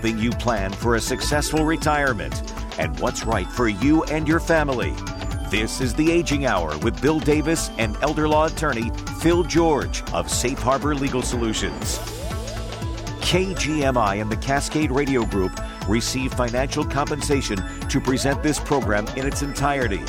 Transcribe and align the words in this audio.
helping 0.00 0.18
you 0.18 0.30
plan 0.30 0.72
for 0.72 0.94
a 0.94 1.00
successful 1.00 1.66
retirement 1.66 2.54
and 2.78 2.98
what's 3.00 3.26
right 3.26 3.46
for 3.52 3.68
you 3.68 4.02
and 4.04 4.26
your 4.26 4.40
family. 4.40 4.94
This 5.50 5.82
is 5.82 5.92
the 5.92 6.10
Aging 6.10 6.46
Hour 6.46 6.78
with 6.78 7.02
Bill 7.02 7.20
Davis 7.20 7.70
and 7.76 7.98
elder 8.00 8.26
law 8.26 8.46
attorney 8.46 8.90
Phil 9.20 9.42
George 9.42 10.02
of 10.14 10.30
Safe 10.30 10.58
Harbor 10.58 10.94
Legal 10.94 11.20
Solutions. 11.20 11.98
KGMI 13.28 14.22
and 14.22 14.32
the 14.32 14.38
Cascade 14.38 14.90
Radio 14.90 15.26
Group 15.26 15.60
receive 15.86 16.32
financial 16.32 16.82
compensation 16.82 17.58
to 17.90 18.00
present 18.00 18.42
this 18.42 18.58
program 18.58 19.06
in 19.18 19.26
its 19.26 19.42
entirety. 19.42 20.02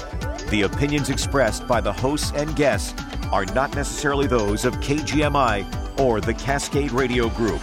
The 0.51 0.61
opinions 0.61 1.09
expressed 1.09 1.67
by 1.67 1.81
the 1.81 1.91
hosts 1.91 2.31
and 2.33 2.55
guests 2.55 2.93
are 3.29 3.43
not 3.43 3.75
necessarily 3.75 4.27
those 4.27 4.63
of 4.63 4.75
KGMI 4.75 5.99
or 5.99 6.21
the 6.21 6.33
Cascade 6.33 6.93
Radio 6.93 7.27
Group. 7.27 7.61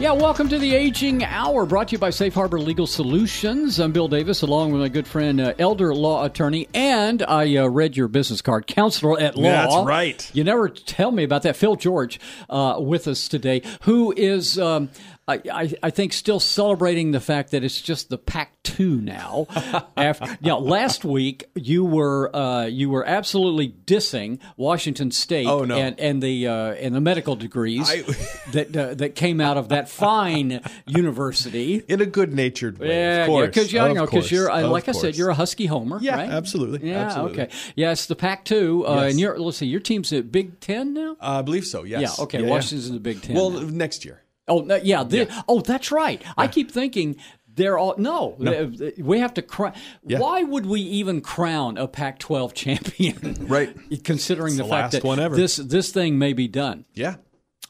Yeah, 0.00 0.12
welcome 0.12 0.48
to 0.50 0.60
the 0.60 0.76
Aging 0.76 1.24
Hour, 1.24 1.66
brought 1.66 1.88
to 1.88 1.92
you 1.92 1.98
by 1.98 2.10
Safe 2.10 2.32
Harbor 2.32 2.60
Legal 2.60 2.86
Solutions. 2.86 3.80
I'm 3.80 3.90
Bill 3.90 4.06
Davis, 4.06 4.42
along 4.42 4.70
with 4.70 4.80
my 4.80 4.88
good 4.88 5.08
friend, 5.08 5.40
uh, 5.40 5.54
elder 5.58 5.92
law 5.92 6.24
attorney, 6.24 6.68
and 6.72 7.20
I 7.20 7.56
uh, 7.56 7.66
read 7.66 7.96
your 7.96 8.06
business 8.06 8.40
card, 8.40 8.68
counselor 8.68 9.18
at 9.18 9.36
law. 9.36 9.50
That's 9.50 9.86
right. 9.88 10.30
You 10.32 10.44
never 10.44 10.68
tell 10.68 11.10
me 11.10 11.24
about 11.24 11.42
that. 11.42 11.56
Phil 11.56 11.74
George 11.74 12.20
uh, 12.48 12.76
with 12.78 13.08
us 13.08 13.26
today, 13.26 13.60
who 13.82 14.14
is 14.16 14.56
um, 14.56 14.88
I, 15.28 15.40
I, 15.52 15.74
I, 15.82 15.90
think 15.90 16.14
still 16.14 16.40
celebrating 16.40 17.10
the 17.10 17.20
fact 17.20 17.50
that 17.50 17.62
it's 17.62 17.80
just 17.80 18.08
the 18.08 18.16
Pac-2 18.16 19.02
now. 19.02 19.46
After, 19.96 20.26
you 20.40 20.48
know, 20.48 20.58
last 20.58 21.04
week 21.04 21.44
you 21.54 21.84
were 21.84 22.34
uh, 22.34 22.64
you 22.64 22.88
were 22.88 23.04
absolutely 23.04 23.68
dissing 23.84 24.38
Washington 24.56 25.10
State 25.10 25.46
oh, 25.46 25.64
no. 25.64 25.76
and, 25.76 26.00
and 26.00 26.22
the 26.22 26.46
uh, 26.46 26.72
and 26.72 26.94
the 26.94 27.02
medical 27.02 27.36
degrees 27.36 27.90
I, 27.90 28.02
that 28.52 28.74
uh, 28.74 28.94
that 28.94 29.14
came 29.16 29.40
out 29.42 29.58
of 29.58 29.68
that 29.68 29.90
fine 29.90 30.62
university 30.86 31.82
in 31.86 32.00
a 32.00 32.06
good 32.06 32.32
natured 32.32 32.78
way. 32.78 32.88
Yeah, 32.88 33.26
because 33.46 33.70
yeah, 33.70 33.88
you 33.88 33.94
know 33.94 34.06
because 34.06 34.30
you're 34.30 34.50
uh, 34.50 34.66
like 34.66 34.86
course. 34.86 34.96
I 34.96 35.00
said 35.00 35.16
you're 35.16 35.30
a 35.30 35.34
Husky 35.34 35.66
homer. 35.66 35.98
Yeah, 36.00 36.16
right? 36.16 36.30
absolutely. 36.30 36.88
Yeah, 36.88 37.04
absolutely. 37.04 37.42
okay. 37.42 37.54
Yeah, 37.76 37.92
it's 37.92 38.06
the 38.06 38.16
Pac-2, 38.16 38.88
uh, 38.88 38.94
yes. 39.02 39.10
and 39.10 39.20
you're 39.20 39.38
let's 39.38 39.58
see, 39.58 39.66
your 39.66 39.80
team's 39.80 40.10
at 40.12 40.32
Big 40.32 40.58
Ten 40.60 40.94
now. 40.94 41.16
I 41.20 41.42
believe 41.42 41.66
so. 41.66 41.84
Yes. 41.84 42.16
Yeah. 42.18 42.24
Okay. 42.24 42.42
Yeah, 42.42 42.48
Washington's 42.48 42.88
in 42.88 42.94
the 42.94 43.00
Big 43.00 43.20
Ten. 43.20 43.36
Well, 43.36 43.50
now. 43.50 43.60
next 43.68 44.06
year. 44.06 44.22
Oh 44.48 44.64
yeah, 44.82 45.04
yeah. 45.08 45.42
Oh, 45.48 45.60
that's 45.60 45.90
right. 45.92 46.20
Yeah. 46.22 46.32
I 46.36 46.48
keep 46.48 46.70
thinking 46.70 47.16
they're 47.54 47.76
all 47.76 47.94
no. 47.98 48.36
no. 48.38 48.72
We 48.98 49.18
have 49.18 49.34
to 49.34 49.42
crown. 49.42 49.74
Yeah. 50.06 50.20
Why 50.20 50.42
would 50.42 50.66
we 50.66 50.80
even 50.80 51.20
crown 51.20 51.76
a 51.76 51.88
Pac-12 51.88 52.54
champion? 52.54 53.46
right. 53.48 53.76
Considering 54.04 54.52
it's 54.52 54.58
the, 54.58 54.64
the 54.64 54.68
fact 54.68 54.92
that 54.92 55.32
this 55.34 55.56
this 55.56 55.90
thing 55.90 56.18
may 56.18 56.32
be 56.32 56.48
done. 56.48 56.84
Yeah 56.94 57.16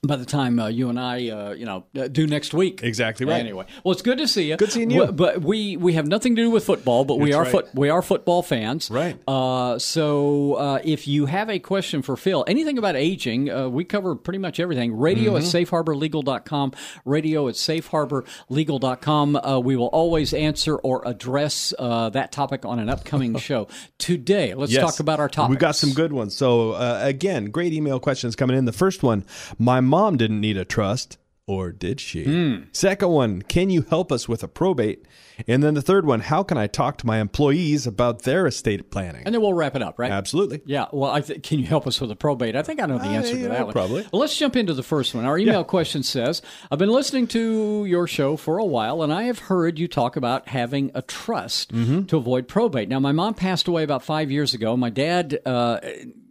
by 0.02 0.16
the 0.16 0.24
time 0.24 0.58
uh, 0.60 0.68
you 0.68 0.88
and 0.88 0.98
I, 0.98 1.28
uh, 1.28 1.50
you 1.52 1.64
know, 1.66 1.84
uh, 1.96 2.08
do 2.08 2.26
next 2.26 2.54
week. 2.54 2.82
Exactly 2.82 3.26
right. 3.26 3.40
Anyway, 3.40 3.66
well, 3.84 3.92
it's 3.92 4.02
good 4.02 4.18
to 4.18 4.28
see 4.28 4.48
you. 4.50 4.56
Good 4.56 4.72
seeing 4.72 4.90
you. 4.90 5.06
but 5.12 5.42
we 5.42 5.76
we 5.76 5.94
have 5.94 6.06
nothing 6.06 6.36
to 6.36 6.42
do 6.42 6.50
with 6.50 6.64
football, 6.64 7.04
but 7.04 7.18
we 7.18 7.30
That's 7.30 7.36
are 7.36 7.42
right. 7.42 7.50
foot 7.52 7.68
we 7.74 7.90
are 7.90 8.02
football 8.02 8.42
fans. 8.42 8.90
Right. 8.90 9.18
Uh, 9.26 9.78
so 9.78 10.54
uh, 10.54 10.80
if 10.84 11.08
you 11.08 11.26
have 11.26 11.50
a 11.50 11.58
question 11.58 12.02
for 12.02 12.16
Phil, 12.16 12.44
anything 12.46 12.78
about 12.78 12.96
aging, 12.96 13.50
uh, 13.50 13.68
we 13.68 13.84
cover 13.84 14.14
pretty 14.14 14.38
much 14.38 14.60
everything. 14.60 14.96
Radio 14.96 15.28
Mm-hmm. 15.28 15.36
at 15.38 15.42
safeharborlegal.com. 15.68 16.72
Radio 17.04 17.48
at 17.48 17.54
safeharborlegal.com. 17.54 19.36
Uh, 19.36 19.58
we 19.60 19.76
will 19.76 19.86
always 19.88 20.32
answer 20.34 20.76
or 20.76 21.02
address 21.06 21.74
uh, 21.78 22.08
that 22.10 22.32
topic 22.32 22.64
on 22.64 22.78
an 22.78 22.88
upcoming 22.88 23.36
show. 23.38 23.68
Today, 23.98 24.54
let's 24.54 24.72
yes. 24.72 24.82
talk 24.82 25.00
about 25.00 25.20
our 25.20 25.28
topic. 25.28 25.50
We've 25.50 25.58
got 25.58 25.76
some 25.76 25.92
good 25.92 26.12
ones. 26.12 26.36
So 26.36 26.72
uh, 26.72 27.00
again, 27.02 27.46
great 27.46 27.72
email 27.72 28.00
questions 28.00 28.36
coming 28.36 28.56
in. 28.56 28.64
The 28.64 28.72
first 28.72 29.02
one: 29.02 29.24
My 29.58 29.80
mom 29.88 30.16
didn't 30.16 30.40
need 30.40 30.56
a 30.56 30.64
trust. 30.64 31.18
Or 31.50 31.72
did 31.72 31.98
she? 31.98 32.24
Mm. 32.26 32.66
Second 32.76 33.08
one, 33.08 33.40
can 33.40 33.70
you 33.70 33.80
help 33.80 34.12
us 34.12 34.28
with 34.28 34.42
a 34.42 34.48
probate? 34.48 35.06
And 35.46 35.62
then 35.62 35.72
the 35.72 35.80
third 35.80 36.04
one, 36.04 36.20
how 36.20 36.42
can 36.42 36.58
I 36.58 36.66
talk 36.66 36.98
to 36.98 37.06
my 37.06 37.20
employees 37.20 37.86
about 37.86 38.24
their 38.24 38.46
estate 38.46 38.90
planning? 38.90 39.22
And 39.24 39.34
then 39.34 39.40
we'll 39.40 39.54
wrap 39.54 39.74
it 39.74 39.80
up, 39.80 39.98
right? 39.98 40.10
Absolutely. 40.12 40.60
Yeah. 40.66 40.88
Well, 40.92 41.10
I 41.10 41.22
th- 41.22 41.42
can 41.42 41.58
you 41.58 41.64
help 41.64 41.86
us 41.86 42.02
with 42.02 42.10
a 42.10 42.16
probate? 42.16 42.54
I 42.54 42.60
think 42.60 42.82
I 42.82 42.84
know 42.84 42.98
the 42.98 43.04
answer 43.06 43.32
Uh, 43.34 43.38
to 43.38 43.48
that 43.48 43.58
know, 43.60 43.64
one. 43.64 43.72
probably. 43.72 44.06
Well, 44.12 44.20
let's 44.20 44.36
jump 44.36 44.56
into 44.56 44.74
the 44.74 44.82
first 44.82 45.14
one. 45.14 45.24
Our 45.24 45.38
email 45.38 45.60
Yeah. 45.60 45.62
question 45.62 46.02
says 46.02 46.42
I've 46.70 46.78
been 46.78 46.90
listening 46.90 47.28
to 47.28 47.86
your 47.86 48.06
show 48.06 48.36
for 48.36 48.58
a 48.58 48.66
while, 48.66 49.02
and 49.02 49.10
I 49.10 49.22
have 49.22 49.38
heard 49.38 49.78
you 49.78 49.88
talk 49.88 50.16
about 50.16 50.48
having 50.48 50.90
a 50.94 51.00
trust 51.00 51.72
Mm-hmm. 51.72 52.02
to 52.08 52.18
avoid 52.18 52.46
probate. 52.46 52.90
Now, 52.90 53.00
my 53.00 53.12
mom 53.12 53.32
passed 53.32 53.68
away 53.68 53.84
about 53.84 54.02
five 54.04 54.30
years 54.30 54.52
ago. 54.52 54.76
My 54.76 54.90
dad, 54.90 55.38
uh, 55.46 55.78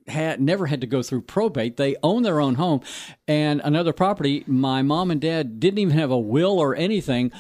had 0.08 0.40
never 0.42 0.66
had 0.68 0.82
to 0.82 0.88
go 0.88 1.02
through 1.04 1.22
probate. 1.24 1.78
They 1.78 1.96
own 2.02 2.24
their 2.24 2.40
own 2.40 2.56
home 2.56 2.82
and 3.28 3.62
another 3.64 3.94
property. 3.94 4.44
My 4.48 4.82
mom 4.82 5.12
and 5.12 5.20
dad 5.22 5.60
didn't 5.60 5.80
even 5.80 5.98
have 5.98 6.12
a 6.12 6.18
will 6.20 6.60
or 6.60 6.76
anything. 6.76 7.32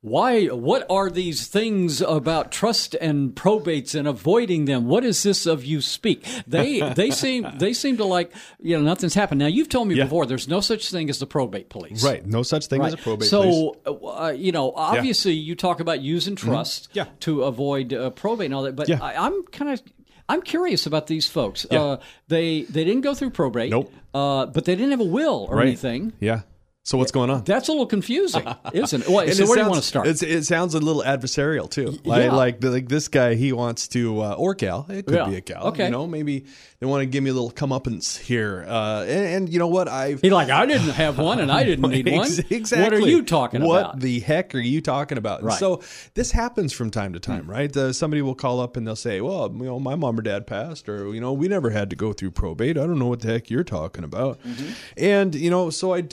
Why? 0.00 0.46
What 0.46 0.86
are 0.88 1.10
these 1.10 1.48
things 1.48 2.00
about 2.00 2.52
trust 2.52 2.94
and 2.94 3.34
probates 3.34 3.98
and 3.98 4.06
avoiding 4.06 4.66
them? 4.66 4.86
What 4.86 5.04
is 5.04 5.24
this 5.24 5.44
of 5.44 5.64
you 5.64 5.80
speak? 5.80 6.24
They 6.46 6.78
they 6.94 7.10
seem 7.22 7.44
they 7.58 7.72
seem 7.72 7.96
to 7.96 8.04
like 8.04 8.32
you 8.60 8.76
know 8.78 8.84
nothing's 8.84 9.14
happened. 9.14 9.40
Now 9.40 9.48
you've 9.48 9.68
told 9.68 9.88
me 9.88 9.96
Yeah. 9.96 10.04
before 10.04 10.24
there's 10.24 10.46
no 10.46 10.60
such 10.60 10.92
thing 10.92 11.10
as 11.10 11.18
the 11.18 11.26
probate 11.26 11.68
police. 11.68 12.04
Right. 12.04 12.24
No 12.24 12.44
such 12.44 12.66
thing 12.68 12.80
as 12.80 12.92
a 12.92 12.96
probate. 12.96 13.28
So, 13.28 13.74
uh, 13.86 14.32
you 14.36 14.52
know, 14.52 14.72
obviously, 14.76 15.32
you 15.32 15.56
talk 15.56 15.80
about 15.80 16.00
using 16.00 16.36
trust 16.36 16.90
Mm-hmm. 16.90 16.98
Yeah. 16.98 17.06
to 17.20 17.42
avoid 17.42 17.92
uh, 17.92 18.10
probate 18.10 18.46
and 18.46 18.54
all 18.54 18.62
that, 18.62 18.76
but 18.76 18.88
Yeah. 18.88 19.00
I, 19.02 19.26
I'm 19.26 19.42
kind 19.46 19.72
of. 19.72 19.82
I'm 20.28 20.42
curious 20.42 20.86
about 20.86 21.06
these 21.06 21.26
folks. 21.26 21.66
Yeah. 21.70 21.82
Uh, 21.82 22.00
they 22.28 22.62
they 22.62 22.84
didn't 22.84 23.00
go 23.02 23.14
through 23.14 23.30
probate. 23.30 23.70
Nope. 23.70 23.92
Uh, 24.12 24.46
but 24.46 24.64
they 24.64 24.74
didn't 24.74 24.90
have 24.90 25.00
a 25.00 25.04
will 25.04 25.46
or 25.48 25.56
right. 25.56 25.66
anything. 25.66 26.12
Yeah. 26.20 26.42
So 26.88 26.96
what's 26.96 27.12
going 27.12 27.28
on? 27.28 27.44
That's 27.44 27.68
a 27.68 27.72
little 27.72 27.84
confusing, 27.84 28.46
isn't 28.72 29.02
it? 29.02 29.08
Well, 29.10 29.28
so 29.28 29.42
it 29.42 29.46
where 29.46 29.56
do 29.58 29.62
you 29.64 29.68
want 29.68 29.82
to 29.82 29.86
start? 29.86 30.06
It's, 30.06 30.22
it 30.22 30.44
sounds 30.44 30.74
a 30.74 30.80
little 30.80 31.02
adversarial 31.02 31.70
too. 31.70 31.98
Like, 32.02 32.22
yeah. 32.22 32.32
like 32.32 32.64
like 32.64 32.88
this 32.88 33.08
guy, 33.08 33.34
he 33.34 33.52
wants 33.52 33.88
to 33.88 34.22
uh, 34.22 34.32
or 34.32 34.54
gal. 34.54 34.86
It 34.88 35.04
could 35.04 35.16
Yeah. 35.16 35.28
be 35.28 35.36
a 35.36 35.42
gal. 35.42 35.66
Okay. 35.66 35.84
You 35.84 35.90
know, 35.90 36.06
maybe 36.06 36.46
they 36.80 36.86
want 36.86 37.02
to 37.02 37.06
give 37.06 37.22
me 37.22 37.28
a 37.28 37.34
little 37.34 37.50
comeuppance 37.50 38.16
here. 38.16 38.64
Uh, 38.66 39.02
and, 39.02 39.26
and 39.26 39.48
you 39.52 39.58
know 39.58 39.66
what? 39.68 39.86
I've 39.86 40.22
He's 40.22 40.32
like, 40.32 40.48
I 40.48 40.64
didn't 40.64 40.88
have 40.88 41.18
one, 41.18 41.40
and 41.40 41.52
I 41.52 41.62
didn't 41.62 41.90
need 41.90 42.10
one. 42.10 42.26
Exactly. 42.48 42.82
What 42.82 42.94
are 42.94 43.06
you 43.06 43.22
talking 43.22 43.60
what 43.60 43.80
about? 43.80 43.94
What 43.96 44.00
the 44.00 44.20
heck 44.20 44.54
are 44.54 44.58
you 44.58 44.80
talking 44.80 45.18
about? 45.18 45.42
Right. 45.42 45.52
Hmm. 45.52 45.58
So 45.58 45.82
this 46.14 46.30
happens 46.30 46.72
from 46.72 46.90
time 46.90 47.12
to 47.12 47.20
time, 47.20 47.50
right? 47.50 47.76
Uh, 47.76 47.92
somebody 47.92 48.22
will 48.22 48.34
call 48.34 48.60
up 48.60 48.78
and 48.78 48.86
they'll 48.86 48.96
say, 48.96 49.20
"Well, 49.20 49.52
you 49.52 49.64
know, 49.64 49.78
my 49.78 49.94
mom 49.94 50.18
or 50.18 50.22
dad 50.22 50.46
passed, 50.46 50.88
or 50.88 51.12
you 51.12 51.20
know, 51.20 51.34
we 51.34 51.48
never 51.48 51.68
had 51.68 51.90
to 51.90 51.96
go 51.96 52.14
through 52.14 52.30
probate. 52.30 52.78
I 52.78 52.86
don't 52.86 52.98
know 52.98 53.08
what 53.08 53.20
the 53.20 53.28
heck 53.28 53.50
you're 53.50 53.62
talking 53.62 54.04
about." 54.04 54.42
Mm-hmm. 54.42 54.72
And 54.96 55.34
you 55.34 55.50
know, 55.50 55.68
so 55.68 55.94
I. 55.94 56.08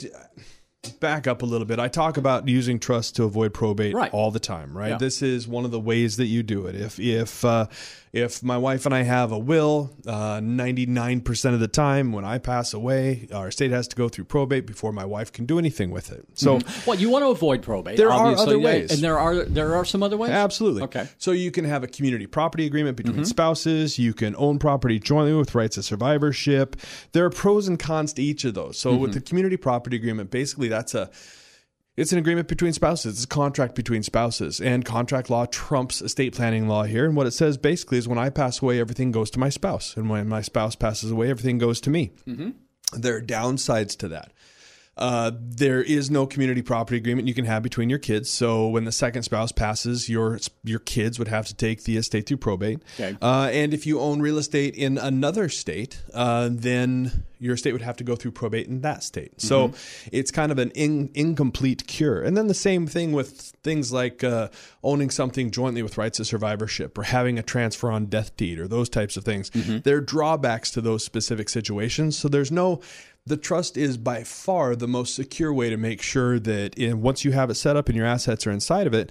Back 1.00 1.26
up 1.26 1.42
a 1.42 1.46
little 1.46 1.66
bit. 1.66 1.78
I 1.78 1.88
talk 1.88 2.16
about 2.16 2.48
using 2.48 2.78
trust 2.78 3.16
to 3.16 3.24
avoid 3.24 3.52
probate 3.54 3.94
Right. 3.94 4.12
all 4.12 4.30
the 4.30 4.40
time, 4.40 4.76
right? 4.76 4.90
Yeah. 4.90 4.98
This 4.98 5.22
is 5.22 5.46
one 5.48 5.64
of 5.64 5.70
the 5.70 5.80
ways 5.80 6.16
that 6.16 6.26
you 6.26 6.42
do 6.42 6.66
it. 6.66 6.74
If 6.74 6.98
if 7.00 7.44
uh, 7.44 7.66
if 8.16 8.42
my 8.42 8.56
wife 8.56 8.86
and 8.86 8.94
I 8.94 9.02
have 9.02 9.30
a 9.30 9.38
will, 9.38 9.94
uh, 10.06 10.40
nine 10.42 11.20
percent 11.20 11.54
of 11.54 11.60
the 11.60 11.68
time 11.68 12.12
when 12.12 12.24
I 12.24 12.38
pass 12.38 12.72
away, 12.72 13.28
our 13.30 13.48
estate 13.48 13.70
has 13.72 13.86
to 13.88 13.96
go 13.96 14.08
through 14.08 14.24
probate 14.24 14.66
before 14.66 14.90
my 14.90 15.04
wife 15.04 15.30
can 15.30 15.44
do 15.44 15.58
anything 15.58 15.90
with 15.90 16.10
it. 16.10 16.24
So 16.32 16.58
mm-hmm. 16.58 16.90
well, 16.90 16.98
you 16.98 17.10
want 17.10 17.24
to 17.24 17.28
avoid 17.28 17.62
probate. 17.62 17.98
There 17.98 18.10
are 18.10 18.34
other 18.34 18.58
ways. 18.58 18.90
and 18.90 19.02
there 19.02 19.18
are 19.18 19.44
there 19.44 19.74
are 19.74 19.84
some 19.84 20.02
other 20.02 20.16
ways. 20.16 20.30
Absolutely. 20.30 20.82
Okay. 20.84 21.06
So 21.18 21.32
you 21.32 21.50
can 21.50 21.66
have 21.66 21.84
a 21.84 21.86
community 21.86 22.26
property 22.26 22.64
agreement 22.64 22.96
between 22.96 23.16
mm-hmm. 23.16 23.24
spouses. 23.24 23.98
You 23.98 24.14
can 24.14 24.34
own 24.38 24.58
property 24.58 24.98
jointly 24.98 25.34
with 25.34 25.54
rights 25.54 25.76
of 25.76 25.84
survivorship. 25.84 26.76
There 27.12 27.26
are 27.26 27.30
pros 27.30 27.68
and 27.68 27.78
cons 27.78 28.14
to 28.14 28.22
each 28.22 28.46
of 28.46 28.54
those. 28.54 28.78
So 28.78 28.92
mm-hmm. 28.92 29.02
with 29.02 29.12
the 29.12 29.20
community 29.20 29.58
property 29.58 29.96
agreement, 29.96 30.30
basically 30.30 30.68
that's 30.68 30.94
a 30.94 31.10
it's 31.96 32.12
an 32.12 32.18
agreement 32.18 32.48
between 32.48 32.72
spouses. 32.72 33.14
It's 33.14 33.24
a 33.24 33.28
contract 33.28 33.74
between 33.74 34.02
spouses. 34.02 34.60
And 34.60 34.84
contract 34.84 35.30
law 35.30 35.46
trumps 35.46 36.02
estate 36.02 36.34
planning 36.34 36.68
law 36.68 36.84
here. 36.84 37.06
And 37.06 37.16
what 37.16 37.26
it 37.26 37.32
says 37.32 37.56
basically 37.56 37.98
is 37.98 38.06
when 38.06 38.18
I 38.18 38.30
pass 38.30 38.60
away, 38.60 38.80
everything 38.80 39.12
goes 39.12 39.30
to 39.30 39.38
my 39.38 39.48
spouse. 39.48 39.96
And 39.96 40.10
when 40.10 40.28
my 40.28 40.42
spouse 40.42 40.76
passes 40.76 41.10
away, 41.10 41.30
everything 41.30 41.58
goes 41.58 41.80
to 41.82 41.90
me. 41.90 42.12
Mm-hmm. 42.26 42.50
There 42.92 43.16
are 43.16 43.22
downsides 43.22 43.96
to 43.98 44.08
that. 44.08 44.32
Uh, 44.96 45.30
there 45.38 45.82
is 45.82 46.10
no 46.10 46.26
community 46.26 46.62
property 46.62 46.96
agreement 46.96 47.28
you 47.28 47.34
can 47.34 47.44
have 47.44 47.62
between 47.62 47.90
your 47.90 47.98
kids. 47.98 48.30
So 48.30 48.68
when 48.68 48.84
the 48.84 48.92
second 48.92 49.24
spouse 49.24 49.52
passes, 49.52 50.08
your 50.08 50.38
your 50.64 50.78
kids 50.78 51.18
would 51.18 51.28
have 51.28 51.46
to 51.46 51.54
take 51.54 51.84
the 51.84 51.98
estate 51.98 52.26
through 52.26 52.38
probate. 52.38 52.80
Okay. 52.94 53.16
Uh, 53.20 53.50
and 53.52 53.74
if 53.74 53.86
you 53.86 54.00
own 54.00 54.20
real 54.20 54.38
estate 54.38 54.74
in 54.74 54.96
another 54.96 55.50
state, 55.50 56.02
uh, 56.14 56.48
then 56.50 57.24
your 57.38 57.54
estate 57.54 57.72
would 57.72 57.82
have 57.82 57.98
to 57.98 58.04
go 58.04 58.16
through 58.16 58.30
probate 58.30 58.66
in 58.66 58.80
that 58.80 59.02
state. 59.02 59.38
So 59.38 59.72
it's 60.10 60.30
kind 60.30 60.50
of 60.50 60.58
an 60.58 60.70
in, 60.70 61.10
incomplete 61.12 61.86
cure. 61.86 62.22
And 62.22 62.34
then 62.34 62.46
the 62.46 62.54
same 62.54 62.86
thing 62.86 63.12
with 63.12 63.52
things 63.62 63.92
like 63.92 64.24
uh, 64.24 64.48
owning 64.82 65.10
something 65.10 65.50
jointly 65.50 65.82
with 65.82 65.98
rights 65.98 66.18
of 66.18 66.26
survivorship 66.26 66.96
or 66.96 67.02
having 67.02 67.38
a 67.38 67.42
transfer 67.42 67.90
on 67.90 68.06
death 68.06 68.34
deed 68.38 68.58
or 68.58 68.66
those 68.66 68.88
types 68.88 69.18
of 69.18 69.24
things. 69.24 69.50
There 69.50 69.98
are 69.98 70.00
drawbacks 70.00 70.70
to 70.70 70.80
those 70.80 71.04
specific 71.04 71.50
situations. 71.50 72.16
So 72.16 72.28
there's 72.28 72.50
no 72.50 72.80
the 73.26 73.36
trust 73.36 73.76
is 73.76 73.96
by 73.96 74.22
far 74.22 74.76
the 74.76 74.86
most 74.86 75.14
secure 75.14 75.52
way 75.52 75.68
to 75.68 75.76
make 75.76 76.00
sure 76.00 76.38
that 76.38 76.74
in, 76.78 77.02
once 77.02 77.24
you 77.24 77.32
have 77.32 77.50
it 77.50 77.56
set 77.56 77.76
up 77.76 77.88
and 77.88 77.96
your 77.96 78.06
assets 78.06 78.46
are 78.46 78.52
inside 78.52 78.86
of 78.86 78.94
it, 78.94 79.10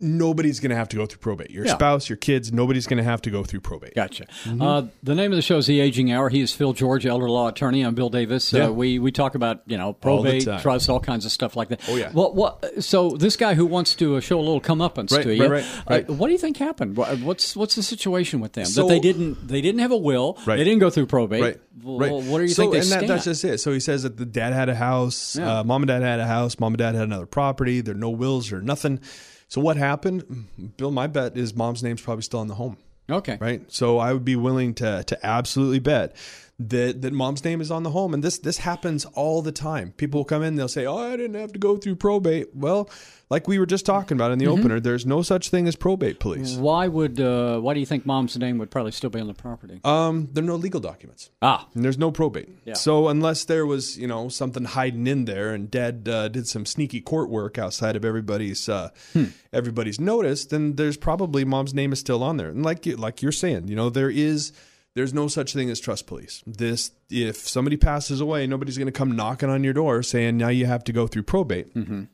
nobody's 0.00 0.60
going 0.60 0.70
to 0.70 0.76
have 0.76 0.88
to 0.88 0.96
go 0.96 1.06
through 1.06 1.18
probate. 1.18 1.50
Your 1.50 1.64
Yeah. 1.66 1.74
spouse, 1.74 2.08
your 2.08 2.16
kids, 2.16 2.52
nobody's 2.52 2.86
going 2.86 2.98
to 2.98 3.04
have 3.04 3.22
to 3.22 3.30
go 3.30 3.44
through 3.44 3.60
probate. 3.60 3.94
Gotcha. 3.94 4.26
Mm-hmm. 4.44 4.60
Uh, 4.60 4.82
the 5.02 5.14
name 5.14 5.32
of 5.32 5.36
the 5.36 5.42
show 5.42 5.58
is 5.58 5.66
The 5.66 5.80
Aging 5.80 6.10
Hour. 6.12 6.28
He 6.28 6.40
is 6.40 6.52
Phil 6.52 6.72
George, 6.72 7.06
elder 7.06 7.30
law 7.30 7.48
attorney. 7.48 7.82
I'm 7.82 7.94
Bill 7.94 8.10
Davis. 8.10 8.52
Yeah. 8.52 8.64
Uh, 8.66 8.70
we 8.72 8.98
we 8.98 9.12
talk 9.12 9.34
about 9.34 9.62
you 9.66 9.78
know 9.78 9.92
probate, 9.92 10.44
time. 10.44 10.60
trust, 10.60 10.90
all 10.90 11.00
kinds 11.00 11.24
of 11.24 11.32
stuff 11.32 11.56
like 11.56 11.68
that. 11.68 11.80
Oh, 11.88 11.96
yeah. 11.96 12.10
Well, 12.12 12.32
what? 12.34 12.82
So 12.82 13.10
this 13.10 13.36
guy 13.36 13.54
who 13.54 13.66
wants 13.66 13.94
to 13.96 14.16
uh, 14.16 14.20
show 14.20 14.38
a 14.38 14.42
little 14.42 14.60
comeuppance 14.60 15.12
Right, 15.12 15.22
to 15.22 15.34
you, 15.34 15.46
right, 15.46 15.64
right. 15.88 16.10
Uh, 16.10 16.12
what 16.14 16.26
do 16.26 16.32
you 16.32 16.38
think 16.38 16.56
happened? 16.56 16.96
What's 16.96 17.54
what's 17.56 17.76
the 17.76 17.82
situation 17.82 18.40
with 18.40 18.52
them? 18.54 18.66
So- 18.66 18.82
that 18.82 18.88
they 18.88 19.00
didn't 19.00 19.46
they 19.46 19.60
didn't 19.60 19.80
have 19.80 19.92
a 19.92 19.96
will. 19.96 20.38
Right. 20.44 20.56
They 20.56 20.64
didn't 20.64 20.80
go 20.80 20.90
through 20.90 21.06
probate. 21.06 21.42
Right. 21.42 21.60
Well, 21.82 21.98
right. 21.98 22.12
What 22.12 22.38
do 22.38 22.44
you 22.44 22.48
so, 22.48 22.62
think 22.62 22.72
they 22.72 22.80
and 22.80 22.88
that, 22.90 23.06
that's 23.06 23.24
just 23.24 23.44
it. 23.44 23.58
So 23.58 23.72
he 23.72 23.80
says 23.80 24.02
that 24.04 24.16
the 24.16 24.24
dad 24.26 24.52
had 24.52 24.68
a 24.68 24.74
house, 24.74 25.36
Yeah. 25.36 25.60
uh, 25.60 25.64
mom 25.64 25.82
and 25.82 25.88
dad 25.88 26.02
had 26.02 26.18
a 26.20 26.26
house, 26.26 26.58
mom 26.58 26.72
and 26.72 26.78
dad 26.78 26.94
had 26.94 27.04
another 27.04 27.26
property. 27.26 27.80
There 27.80 27.94
are 27.94 27.98
no 27.98 28.10
wills 28.10 28.52
or 28.52 28.60
nothing. 28.60 29.00
So 29.48 29.60
what 29.60 29.76
happened? 29.76 30.46
Bill, 30.76 30.90
my 30.90 31.06
bet 31.06 31.36
is 31.36 31.54
mom's 31.54 31.82
name's 31.82 32.02
probably 32.02 32.22
still 32.22 32.42
in 32.42 32.48
the 32.48 32.54
home. 32.54 32.76
okay. 33.10 33.38
right? 33.40 33.62
So 33.72 33.98
I 33.98 34.12
would 34.12 34.24
be 34.24 34.36
willing 34.36 34.74
to 34.74 35.04
to 35.04 35.26
absolutely 35.26 35.78
bet 35.78 36.16
that 36.58 37.02
that 37.02 37.12
mom's 37.12 37.44
name 37.44 37.60
is 37.60 37.70
on 37.70 37.82
the 37.82 37.90
home, 37.90 38.14
and 38.14 38.22
this 38.22 38.38
this 38.38 38.58
happens 38.58 39.04
all 39.14 39.42
the 39.42 39.52
time. 39.52 39.92
People 39.96 40.20
will 40.20 40.24
come 40.24 40.42
in, 40.42 40.54
they'll 40.54 40.68
say, 40.68 40.86
"Oh, 40.86 40.96
I 40.96 41.16
didn't 41.16 41.34
have 41.34 41.52
to 41.52 41.58
go 41.58 41.76
through 41.76 41.96
probate." 41.96 42.54
Well, 42.54 42.88
like 43.28 43.48
we 43.48 43.58
were 43.58 43.66
just 43.66 43.84
talking 43.84 44.16
about 44.16 44.30
in 44.30 44.38
Mm-hmm. 44.38 44.54
the 44.54 44.60
opener, 44.60 44.80
there's 44.80 45.04
no 45.04 45.22
such 45.22 45.50
thing 45.50 45.66
as 45.66 45.74
probate 45.74 46.20
police. 46.20 46.54
Why 46.56 46.86
would 46.86 47.18
uh, 47.20 47.58
why 47.58 47.74
do 47.74 47.80
you 47.80 47.86
think 47.86 48.06
mom's 48.06 48.36
name 48.38 48.58
would 48.58 48.70
probably 48.70 48.92
still 48.92 49.10
be 49.10 49.18
on 49.18 49.26
the 49.26 49.34
property? 49.34 49.80
Um, 49.82 50.28
there 50.32 50.44
are 50.44 50.46
no 50.46 50.54
legal 50.54 50.80
documents. 50.80 51.30
ah, 51.42 51.66
And 51.74 51.84
there's 51.84 51.98
no 51.98 52.12
probate. 52.12 52.48
Yeah. 52.64 52.74
So 52.74 53.08
unless 53.08 53.44
there 53.46 53.66
was, 53.66 53.98
you 53.98 54.06
know, 54.06 54.28
something 54.28 54.64
hiding 54.64 55.08
in 55.08 55.24
there, 55.24 55.52
and 55.54 55.68
Dad 55.70 56.08
uh, 56.08 56.28
did 56.28 56.46
some 56.46 56.66
sneaky 56.66 57.00
court 57.00 57.30
work 57.30 57.58
outside 57.58 57.96
of 57.96 58.04
everybody's 58.04 58.68
uh, 58.68 58.90
Hmm. 59.12 59.24
everybody's 59.52 59.98
notice, 59.98 60.44
then 60.46 60.76
there's 60.76 60.96
probably 60.96 61.44
mom's 61.44 61.74
name 61.74 61.92
is 61.92 61.98
still 61.98 62.22
on 62.22 62.36
there. 62.36 62.50
And 62.50 62.62
like 62.62 62.86
you, 62.86 62.94
like 62.96 63.22
you're 63.22 63.32
saying, 63.32 63.66
you 63.66 63.74
know, 63.74 63.90
there 63.90 64.10
is 64.10 64.52
there's 64.94 65.12
no 65.12 65.28
such 65.28 65.52
thing 65.52 65.70
as 65.70 65.80
trust 65.80 66.06
police. 66.06 66.42
This 66.46 66.92
if 67.10 67.36
somebody 67.36 67.76
passes 67.76 68.20
away, 68.20 68.46
nobody's 68.46 68.78
going 68.78 68.86
to 68.86 68.92
come 68.92 69.16
knocking 69.16 69.50
on 69.50 69.64
your 69.64 69.72
door 69.72 70.02
saying 70.02 70.36
now 70.36 70.48
you 70.48 70.66
have 70.66 70.84
to 70.84 70.92
go 70.92 71.06
through 71.06 71.24
probate. 71.24 71.74
Mm-hmm. 71.74 72.04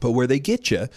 But 0.00 0.12
where 0.12 0.26
they 0.26 0.38
get 0.38 0.70
you 0.70 0.88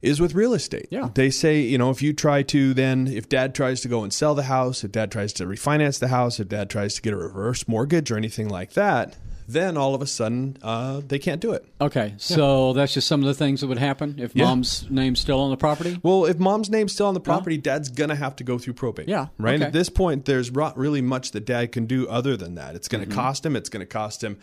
is 0.00 0.20
with 0.20 0.34
real 0.34 0.54
estate. 0.54 0.86
Yeah. 0.90 1.08
They 1.14 1.30
say, 1.30 1.60
you 1.60 1.78
know, 1.78 1.90
if 1.90 2.02
you 2.02 2.12
try 2.12 2.42
to 2.44 2.74
then, 2.74 3.08
if 3.08 3.28
dad 3.28 3.54
tries 3.54 3.80
to 3.80 3.88
go 3.88 4.04
and 4.04 4.12
sell 4.12 4.34
the 4.34 4.44
house, 4.44 4.84
if 4.84 4.92
dad 4.92 5.10
tries 5.10 5.32
to 5.34 5.46
refinance 5.46 5.98
the 5.98 6.08
house, 6.08 6.38
if 6.38 6.48
dad 6.48 6.70
tries 6.70 6.94
to 6.94 7.02
get 7.02 7.12
a 7.12 7.16
reverse 7.16 7.66
mortgage 7.66 8.10
or 8.10 8.16
anything 8.16 8.48
like 8.48 8.74
that, 8.74 9.16
then 9.50 9.76
all 9.78 9.94
of 9.94 10.02
a 10.02 10.06
sudden 10.06 10.56
uh, 10.62 11.00
they 11.08 11.18
can't 11.18 11.40
do 11.40 11.52
it. 11.52 11.64
okay. 11.80 12.14
So 12.18 12.72
that's 12.74 12.92
just 12.92 13.08
some 13.08 13.20
of 13.20 13.26
the 13.26 13.34
things 13.34 13.62
that 13.62 13.66
would 13.68 13.78
happen 13.78 14.16
if 14.18 14.36
Yeah. 14.36 14.44
mom's 14.44 14.88
name's 14.90 15.20
still 15.20 15.40
on 15.40 15.50
the 15.50 15.56
property. 15.56 15.98
Well, 16.02 16.26
if 16.26 16.38
mom's 16.38 16.68
name's 16.68 16.92
still 16.92 17.06
on 17.06 17.14
the 17.14 17.20
property, 17.20 17.56
dad's 17.56 17.88
going 17.88 18.10
to 18.10 18.16
have 18.16 18.36
to 18.36 18.44
go 18.44 18.58
through 18.58 18.74
probate. 18.74 19.08
Yeah, 19.08 19.28
Right? 19.38 19.54
okay. 19.56 19.64
At 19.64 19.72
this 19.72 19.88
point, 19.88 20.26
there's 20.26 20.52
not 20.52 20.76
really 20.76 21.00
much 21.00 21.30
that 21.32 21.46
dad 21.46 21.72
can 21.72 21.86
do 21.86 22.06
other 22.08 22.36
than 22.36 22.56
that. 22.56 22.74
It's 22.76 22.88
going 22.88 23.02
to 23.02 23.08
Mm-hmm. 23.10 23.18
cost 23.18 23.46
him. 23.46 23.56
It's 23.56 23.68
going 23.70 23.80
to 23.80 23.86
cost 23.86 24.22
him. 24.22 24.38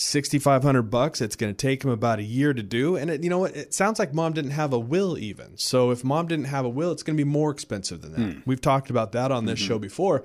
6500 0.00 0.82
bucks 0.84 1.20
it's 1.20 1.34
going 1.34 1.52
to 1.52 1.56
take 1.56 1.82
him 1.82 1.90
about 1.90 2.20
a 2.20 2.22
year 2.22 2.54
to 2.54 2.62
do 2.62 2.94
and 2.94 3.10
it, 3.10 3.24
you 3.24 3.28
know 3.28 3.40
what 3.40 3.56
it 3.56 3.74
sounds 3.74 3.98
like 3.98 4.14
mom 4.14 4.32
didn't 4.32 4.52
have 4.52 4.72
a 4.72 4.78
will 4.78 5.18
even 5.18 5.56
so 5.58 5.90
if 5.90 6.04
mom 6.04 6.28
didn't 6.28 6.44
have 6.44 6.64
a 6.64 6.68
will 6.68 6.92
it's 6.92 7.02
going 7.02 7.16
to 7.16 7.20
be 7.24 7.28
more 7.28 7.50
expensive 7.50 8.00
than 8.02 8.12
that 8.12 8.20
Hmm. 8.34 8.40
we've 8.46 8.60
talked 8.60 8.90
about 8.90 9.10
that 9.12 9.32
on 9.32 9.38
Mm-hmm. 9.38 9.46
this 9.48 9.58
show 9.58 9.76
before 9.76 10.22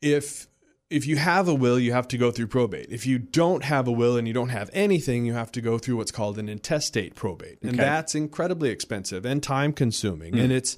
if 0.00 0.46
if 0.90 1.06
you 1.06 1.16
have 1.16 1.48
a 1.48 1.54
will 1.54 1.78
you 1.78 1.92
have 1.92 2.06
to 2.08 2.18
go 2.18 2.30
through 2.30 2.46
probate 2.46 2.86
if 2.90 3.06
you 3.06 3.18
don't 3.18 3.64
have 3.64 3.88
a 3.88 3.92
will 3.92 4.16
and 4.16 4.28
you 4.28 4.34
don't 4.34 4.50
have 4.50 4.68
anything 4.72 5.24
you 5.24 5.32
have 5.32 5.50
to 5.50 5.60
go 5.60 5.78
through 5.78 5.96
what's 5.96 6.12
called 6.12 6.38
an 6.38 6.48
intestate 6.48 7.14
probate 7.14 7.58
and 7.62 7.70
Okay. 7.70 7.78
That's 7.78 8.14
incredibly 8.14 8.70
expensive 8.70 9.24
and 9.24 9.42
time 9.42 9.72
consuming 9.72 10.38
and 10.38 10.52
it's 10.52 10.76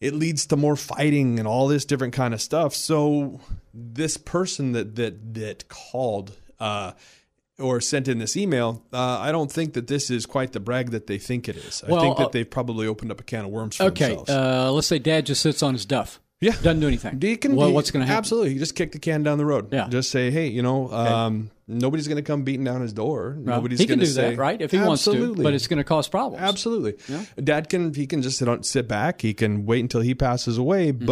it 0.00 0.14
leads 0.14 0.46
to 0.46 0.56
more 0.56 0.74
fighting 0.74 1.38
and 1.38 1.46
all 1.46 1.68
this 1.68 1.84
different 1.84 2.14
kind 2.14 2.32
of 2.34 2.40
stuff 2.40 2.74
so 2.74 3.40
this 3.74 4.16
person 4.16 4.72
that 4.72 4.96
that 4.96 5.34
that 5.34 5.68
called 5.68 6.32
uh 6.58 6.92
or 7.58 7.80
sent 7.82 8.08
in 8.08 8.18
this 8.18 8.36
email, 8.36 8.82
uh, 8.92 9.18
I 9.20 9.30
don't 9.30 9.52
think 9.52 9.74
that 9.74 9.86
this 9.86 10.10
is 10.10 10.24
quite 10.26 10.52
the 10.52 10.58
brag 10.58 10.90
that 10.90 11.06
they 11.06 11.18
think 11.18 11.48
it 11.50 11.56
is. 11.56 11.84
I 11.86 11.90
Well, 11.92 12.00
think 12.00 12.16
that 12.16 12.26
uh, 12.26 12.28
they've 12.30 12.50
probably 12.50 12.86
opened 12.88 13.12
up 13.12 13.20
a 13.20 13.22
can 13.22 13.44
of 13.44 13.50
worms 13.52 13.76
for 13.76 13.84
Okay. 13.84 14.08
themselves. 14.08 14.30
Uh, 14.30 14.72
let's 14.72 14.86
say 14.86 14.98
dad 14.98 15.26
just 15.26 15.42
sits 15.42 15.62
on 15.62 15.74
his 15.74 15.84
duff. 15.84 16.18
Yeah. 16.42 16.52
Doesn't 16.52 16.80
do 16.80 16.88
anything. 16.88 17.38
Can, 17.38 17.54
Well, 17.54 17.72
what's 17.72 17.92
going 17.92 18.00
to 18.00 18.06
happen? 18.06 18.18
Absolutely. 18.18 18.52
You 18.54 18.58
just 18.58 18.74
kick 18.74 18.90
the 18.90 18.98
can 18.98 19.22
down 19.22 19.38
the 19.38 19.46
road. 19.46 19.72
Yeah. 19.72 19.86
Just 19.88 20.10
say, 20.10 20.32
hey, 20.32 20.48
you 20.48 20.60
know, 20.60 20.90
um, 20.90 21.50
nobody's 21.68 22.08
going 22.08 22.16
to 22.16 22.22
come 22.22 22.42
beating 22.42 22.64
down 22.64 22.80
his 22.80 22.92
door. 22.92 23.36
Well, 23.38 23.56
nobody's 23.56 23.78
he 23.78 23.86
can 23.86 23.98
going 23.98 24.00
do 24.00 24.06
to 24.06 24.12
say 24.12 24.30
that, 24.30 24.38
right? 24.38 24.60
If 24.60 24.72
he 24.72 24.80
wants 24.80 25.04
to, 25.04 25.36
but 25.36 25.54
it's 25.54 25.68
going 25.68 25.78
to 25.78 25.84
cause 25.84 26.08
problems. 26.08 26.42
Absolutely. 26.42 26.96
yeah. 27.08 27.24
Dad 27.42 27.68
can 27.68 27.94
he 27.94 28.08
can 28.08 28.22
just 28.22 28.38
sit 28.38 28.48
on 28.48 28.64
sit 28.64 28.88
back. 28.88 29.22
He 29.22 29.34
can 29.34 29.66
wait 29.66 29.80
until 29.80 30.00
he 30.00 30.14
passes 30.14 30.58
away. 30.58 30.92
Mm-hmm. 30.92 31.06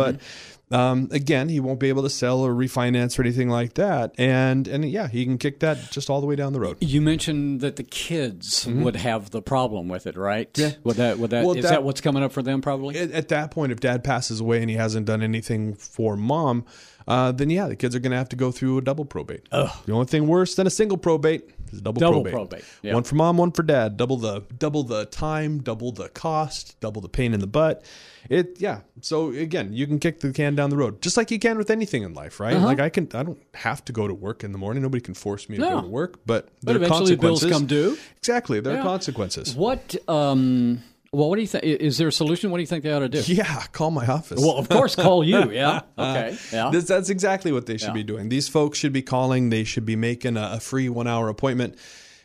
Um, 0.72 1.08
again, 1.10 1.48
he 1.48 1.58
won't 1.58 1.80
be 1.80 1.88
able 1.88 2.04
to 2.04 2.10
sell 2.10 2.40
or 2.40 2.52
refinance 2.54 3.18
or 3.18 3.22
anything 3.22 3.48
like 3.48 3.74
that. 3.74 4.14
And 4.18 4.68
and 4.68 4.88
yeah, 4.88 5.08
he 5.08 5.24
can 5.24 5.36
kick 5.36 5.60
that 5.60 5.90
just 5.90 6.08
all 6.08 6.20
the 6.20 6.26
way 6.26 6.36
down 6.36 6.52
the 6.52 6.60
road. 6.60 6.76
You 6.80 7.00
mentioned 7.00 7.60
that 7.60 7.76
the 7.76 7.82
kids 7.82 8.66
would 8.68 8.96
have 8.96 9.30
the 9.30 9.42
problem 9.42 9.88
with 9.88 10.06
it, 10.06 10.16
right? 10.16 10.52
Mm-hmm. 10.52 10.70
Yeah. 10.70 10.76
Would 10.84 10.96
that? 10.96 11.18
Would 11.18 11.30
that? 11.30 11.44
Well, 11.44 11.56
is 11.56 11.64
that- 11.64 11.70
that 11.70 11.82
what's 11.82 12.00
coming 12.00 12.22
up 12.22 12.32
for 12.32 12.42
them? 12.42 12.60
Probably. 12.62 12.96
at, 12.98 13.10
at 13.10 13.28
that 13.28 13.50
point, 13.50 13.72
if 13.72 13.80
dad 13.80 14.04
passes 14.04 14.40
away 14.40 14.60
and 14.60 14.70
he 14.70 14.76
hasn't 14.76 15.06
done 15.06 15.22
anything 15.22 15.74
for 15.74 16.16
mom, 16.16 16.64
uh, 17.08 17.32
then 17.32 17.50
yeah, 17.50 17.66
the 17.66 17.76
kids 17.76 17.94
are 17.94 18.00
going 18.00 18.12
to 18.12 18.18
have 18.18 18.28
to 18.30 18.36
go 18.36 18.50
through 18.52 18.78
a 18.78 18.82
double 18.82 19.04
probate. 19.04 19.48
The 19.50 19.70
only 19.92 20.06
thing 20.06 20.26
worse 20.26 20.54
than 20.54 20.66
a 20.66 20.70
single 20.70 20.98
probate 20.98 21.50
is 21.72 21.78
a 21.78 21.82
double, 21.82 22.00
Double 22.00 22.22
probate. 22.22 22.32
probate, 22.32 22.64
yeah. 22.82 22.94
One 22.94 23.02
for 23.04 23.14
mom, 23.14 23.36
one 23.36 23.52
for 23.52 23.62
dad. 23.62 23.96
Double 23.96 24.16
the 24.16 24.42
double 24.58 24.82
the 24.82 25.06
time, 25.06 25.58
double 25.62 25.92
the 25.92 26.08
cost, 26.08 26.78
double 26.80 27.00
the 27.00 27.08
pain 27.08 27.32
in 27.34 27.40
the 27.40 27.46
butt. 27.46 27.84
It 28.28 28.60
yeah. 28.60 28.80
So 29.00 29.30
again, 29.30 29.72
you 29.72 29.86
can 29.86 29.98
kick 29.98 30.20
the 30.20 30.32
can 30.32 30.54
down 30.54 30.70
the 30.70 30.76
road 30.76 31.00
just 31.00 31.16
like 31.16 31.30
you 31.30 31.38
can 31.38 31.56
with 31.58 31.70
anything 31.70 32.02
in 32.02 32.12
life, 32.12 32.38
right? 32.40 32.56
Like 32.56 32.80
I 32.80 32.88
can, 32.88 33.08
I 33.14 33.22
don't 33.22 33.40
have 33.54 33.84
to 33.86 33.92
go 33.92 34.06
to 34.08 34.14
work 34.14 34.44
in 34.44 34.52
the 34.52 34.58
morning. 34.58 34.82
Nobody 34.82 35.00
can 35.00 35.14
force 35.14 35.48
me 35.48 35.56
to 35.56 35.62
Uh-huh. 35.64 35.74
No. 35.76 35.80
go 35.82 35.86
to 35.86 35.92
work, 35.92 36.20
but 36.26 36.48
But 36.62 36.72
there 36.72 36.74
are 36.74 36.76
eventually 36.84 37.16
bills 37.16 37.40
consequences. 37.42 37.50
come 37.52 37.66
due. 37.66 37.98
Exactly, 38.18 38.60
there 38.60 38.74
Yeah. 38.74 38.80
are 38.80 38.84
consequences. 38.84 39.54
What? 39.56 39.96
Um. 40.08 40.82
Well, 41.12 41.28
what 41.28 41.36
do 41.36 41.42
you 41.42 41.48
think? 41.48 41.64
Is 41.64 41.98
there 41.98 42.06
a 42.06 42.12
solution? 42.12 42.52
What 42.52 42.58
do 42.58 42.60
you 42.60 42.68
think 42.68 42.84
they 42.84 42.92
ought 42.92 43.00
to 43.00 43.08
do? 43.08 43.20
Yeah, 43.26 43.62
call 43.72 43.90
my 43.90 44.06
office. 44.06 44.40
Well, 44.40 44.56
of 44.58 44.68
course, 44.68 44.94
call 44.94 45.24
you. 45.24 45.40
Yeah. 45.50 45.80
Okay. 45.98 46.36
Yeah. 46.52 46.70
This, 46.70 46.84
that's 46.84 47.10
exactly 47.10 47.50
what 47.50 47.66
they 47.66 47.76
should 47.78 47.88
Yeah. 47.88 47.94
be 47.94 48.04
doing. 48.04 48.28
These 48.28 48.48
folks 48.48 48.78
should 48.78 48.92
be 48.92 49.02
calling. 49.02 49.50
They 49.50 49.64
should 49.64 49.84
be 49.84 49.96
making 49.96 50.36
a, 50.36 50.50
a 50.54 50.60
free 50.60 50.88
one 50.88 51.08
hour 51.08 51.28
appointment. 51.28 51.74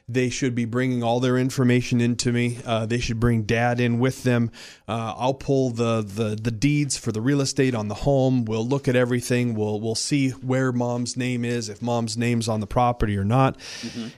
They 0.08 0.30
should 0.30 0.54
be 0.54 0.66
bringing 0.66 1.02
all 1.02 1.20
their 1.20 1.36
information 1.36 2.00
into 2.00 2.32
me. 2.32 2.60
Uh, 2.64 2.86
they 2.86 3.00
should 3.00 3.20
bring 3.20 3.42
dad 3.44 3.80
in 3.80 3.98
with 3.98 4.22
them. 4.22 4.52
Uh, 4.88 5.16
I'll 5.18 5.34
pull 5.34 5.72
the, 5.72 6.04
the 6.04 6.36
the 6.36 6.52
deeds 6.52 6.96
for 6.96 7.12
the 7.12 7.22
real 7.22 7.42
estate 7.42 7.74
on 7.74 7.88
the 7.88 7.96
home. 7.96 8.46
We'll 8.46 8.68
look 8.68 8.88
at 8.88 8.96
everything. 8.96 9.56
We'll 9.56 9.80
we'll 9.82 9.96
see 9.96 10.30
where 10.30 10.72
mom's 10.72 11.18
name 11.18 11.44
is, 11.44 11.70
if 11.70 11.82
mom's 11.82 12.18
name's 12.18 12.48
on 12.48 12.60
the 12.60 12.68
property 12.68 13.18
or 13.18 13.24
not. 13.26 13.58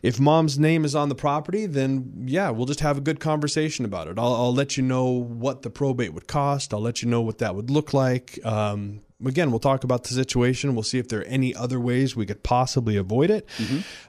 If 0.01 0.19
mom's 0.19 0.59
name 0.59 0.83
is 0.83 0.93
on 0.93 1.07
the 1.07 1.15
property, 1.15 1.65
then 1.67 2.25
yeah, 2.25 2.49
we'll 2.49 2.65
just 2.65 2.81
have 2.81 2.97
a 2.97 3.01
good 3.01 3.21
conversation 3.21 3.85
about 3.85 4.09
it. 4.09 4.19
I'll, 4.19 4.33
I'll 4.33 4.53
let 4.53 4.75
you 4.75 4.83
know 4.83 5.05
what 5.05 5.61
the 5.61 5.69
probate 5.69 6.13
would 6.13 6.27
cost. 6.27 6.73
I'll 6.73 6.81
let 6.81 7.01
you 7.01 7.07
know 7.07 7.21
what 7.21 7.37
that 7.37 7.55
would 7.55 7.69
look 7.69 7.93
like. 7.93 8.39
Um, 8.43 9.01
again, 9.25 9.49
we'll 9.51 9.59
talk 9.59 9.83
about 9.83 10.03
the 10.03 10.13
situation. 10.13 10.73
We'll 10.75 10.83
see 10.83 10.99
if 10.99 11.07
there 11.07 11.21
are 11.21 11.23
any 11.23 11.55
other 11.55 11.79
ways 11.79 12.15
we 12.15 12.25
could 12.25 12.43
possibly 12.43 12.97
avoid 12.97 13.29
it. 13.29 13.47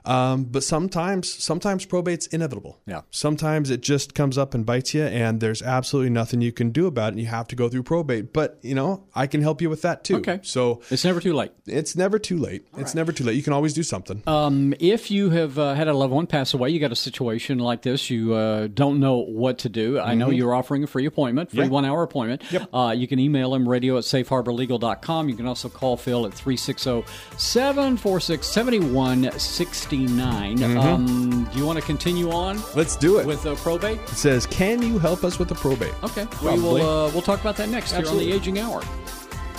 Um, 0.05 0.43
but 0.45 0.63
sometimes, 0.63 1.31
sometimes 1.31 1.85
probate's 1.85 2.27
inevitable. 2.27 2.79
Yeah. 2.85 3.01
Sometimes 3.11 3.69
it 3.69 3.81
just 3.81 4.13
comes 4.15 4.37
up 4.37 4.53
and 4.53 4.65
bites 4.65 4.93
you, 4.93 5.03
and 5.03 5.39
there's 5.39 5.61
absolutely 5.61 6.09
nothing 6.11 6.41
you 6.41 6.51
can 6.51 6.69
do 6.71 6.87
about 6.87 7.07
it. 7.07 7.11
And 7.13 7.19
you 7.21 7.27
have 7.27 7.47
to 7.49 7.55
go 7.55 7.69
through 7.69 7.83
probate. 7.83 8.33
But 8.33 8.59
you 8.61 8.75
know, 8.75 9.05
I 9.15 9.27
can 9.27 9.41
help 9.41 9.61
you 9.61 9.69
with 9.69 9.81
that 9.83 10.03
too. 10.03 10.17
Okay. 10.17 10.39
So 10.43 10.81
It's 10.89 11.03
never 11.05 11.19
too 11.19 11.33
late. 11.33 11.51
it's 11.65 11.95
never 11.95 12.19
too 12.19 12.37
late. 12.37 12.65
it's 12.77 12.95
never 12.95 13.11
too 13.11 13.23
late. 13.23 13.35
You 13.35 13.43
can 13.43 13.53
always 13.53 13.73
do 13.73 13.83
something. 13.83 14.23
Um, 14.27 14.73
if 14.79 15.09
you 15.11 15.29
have 15.31 15.57
uh, 15.59 15.73
had 15.73 15.87
a 15.87 15.93
loved 15.93 16.13
one 16.13 16.27
pass 16.27 16.53
away, 16.53 16.69
you 16.69 16.79
got 16.79 16.91
a 16.91 16.95
situation 16.95 17.59
like 17.59 17.81
this, 17.81 18.09
you 18.09 18.33
uh, 18.33 18.67
don't 18.67 18.99
know 18.99 19.17
what 19.17 19.59
to 19.59 19.69
do. 19.69 19.99
I 19.99 20.13
know 20.15 20.29
you're 20.29 20.53
offering 20.53 20.83
a 20.83 20.87
free 20.87 21.05
appointment, 21.05 21.49
free 21.51 21.59
Mm-hmm. 21.59 21.65
Yeah. 21.69 21.73
one 21.73 21.85
hour 21.85 22.03
appointment. 22.03 22.43
Yep. 22.51 22.69
Uh, 22.73 22.93
you 22.97 23.07
can 23.07 23.19
email 23.19 23.53
him 23.53 23.67
radio 23.67 23.97
at 23.97 24.03
safeharborlegal.com. 24.03 24.98
You 25.07 25.35
can 25.35 25.47
also 25.47 25.69
call 25.69 25.97
Phil 25.97 26.25
at 26.25 26.33
360 26.33 27.03
746 27.37 28.47
7169. 28.47 30.57
Mm-hmm. 30.57 30.77
Um, 30.77 31.49
Do 31.51 31.59
you 31.59 31.65
want 31.65 31.79
to 31.79 31.85
continue 31.85 32.31
on 32.31 32.61
Let's 32.75 32.95
do 32.95 33.19
it. 33.19 33.25
with 33.25 33.45
uh, 33.45 33.55
probate? 33.55 33.99
it 33.99 34.09
says, 34.09 34.45
"Can 34.45 34.81
you 34.81 34.99
help 34.99 35.23
us 35.23 35.39
with 35.39 35.49
the 35.49 35.55
probate?" 35.55 35.93
Okay. 36.03 36.27
We 36.43 36.61
will, 36.61 36.77
uh, 36.77 37.09
we'll 37.11 37.21
talk 37.21 37.41
about 37.41 37.57
that 37.57 37.69
next 37.69 37.93
here 37.93 38.07
on 38.07 38.17
the 38.17 38.31
Aging 38.31 38.59
Hour. 38.59 38.83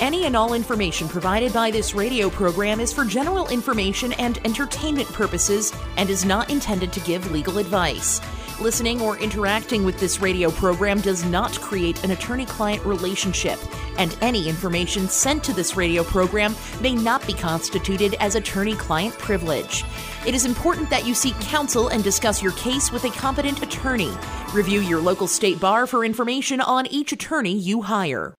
Any 0.00 0.24
and 0.24 0.34
all 0.34 0.54
information 0.54 1.08
provided 1.08 1.52
by 1.52 1.70
this 1.70 1.94
radio 1.94 2.30
program 2.30 2.80
is 2.80 2.90
for 2.90 3.04
general 3.04 3.48
information 3.48 4.14
and 4.14 4.38
entertainment 4.46 5.12
purposes 5.12 5.74
and 5.98 6.08
is 6.08 6.24
not 6.24 6.48
intended 6.48 6.90
to 6.94 7.00
give 7.00 7.30
legal 7.30 7.58
advice. 7.58 8.18
Listening 8.60 9.00
or 9.00 9.18
interacting 9.18 9.84
with 9.84 9.98
this 9.98 10.20
radio 10.20 10.50
program 10.50 11.00
does 11.00 11.24
not 11.24 11.60
create 11.60 12.02
an 12.04 12.10
attorney 12.10 12.46
client 12.46 12.84
relationship, 12.84 13.58
and 13.98 14.16
any 14.20 14.48
information 14.48 15.08
sent 15.08 15.42
to 15.44 15.52
this 15.52 15.76
radio 15.76 16.04
program 16.04 16.54
may 16.80 16.94
not 16.94 17.26
be 17.26 17.32
constituted 17.32 18.14
as 18.20 18.34
attorney 18.34 18.74
client 18.74 19.16
privilege. 19.18 19.84
It 20.26 20.34
is 20.34 20.44
important 20.44 20.90
that 20.90 21.06
you 21.06 21.14
seek 21.14 21.38
counsel 21.40 21.88
and 21.88 22.04
discuss 22.04 22.42
your 22.42 22.52
case 22.52 22.92
with 22.92 23.04
a 23.04 23.10
competent 23.10 23.62
attorney. 23.62 24.12
Review 24.52 24.80
your 24.80 25.00
local 25.00 25.26
state 25.26 25.60
bar 25.60 25.86
for 25.86 26.04
information 26.04 26.60
on 26.60 26.86
each 26.86 27.12
attorney 27.12 27.56
you 27.56 27.82
hire. 27.82 28.34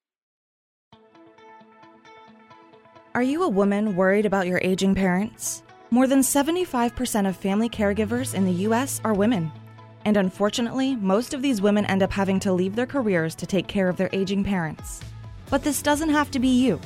Are 3.13 3.23
you 3.23 3.43
a 3.43 3.49
woman 3.49 3.97
worried 3.97 4.25
about 4.25 4.47
your 4.47 4.61
aging 4.63 4.95
parents? 4.95 5.63
More 5.89 6.07
than 6.07 6.21
75% 6.21 7.27
of 7.27 7.35
family 7.35 7.67
caregivers 7.67 8.33
in 8.33 8.45
the 8.45 8.53
U.S. 8.69 9.01
are 9.03 9.13
women. 9.13 9.51
And 10.05 10.17
unfortunately, 10.17 10.95
most 10.95 11.33
of 11.33 11.41
these 11.41 11.61
women 11.61 11.85
end 11.85 12.03
up 12.03 12.11
having 12.11 12.39
to 12.41 12.53
leave 12.53 12.75
their 12.75 12.85
careers 12.85 13.35
to 13.35 13.45
take 13.45 13.67
care 13.67 13.87
of 13.87 13.97
their 13.97 14.09
aging 14.13 14.43
parents. 14.43 15.01
But 15.49 15.63
this 15.63 15.81
doesn't 15.81 16.09
have 16.09 16.31
to 16.31 16.39
be 16.39 16.47
you. 16.47 16.79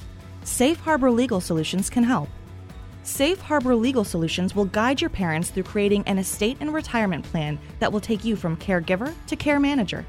Safe 0.43 0.79
Harbor 0.79 1.09
Legal 1.09 1.39
Solutions 1.41 1.89
can 1.89 2.03
help. 2.03 2.29
Safe 3.03 3.39
Harbor 3.39 3.75
Legal 3.75 4.03
Solutions 4.03 4.55
will 4.55 4.65
guide 4.65 4.99
your 4.99 5.09
parents 5.09 5.51
through 5.51 5.63
creating 5.63 6.03
an 6.07 6.17
estate 6.17 6.57
and 6.59 6.73
retirement 6.73 7.23
plan 7.25 7.59
that 7.79 7.91
will 7.91 7.99
take 7.99 8.25
you 8.25 8.35
from 8.35 8.57
caregiver 8.57 9.13
to 9.27 9.35
care 9.35 9.59
manager. 9.59 10.05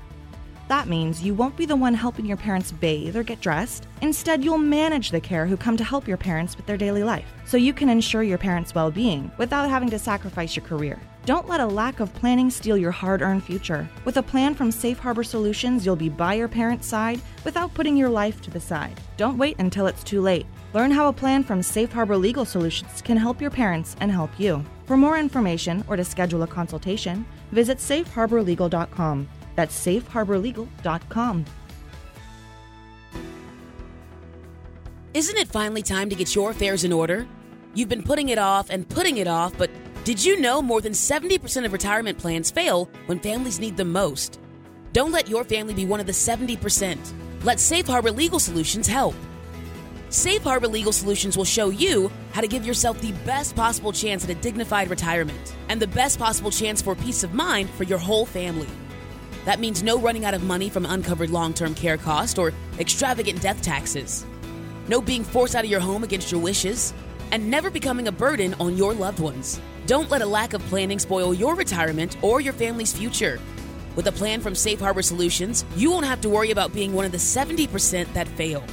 That 0.69 0.89
means 0.89 1.23
you 1.23 1.33
won't 1.35 1.57
be 1.57 1.67
the 1.67 1.77
one 1.77 1.95
helping 1.95 2.27
your 2.27 2.37
parents 2.37 2.73
bathe 2.73 3.17
or 3.17 3.23
get 3.23 3.41
dressed. 3.41 3.87
Instead, 4.01 4.43
you'll 4.43 4.59
manage 4.59 5.11
the 5.11 5.21
care 5.21 5.47
who 5.47 5.57
come 5.57 5.77
to 5.77 5.85
help 5.85 6.09
your 6.09 6.17
parents 6.17 6.57
with 6.57 6.67
their 6.67 6.77
daily 6.77 7.05
life, 7.05 7.33
so 7.45 7.57
you 7.57 7.73
can 7.73 7.89
ensure 7.89 8.23
your 8.23 8.39
parents' 8.39 8.75
well 8.75 8.91
being 8.91 9.31
without 9.39 9.69
having 9.69 9.91
to 9.91 9.99
sacrifice 9.99 10.57
your 10.57 10.65
career. 10.65 10.99
Don't 11.27 11.49
let 11.49 11.59
a 11.59 11.67
lack 11.67 11.99
of 11.99 12.15
planning 12.15 12.51
steal 12.51 12.77
your 12.77 12.93
hard 12.93 13.21
earned 13.21 13.43
future. 13.43 13.89
With 14.05 14.17
a 14.17 14.23
plan 14.23 14.55
from 14.55 14.71
Safe 14.71 14.97
Harbor 14.97 15.25
Solutions, 15.25 15.85
you'll 15.85 15.97
be 15.97 16.09
by 16.09 16.35
your 16.35 16.47
parents' 16.47 16.87
side 16.87 17.21
without 17.43 17.75
putting 17.75 17.97
your 17.97 18.09
life 18.09 18.41
to 18.43 18.51
the 18.53 18.61
side. 18.61 19.01
Don't 19.17 19.37
wait 19.37 19.57
until 19.59 19.89
it's 19.89 20.05
too 20.05 20.21
late. 20.21 20.47
Learn 20.73 20.93
how 20.93 21.09
a 21.09 21.13
plan 21.13 21.43
from 21.43 21.65
Safe 21.65 21.91
Harbor 21.91 22.17
Legal 22.17 22.45
Solutions 22.45 23.03
can 23.03 23.17
help 23.17 23.41
your 23.41 23.51
parents 23.51 23.97
and 23.99 24.13
help 24.13 24.39
you. 24.39 24.65
For 24.85 24.97
more 24.97 25.19
information 25.19 25.83
or 25.89 25.97
to 25.97 26.05
schedule 26.05 26.45
a 26.45 26.47
consultation, 26.47 27.27
visit 27.51 27.79
safeharborlegal.com. 27.79 29.29
That's 29.57 29.85
safeharborlegal.com. 29.85 31.45
Isn't 35.13 35.39
it 35.39 35.49
finally 35.49 35.83
time 35.83 36.09
to 36.09 36.15
get 36.15 36.37
your 36.37 36.53
affairs 36.53 36.85
in 36.85 36.93
order? 36.93 37.27
You've 37.75 37.89
been 37.89 38.05
putting 38.05 38.29
it 38.29 38.39
off 38.39 38.71
and 38.71 38.89
putting 38.89 39.17
it 39.17 39.27
off, 39.27 39.59
but 39.59 39.71
did 40.07 40.25
you 40.25 40.41
know 40.41 40.63
more 40.63 40.81
than 40.81 40.93
70% 40.93 41.65
of 41.65 41.73
retirement 41.73 42.17
plans 42.17 42.49
fail 42.49 42.89
when 43.07 43.19
families 43.19 43.59
need 43.59 43.77
them 43.77 43.91
most? 43.91 44.39
Don't 44.93 45.11
let 45.11 45.29
your 45.29 45.43
family 45.43 45.75
be 45.75 45.85
one 45.85 45.99
of 45.99 46.07
the 46.07 46.13
70%. 46.13 46.97
Let 47.43 47.59
Safe 47.59 47.89
Harbor 47.89 48.13
Legal 48.13 48.39
Solutions 48.39 48.87
help. 48.87 49.17
Safe 50.09 50.45
Harbor 50.45 50.69
Legal 50.69 50.93
Solutions 50.93 51.37
will 51.37 51.45
show 51.45 51.71
you 51.71 52.09
how 52.31 52.41
to 52.41 52.47
give 52.47 52.65
yourself 52.65 53.01
the 53.01 53.11
best 53.25 53.57
possible 53.57 53.91
chance 53.91 54.23
at 54.23 54.31
a 54.31 54.37
dignified 54.37 54.91
retirement 54.91 55.57
and 55.71 55.83
the 55.83 55.89
best 55.89 56.21
possible 56.21 56.53
chance 56.53 56.81
for 56.81 56.95
peace 56.95 57.25
of 57.25 57.35
mind 57.35 57.69
for 57.71 57.83
your 57.83 57.99
whole 57.99 58.27
family. 58.27 58.69
That 59.45 59.59
means 59.59 59.83
no 59.83 59.99
running 59.99 60.25
out 60.25 60.35
of 60.35 60.45
money 60.45 60.71
from 60.71 60.87
uncovered 60.87 61.31
long 61.31 61.53
term 61.53 61.75
care 61.75 61.99
costs 61.99 62.39
or 62.39 62.53
extravagant 62.79 63.43
death 63.43 63.61
taxes, 63.61 64.25
no 64.87 65.01
being 65.01 65.25
forced 65.25 65.57
out 65.57 65.65
of 65.65 65.71
your 65.71 65.81
home 65.81 66.05
against 66.05 66.31
your 66.31 66.41
wishes, 66.41 66.95
and 67.33 67.51
never 67.51 67.71
becoming 67.71 68.07
a 68.07 68.13
burden 68.13 68.55
on 68.61 68.77
your 68.77 68.95
loved 68.95 69.19
ones. 69.19 69.61
Don't 69.87 70.11
let 70.11 70.21
a 70.21 70.27
lack 70.27 70.53
of 70.53 70.61
planning 70.63 70.99
spoil 70.99 71.33
your 71.33 71.55
retirement 71.55 72.17
or 72.23 72.41
your 72.41 72.53
family's 72.53 72.93
future. 72.93 73.39
With 73.95 74.09
a 74.09 74.13
plan 74.13 74.41
from 74.41 74.55
Safe 74.55 74.81
Harbor 74.81 75.03
Solutions, 75.03 75.65
you 75.77 75.91
won't 75.91 76.07
have 76.07 76.21
to 76.23 76.29
worry 76.29 76.51
about 76.51 76.75
being 76.75 76.93
one 76.93 77.05
of 77.05 77.13
the 77.13 77.19
70% 77.19 78.13
that 78.13 78.29
fail. 78.29 78.65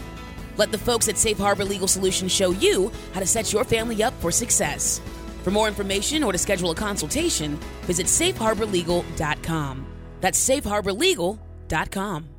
Let 0.57 0.71
the 0.71 0.77
folks 0.77 1.07
at 1.07 1.17
Safe 1.17 1.37
Harbor 1.37 1.65
Legal 1.65 1.87
Solutions 1.87 2.31
show 2.31 2.51
you 2.51 2.91
how 3.13 3.19
to 3.19 3.25
set 3.27 3.53
your 3.53 3.63
family 3.63 4.03
up 4.03 4.13
for 4.19 4.31
success. 4.31 5.01
For 5.43 5.51
more 5.51 5.67
information 5.67 6.23
or 6.23 6.31
to 6.31 6.37
schedule 6.37 6.71
a 6.71 6.75
consultation, 6.75 7.57
visit 7.83 8.07
safeharborlegal.com. 8.07 9.85
That's 10.21 10.49
safeharborlegal.com. 10.49 12.29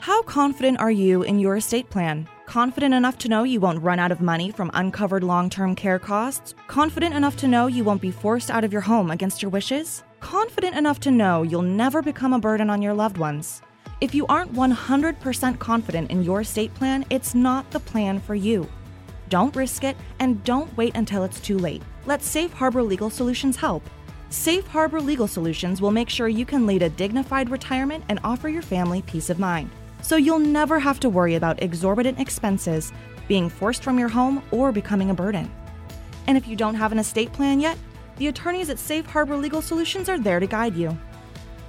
How 0.00 0.22
confident 0.22 0.80
are 0.80 0.90
you 0.90 1.22
in 1.22 1.38
your 1.38 1.56
estate 1.56 1.88
plan? 1.88 2.28
Confident 2.46 2.92
enough 2.92 3.18
to 3.18 3.28
know 3.28 3.44
you 3.44 3.60
won't 3.60 3.82
run 3.82 3.98
out 3.98 4.12
of 4.12 4.20
money 4.20 4.50
from 4.50 4.70
uncovered 4.74 5.22
long 5.22 5.48
term 5.48 5.74
care 5.74 5.98
costs? 5.98 6.54
Confident 6.66 7.14
enough 7.14 7.36
to 7.36 7.48
know 7.48 7.66
you 7.66 7.84
won't 7.84 8.02
be 8.02 8.10
forced 8.10 8.50
out 8.50 8.64
of 8.64 8.72
your 8.72 8.82
home 8.82 9.10
against 9.10 9.42
your 9.42 9.50
wishes? 9.50 10.02
Confident 10.20 10.76
enough 10.76 11.00
to 11.00 11.10
know 11.10 11.42
you'll 11.42 11.62
never 11.62 12.02
become 12.02 12.32
a 12.32 12.38
burden 12.38 12.68
on 12.68 12.82
your 12.82 12.94
loved 12.94 13.16
ones? 13.16 13.62
If 14.00 14.14
you 14.14 14.26
aren't 14.26 14.52
100% 14.52 15.58
confident 15.60 16.10
in 16.10 16.24
your 16.24 16.40
estate 16.40 16.74
plan, 16.74 17.04
it's 17.10 17.34
not 17.34 17.70
the 17.70 17.80
plan 17.80 18.20
for 18.20 18.34
you. 18.34 18.68
Don't 19.28 19.54
risk 19.54 19.84
it 19.84 19.96
and 20.18 20.42
don't 20.44 20.76
wait 20.76 20.96
until 20.96 21.22
it's 21.22 21.40
too 21.40 21.56
late. 21.56 21.82
Let 22.06 22.22
Safe 22.22 22.52
Harbor 22.52 22.82
Legal 22.82 23.08
Solutions 23.08 23.56
help. 23.56 23.88
Safe 24.30 24.66
Harbor 24.66 25.00
Legal 25.00 25.28
Solutions 25.28 25.80
will 25.80 25.92
make 25.92 26.08
sure 26.08 26.26
you 26.26 26.44
can 26.44 26.66
lead 26.66 26.82
a 26.82 26.90
dignified 26.90 27.50
retirement 27.50 28.04
and 28.08 28.18
offer 28.24 28.48
your 28.48 28.62
family 28.62 29.02
peace 29.02 29.30
of 29.30 29.38
mind. 29.38 29.70
So 30.02 30.16
you'll 30.16 30.40
never 30.40 30.78
have 30.78 31.00
to 31.00 31.08
worry 31.08 31.36
about 31.36 31.62
exorbitant 31.62 32.20
expenses, 32.20 32.92
being 33.28 33.48
forced 33.48 33.82
from 33.82 33.98
your 33.98 34.08
home, 34.08 34.42
or 34.50 34.72
becoming 34.72 35.10
a 35.10 35.14
burden. 35.14 35.50
And 36.26 36.36
if 36.36 36.46
you 36.46 36.56
don't 36.56 36.74
have 36.74 36.92
an 36.92 36.98
estate 36.98 37.32
plan 37.32 37.60
yet, 37.60 37.78
the 38.16 38.26
attorneys 38.26 38.68
at 38.68 38.78
Safe 38.78 39.06
Harbor 39.06 39.36
Legal 39.36 39.62
Solutions 39.62 40.08
are 40.08 40.18
there 40.18 40.40
to 40.40 40.46
guide 40.46 40.76
you. 40.76 40.96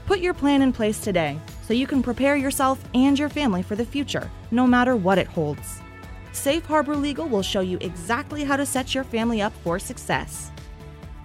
Put 0.05 0.19
your 0.19 0.33
plan 0.33 0.61
in 0.61 0.73
place 0.73 0.99
today 0.99 1.39
so 1.61 1.73
you 1.73 1.87
can 1.87 2.03
prepare 2.03 2.35
yourself 2.35 2.83
and 2.93 3.17
your 3.17 3.29
family 3.29 3.63
for 3.63 3.75
the 3.75 3.85
future, 3.85 4.29
no 4.51 4.67
matter 4.67 4.95
what 4.95 5.17
it 5.17 5.27
holds. 5.27 5.81
Safe 6.33 6.65
Harbor 6.65 6.95
Legal 6.95 7.27
will 7.27 7.43
show 7.43 7.61
you 7.61 7.77
exactly 7.81 8.43
how 8.43 8.57
to 8.57 8.65
set 8.65 8.93
your 8.93 9.03
family 9.03 9.41
up 9.41 9.53
for 9.63 9.79
success. 9.79 10.51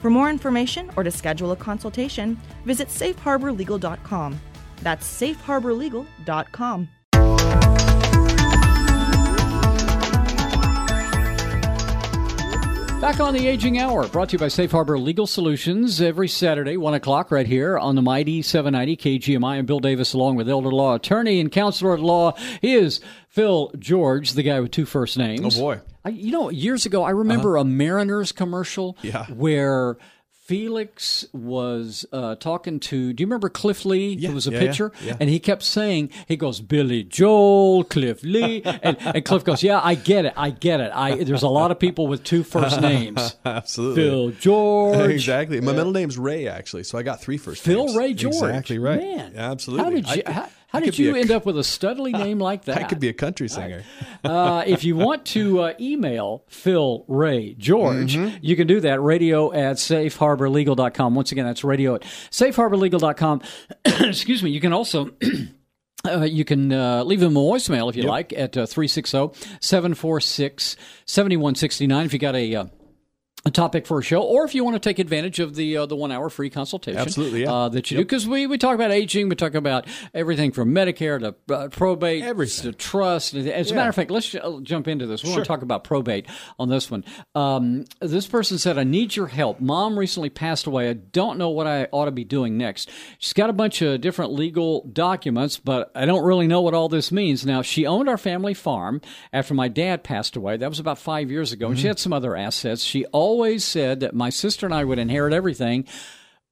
For 0.00 0.10
more 0.10 0.30
information 0.30 0.90
or 0.96 1.02
to 1.02 1.10
schedule 1.10 1.52
a 1.52 1.56
consultation, 1.56 2.38
visit 2.64 2.88
safeharborlegal.com. 2.88 4.40
That's 4.82 5.20
safeharborlegal.com. 5.20 6.88
Back 13.00 13.20
on 13.20 13.32
the 13.32 13.46
Aging 13.46 13.78
Hour, 13.78 14.08
brought 14.08 14.30
to 14.30 14.32
you 14.32 14.38
by 14.40 14.48
Safe 14.48 14.72
Harbor 14.72 14.98
Legal 14.98 15.28
Solutions 15.28 16.00
every 16.00 16.26
Saturday, 16.26 16.76
1 16.76 16.94
o'clock, 16.94 17.30
right 17.30 17.46
here 17.46 17.78
on 17.78 17.94
the 17.94 18.02
Mighty 18.02 18.42
790 18.42 19.18
KGMI. 19.20 19.58
I'm 19.58 19.66
Bill 19.66 19.78
Davis, 19.78 20.14
along 20.14 20.34
with 20.34 20.48
elder 20.48 20.72
law 20.72 20.96
attorney 20.96 21.38
and 21.38 21.50
counselor 21.50 21.94
at 21.94 22.00
law. 22.00 22.32
He 22.60 22.74
is 22.74 23.00
Phil 23.28 23.70
George, 23.78 24.32
the 24.32 24.42
guy 24.42 24.58
with 24.58 24.72
two 24.72 24.84
first 24.84 25.16
names. 25.16 25.56
Oh, 25.56 25.60
boy. 25.60 25.80
I, 26.04 26.08
you 26.08 26.32
know, 26.32 26.50
years 26.50 26.86
ago, 26.86 27.04
I 27.04 27.10
remember 27.10 27.56
uh-huh. 27.56 27.62
a 27.62 27.70
Mariners 27.70 28.32
commercial 28.32 28.96
Yeah. 29.02 29.26
where 29.26 29.96
Felix 30.48 31.26
was 31.34 32.06
uh, 32.10 32.34
talking 32.36 32.80
to. 32.80 33.12
Do 33.12 33.20
you 33.22 33.26
remember 33.26 33.50
Cliff 33.50 33.84
Lee, 33.84 34.14
Yeah, 34.14 34.30
who 34.30 34.34
was 34.34 34.46
a 34.46 34.50
yeah, 34.50 34.58
yeah, 34.60 34.66
pitcher? 34.66 34.92
yeah. 35.04 35.16
And 35.20 35.28
he 35.28 35.38
kept 35.38 35.62
saying, 35.62 36.08
he 36.26 36.36
goes, 36.36 36.62
Billy 36.62 37.04
Joel, 37.04 37.84
Cliff 37.84 38.22
Lee. 38.22 38.62
And, 38.82 38.96
and 39.00 39.24
Cliff 39.26 39.44
goes, 39.44 39.62
Yeah, 39.62 39.78
I 39.82 39.94
get 39.94 40.24
it. 40.24 40.32
I 40.36 40.48
get 40.50 40.80
it. 40.80 40.90
I 40.94 41.22
There's 41.22 41.42
a 41.42 41.48
lot 41.48 41.70
of 41.70 41.78
people 41.78 42.06
with 42.06 42.24
two 42.24 42.42
first 42.44 42.80
names 42.92 43.36
Absolutely. 43.44 44.02
Phil 44.02 44.30
George. 44.30 45.10
Exactly. 45.10 45.60
My 45.60 45.72
middle 45.72 45.92
name's 45.92 46.16
Ray, 46.16 46.48
actually, 46.48 46.84
so 46.84 46.96
I 46.96 47.02
got 47.02 47.20
three 47.20 47.36
first 47.36 47.62
Phil 47.62 47.84
names. 47.84 47.96
Ray 47.96 48.14
George. 48.14 48.34
Exactly 48.36 48.78
right. 48.78 49.00
Man, 49.00 49.34
Absolutely. 49.36 49.84
How 49.84 49.90
did 49.90 50.16
you? 50.16 50.32
how 50.32 50.48
how 50.68 50.80
did 50.80 50.98
you 50.98 51.14
a- 51.14 51.18
end 51.18 51.30
up 51.30 51.44
with 51.44 51.56
a 51.58 51.62
studly 51.62 52.12
name 52.24 52.38
like 52.38 52.64
that? 52.66 52.78
I 52.78 52.82
could 52.84 53.00
be 53.00 53.08
a 53.08 53.12
country 53.12 53.48
singer. 53.48 53.82
uh, 54.24 54.62
if 54.66 54.84
you 54.84 54.96
want 54.96 55.24
to 55.26 55.60
uh, 55.60 55.74
email 55.80 56.44
Phil 56.48 57.04
Ray 57.08 57.54
George, 57.54 58.16
Mm-hmm. 58.16 58.36
you 58.40 58.54
can 58.56 58.66
do 58.66 58.80
that. 58.80 59.00
Radio 59.02 59.52
at 59.52 59.76
safeharborlegal.com. 59.76 61.14
Once 61.14 61.32
again, 61.32 61.46
that's 61.46 61.64
radio 61.64 61.94
at 61.96 62.02
safeharborlegal.com. 62.02 63.42
Excuse 63.84 64.42
me. 64.42 64.50
You 64.50 64.60
can 64.60 64.72
also. 64.72 65.10
Uh, 66.06 66.20
you 66.22 66.44
can 66.44 66.72
uh, 66.72 67.02
leave 67.02 67.18
them 67.18 67.36
a 67.36 67.40
voicemail 67.40 67.90
if 67.90 67.96
you 67.96 68.04
like 68.04 68.32
at 68.32 68.56
uh, 68.56 68.64
360 68.66 69.30
746 69.60 70.76
7169 71.04 72.06
if 72.06 72.12
you 72.12 72.18
got 72.20 72.36
a. 72.36 72.54
Uh, 72.54 72.64
a 73.44 73.50
topic 73.50 73.86
for 73.86 74.00
a 74.00 74.02
show, 74.02 74.20
or 74.20 74.44
if 74.44 74.54
you 74.54 74.64
want 74.64 74.74
to 74.74 74.80
take 74.80 74.98
advantage 74.98 75.38
of 75.38 75.54
the 75.54 75.76
uh, 75.76 75.86
the 75.86 75.94
one 75.94 76.10
hour 76.10 76.28
free 76.28 76.50
consultation, 76.50 77.00
Absolutely, 77.00 77.42
yeah. 77.42 77.52
uh, 77.52 77.68
that 77.68 77.90
you 77.90 77.98
do, 77.98 78.02
because 78.04 78.26
we, 78.26 78.46
we 78.46 78.58
talk 78.58 78.74
about 78.74 78.90
aging, 78.90 79.28
we 79.28 79.36
talk 79.36 79.54
about 79.54 79.86
everything 80.12 80.50
from 80.50 80.74
Medicare 80.74 81.20
to 81.20 81.54
uh, 81.54 81.68
probate, 81.68 82.24
Everything. 82.24 82.72
to 82.72 82.76
trust. 82.76 83.34
As 83.34 83.70
a 83.70 83.74
matter 83.74 83.88
of 83.88 83.94
fact, 83.94 84.10
let's 84.10 84.34
uh, 84.34 84.58
jump 84.62 84.88
into 84.88 85.06
this. 85.06 85.22
We 85.22 85.30
want 85.30 85.44
to 85.44 85.48
talk 85.48 85.62
about 85.62 85.84
probate 85.84 86.26
on 86.58 86.68
this 86.68 86.90
one. 86.90 87.04
Um, 87.36 87.84
this 88.00 88.26
person 88.26 88.58
said, 88.58 88.76
"I 88.76 88.84
need 88.84 89.14
your 89.14 89.28
help. 89.28 89.60
Mom 89.60 89.98
recently 89.98 90.30
passed 90.30 90.66
away. 90.66 90.90
I 90.90 90.94
don't 90.94 91.38
know 91.38 91.50
what 91.50 91.66
I 91.68 91.84
ought 91.92 92.06
to 92.06 92.10
be 92.10 92.24
doing 92.24 92.58
next. 92.58 92.90
She's 93.18 93.32
got 93.32 93.50
a 93.50 93.54
bunch 93.54 93.80
of 93.82 94.00
different 94.00 94.32
legal 94.32 94.84
documents, 94.92 95.58
but 95.58 95.92
I 95.94 96.06
don't 96.06 96.24
really 96.24 96.48
know 96.48 96.60
what 96.60 96.74
all 96.74 96.88
this 96.88 97.12
means." 97.12 97.46
Now, 97.46 97.62
she 97.62 97.86
owned 97.86 98.08
our 98.08 98.18
family 98.18 98.52
farm 98.54 99.00
after 99.32 99.54
my 99.54 99.68
dad 99.68 100.02
passed 100.02 100.34
away. 100.34 100.56
That 100.56 100.68
was 100.68 100.80
about 100.80 100.98
five 100.98 101.30
years 101.30 101.52
ago, 101.52 101.68
and 101.68 101.78
she 101.78 101.86
had 101.86 102.00
some 102.00 102.12
other 102.12 102.36
assets. 102.36 102.82
She 102.82 103.06
always 103.28 103.62
said 103.64 104.00
that 104.00 104.14
my 104.14 104.30
sister 104.30 104.64
and 104.66 104.74
I 104.74 104.84
would 104.84 104.98
inherit 104.98 105.32
everything 105.34 105.84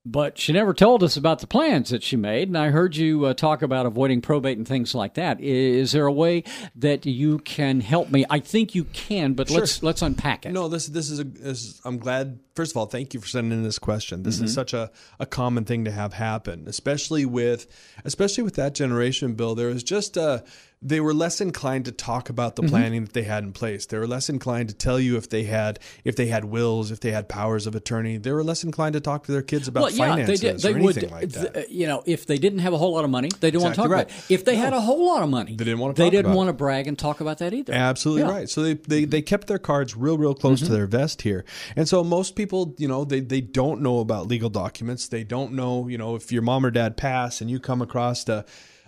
but 0.09 0.39
she 0.39 0.53
never 0.53 0.73
told 0.73 1.03
us 1.03 1.17
about 1.17 1.41
the 1.41 1.49
plans 1.49 1.91
that 1.91 2.01
she 2.01 2.15
made. 2.15 2.47
And 2.47 2.57
I 2.57 2.71
heard 2.71 2.95
you 2.95 3.25
uh, 3.25 3.35
talk 3.35 3.61
about 3.61 3.87
avoiding 3.87 4.21
probate 4.21 4.57
and 4.57 4.67
things 4.69 4.95
like 4.95 5.15
that. 5.15 5.41
Is 5.41 5.91
there 5.91 6.07
a 6.07 6.13
way 6.13 6.45
that 6.77 7.05
you 7.07 7.41
can 7.41 7.81
help 7.81 8.09
me? 8.13 8.25
I 8.31 8.39
think 8.39 8.77
you 8.77 8.85
can, 8.85 9.35
but 9.35 9.49
Sure. 9.49 9.59
let's 9.59 9.83
let's 9.83 10.03
unpack 10.03 10.47
it. 10.47 10.53
No, 10.53 10.69
this 10.69 10.87
this 10.87 11.11
is 11.11 11.19
a. 11.19 11.25
This, 11.25 11.81
I'm 11.85 11.99
glad. 11.99 12.39
First 12.55 12.71
of 12.73 12.77
all, 12.77 12.87
thank 12.87 13.15
you 13.15 13.21
for 13.21 13.27
sending 13.27 13.59
in 13.59 13.65
this 13.65 13.81
question. 13.81 14.23
This 14.23 14.37
Mm-hmm. 14.37 14.45
is 14.45 14.55
such 14.55 14.73
a, 14.75 14.93
a 15.19 15.27
common 15.27 15.65
thing 15.65 15.85
to 15.87 15.91
have 15.91 16.13
happen, 16.13 16.69
especially 16.69 17.27
with 17.27 17.67
especially 18.05 18.45
with 18.45 18.55
that 18.55 18.75
generation. 18.77 19.35
Bill, 19.35 19.57
there 19.57 19.71
was 19.71 19.83
just 19.83 20.17
a. 20.17 20.45
They 20.83 21.01
were 21.01 21.15
less 21.15 21.41
inclined 21.41 21.87
to 21.87 21.93
talk 21.93 22.29
about 22.29 22.55
Mm-hmm. 22.55 22.67
the 22.67 22.71
planning 22.71 23.05
that 23.07 23.13
they 23.15 23.23
had 23.23 23.43
in 23.45 23.53
place. 23.53 23.87
They 23.87 23.99
were 23.99 24.07
less 24.07 24.29
inclined 24.29 24.69
to 24.69 24.75
tell 24.75 25.01
you 25.01 25.17
if 25.17 25.29
they 25.31 25.45
had 25.45 25.79
if 26.05 26.17
they 26.17 26.27
had 26.27 26.45
wills, 26.45 26.91
if 26.91 27.01
they 27.01 27.11
had 27.13 27.29
powers 27.29 27.67
of 27.67 27.75
attorney. 27.75 28.19
They 28.19 28.31
were 28.31 28.45
less 28.45 28.63
inclined 28.63 28.93
to 28.93 29.01
talk 29.01 29.25
to 29.25 29.33
their 29.33 29.43
kids 29.43 29.69
about 29.69 29.81
Well, 29.85 29.91
yeah, 29.91 29.97
finances 29.97 30.41
they 30.41 30.53
did. 30.53 30.61
They 30.61 30.71
or 30.75 30.79
would, 30.83 30.97
anything 30.99 31.11
like 31.11 31.29
that. 31.31 31.55
th- 31.55 31.71
you 31.71 31.87
know, 31.87 32.03
if 32.07 32.27
they 32.27 32.37
didn't 32.39 32.59
have 32.61 32.73
a 32.75 32.79
whole 32.79 32.93
lot 32.93 33.05
of 33.05 33.11
money, 33.11 33.31
they 33.41 33.51
didn't 33.51 33.63
want 33.65 33.75
to 33.75 33.81
talk 33.81 33.87
Exactly 33.91 34.13
about 34.15 34.31
it. 34.31 34.35
If 34.35 34.45
they 34.45 34.57
had 34.57 34.75
a 34.75 34.81
whole 34.81 35.07
lot 35.07 35.23
of 35.23 35.31
money, 35.31 35.57
They 35.57 35.65
didn't 35.65 35.81
want 35.81 35.97
to 35.97 36.03
They 36.03 36.11
didn't 36.11 36.35
want 36.35 36.49
to 36.49 36.53
brag 36.53 36.87
and 36.87 36.99
talk 36.99 37.21
about 37.23 37.39
that 37.39 37.55
either. 37.55 37.73
Absolutely 37.73 38.23
Yeah. 38.23 38.31
right. 38.31 38.49
So 38.49 38.63
they, 38.63 38.75
they 38.75 39.05
they 39.07 39.23
kept 39.23 39.47
their 39.49 39.59
cards 39.59 39.97
real 39.97 40.19
real 40.19 40.35
close 40.35 40.61
to 40.61 40.69
their 40.71 40.87
vest 40.87 41.23
here, 41.23 41.45
and 41.75 41.89
so 41.89 42.05
most 42.05 42.37
people, 42.37 42.75
you 42.79 42.87
know, 42.87 43.05
they 43.05 43.21
they 43.21 43.41
don't 43.41 43.81
know 43.81 44.01
about 44.01 44.29
legal 44.29 44.51
documents. 44.51 45.09
They 45.09 45.25
don't 45.25 45.53
know, 45.55 45.89
you 45.89 45.97
know, 45.99 46.15
if 46.17 46.31
your 46.31 46.43
mom 46.43 46.65
or 46.67 46.71
dad 46.71 46.97
pass 46.99 47.41
and 47.41 47.51
you 47.51 47.59
come 47.61 47.81
across 47.83 48.29
a 48.29 48.45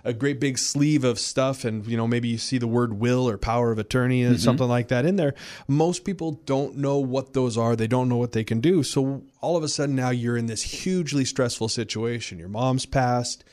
a 0.08 0.14
great 0.14 0.40
big 0.40 0.58
sleeve 0.58 1.04
of 1.04 1.18
stuff, 1.18 1.64
and 1.64 1.86
you 1.86 1.96
know 1.96 2.08
maybe 2.08 2.28
you 2.28 2.38
see 2.38 2.56
the 2.56 2.66
word 2.66 2.94
will 2.94 3.28
or 3.28 3.36
power 3.36 3.70
of 3.70 3.78
attorney 3.78 4.22
and 4.22 4.36
mm-hmm. 4.36 4.42
something 4.42 4.66
like 4.66 4.88
that 4.88 5.04
in 5.04 5.16
there. 5.16 5.34
Most 5.68 6.04
people 6.04 6.32
don't 6.46 6.76
know 6.76 6.98
what 6.98 7.34
those 7.34 7.58
are. 7.58 7.76
They 7.76 7.86
don't 7.86 8.08
know 8.08 8.16
what 8.16 8.32
they 8.32 8.42
can 8.42 8.60
do. 8.60 8.82
So 8.82 9.22
all 9.40 9.56
of 9.56 9.62
a 9.62 9.68
sudden 9.68 9.94
now 9.94 10.10
you're 10.10 10.36
in 10.36 10.46
this 10.46 10.62
hugely 10.62 11.26
stressful 11.26 11.68
situation. 11.68 12.38
Your 12.38 12.48
mom's 12.48 12.86
passed. 12.86 13.44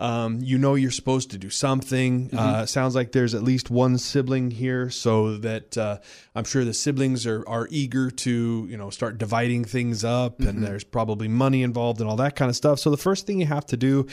Um, 0.00 0.38
you 0.40 0.56
know 0.58 0.74
you're 0.76 0.90
supposed 0.90 1.30
to 1.32 1.38
do 1.38 1.50
something. 1.50 2.30
Uh, 2.32 2.64
sounds 2.66 2.94
like 2.94 3.12
there's 3.12 3.34
at 3.34 3.42
least 3.42 3.70
one 3.70 3.98
sibling 3.98 4.50
here, 4.50 4.88
so 4.90 5.36
that 5.38 5.76
uh, 5.76 5.98
I'm 6.34 6.44
sure 6.44 6.64
the 6.64 6.72
siblings 6.74 7.26
are 7.26 7.46
are 7.46 7.68
eager 7.70 8.10
to 8.10 8.66
you 8.70 8.76
know 8.76 8.88
start 8.90 9.18
dividing 9.18 9.64
things 9.64 10.02
up, 10.02 10.40
and 10.40 10.62
there's 10.62 10.84
probably 10.84 11.28
money 11.28 11.62
involved 11.62 12.00
and 12.00 12.08
all 12.08 12.16
that 12.16 12.34
kind 12.34 12.48
of 12.48 12.56
stuff. 12.56 12.78
So 12.78 12.90
the 12.90 12.96
first 12.96 13.26
thing 13.26 13.40
you 13.40 13.46
have 13.46 13.66
to 13.66 13.76
do 13.76 14.06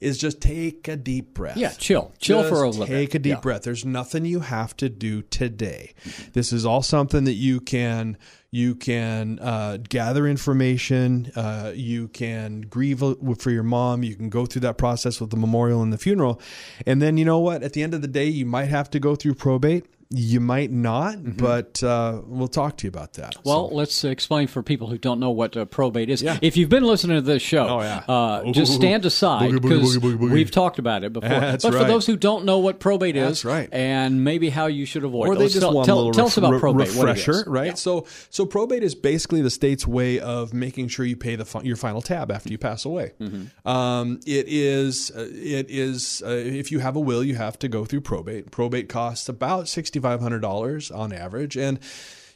is 0.00 0.16
just 0.18 0.40
take 0.40 0.88
a 0.88 0.96
deep 0.96 1.34
breath. 1.34 1.56
Yeah, 1.58 1.72
chill. 1.72 2.12
Chill 2.18 2.40
Just 2.40 2.48
for 2.54 2.62
a 2.62 2.70
little 2.70 2.86
Take 2.86 3.10
bit. 3.12 3.18
a 3.18 3.22
deep 3.22 3.30
Yeah. 3.34 3.40
breath. 3.40 3.62
There's 3.64 3.84
nothing 3.84 4.24
you 4.24 4.40
have 4.40 4.74
to 4.78 4.88
do 4.88 5.22
today. 5.22 5.92
This 6.32 6.52
is 6.52 6.64
all 6.64 6.82
something 6.82 7.24
that 7.24 7.34
you 7.34 7.60
can 7.60 8.16
you 8.54 8.76
can 8.76 9.40
uh, 9.40 9.78
gather 9.88 10.28
information. 10.28 11.32
Uh, 11.34 11.72
you 11.74 12.06
can 12.06 12.60
grieve 12.60 13.00
for 13.00 13.50
your 13.50 13.64
mom. 13.64 14.04
You 14.04 14.14
can 14.14 14.28
go 14.28 14.46
through 14.46 14.60
that 14.60 14.78
process 14.78 15.20
with 15.20 15.30
the 15.30 15.36
memorial 15.36 15.82
and 15.82 15.92
the 15.92 15.98
funeral, 15.98 16.40
and 16.86 17.02
then 17.02 17.16
you 17.16 17.24
know 17.24 17.40
what? 17.40 17.64
At 17.64 17.72
the 17.72 17.82
end 17.82 17.94
of 17.94 18.00
the 18.00 18.06
day, 18.06 18.26
you 18.26 18.46
might 18.46 18.66
have 18.66 18.88
to 18.90 19.00
go 19.00 19.16
through 19.16 19.34
probate. 19.34 19.86
You 20.16 20.38
might 20.38 20.70
not, 20.70 21.36
but 21.36 21.82
uh, 21.82 22.20
we'll 22.26 22.46
talk 22.46 22.76
to 22.78 22.86
you 22.86 22.88
about 22.88 23.14
that. 23.14 23.34
Mm-hmm. 23.34 23.48
Well, 23.48 23.68
let's 23.70 24.04
uh, 24.04 24.08
explain 24.08 24.46
for 24.46 24.62
people 24.62 24.86
who 24.86 24.96
don't 24.96 25.18
know 25.18 25.30
what 25.30 25.56
uh, 25.56 25.64
probate 25.64 26.08
is. 26.08 26.22
Yeah. 26.22 26.38
If 26.40 26.56
you've 26.56 26.68
been 26.68 26.84
listening 26.84 27.16
to 27.16 27.20
this 27.20 27.42
show, 27.42 27.66
Oh, 27.66 27.80
yeah. 27.80 28.04
uh, 28.06 28.52
just 28.52 28.74
stand 28.74 29.04
aside 29.04 29.50
because 29.60 29.98
we've 29.98 30.50
talked 30.52 30.78
about 30.78 31.02
it 31.02 31.12
before. 31.12 31.28
That's 31.28 31.64
but 31.64 31.72
for 31.72 31.84
those 31.84 32.06
who 32.06 32.16
don't 32.16 32.44
know 32.44 32.58
what 32.58 32.78
probate 32.78 33.16
is, 33.16 33.42
That's 33.42 33.44
right. 33.44 33.68
and 33.72 34.22
maybe 34.22 34.50
how 34.50 34.66
you 34.66 34.86
should 34.86 35.02
avoid 35.02 35.28
or 35.28 35.34
it, 35.34 35.38
they 35.38 35.48
just 35.48 35.60
tell, 35.60 35.72
want 35.74 35.86
tell, 35.86 35.96
a 35.96 35.98
little 35.98 36.12
tell 36.12 36.26
us 36.26 36.36
about 36.36 36.60
probate. 36.60 36.88
refresher, 36.88 37.42
right? 37.48 37.76
So, 37.76 38.06
so 38.30 38.46
probate 38.46 38.84
is 38.84 38.94
basically 38.94 39.42
the 39.42 39.50
state's 39.50 39.86
way 39.86 40.20
of 40.20 40.54
making 40.54 40.88
sure 40.88 41.04
you 41.04 41.16
pay 41.16 41.34
the 41.34 41.44
fi- 41.44 41.62
your 41.62 41.76
final 41.76 42.02
tab 42.02 42.30
after 42.30 42.50
you 42.50 42.58
pass 42.58 42.84
away. 42.84 43.14
Mm-hmm. 43.20 43.66
Um, 43.68 44.20
it 44.26 44.46
is 44.48 45.10
uh, 45.10 45.26
it 45.30 45.66
is 45.70 46.22
uh, 46.24 46.30
if 46.30 46.70
you 46.70 46.78
have 46.78 46.94
a 46.94 47.00
will, 47.00 47.24
you 47.24 47.34
have 47.34 47.58
to 47.58 47.68
go 47.68 47.84
through 47.84 48.02
probate. 48.02 48.50
Probate 48.52 48.88
costs 48.88 49.28
about 49.28 49.66
sixty 49.68 49.98
five 50.04 50.20
hundred 50.20 50.42
dollars 50.42 50.90
on 50.90 51.12
average, 51.12 51.56
and 51.56 51.78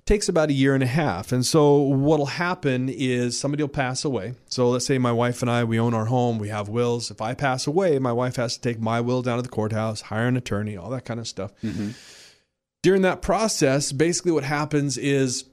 takes 0.07 0.29
about 0.29 0.49
a 0.49 0.55
year 0.55 0.73
and 0.73 0.83
a 0.83 0.87
half. 0.87 1.33
And 1.33 1.45
so 1.45 1.81
what'll 1.81 2.25
happen 2.47 2.89
is 2.89 3.39
somebody 3.39 3.63
will 3.63 3.69
pass 3.69 4.07
away. 4.07 4.35
So 4.49 4.71
let's 4.71 4.87
say 4.87 4.97
my 4.97 5.13
wife 5.13 5.43
and 5.43 5.51
I 5.51 5.65
we 5.65 5.79
own 5.79 5.93
our 5.93 6.07
home, 6.07 6.39
we 6.39 6.49
have 6.49 6.71
wills. 6.71 7.11
If 7.11 7.21
I 7.21 7.35
pass 7.35 7.67
away, 7.67 7.99
my 7.99 8.13
wife 8.13 8.37
has 8.37 8.55
to 8.57 8.61
take 8.63 8.81
my 8.81 9.03
will 9.03 9.21
down 9.21 9.37
to 9.37 9.43
the 9.43 9.51
courthouse, 9.51 10.01
hire 10.01 10.27
an 10.27 10.39
attorney, 10.39 10.79
all 10.79 10.89
that 10.91 11.05
kind 11.05 11.21
of 11.21 11.29
stuff 11.29 11.53
mm-hmm. 11.63 11.91
during 12.83 13.03
that 13.03 13.21
process, 13.21 13.93
basically 13.93 14.33
what 14.33 14.45
happens 14.45 14.97
is 14.97 15.45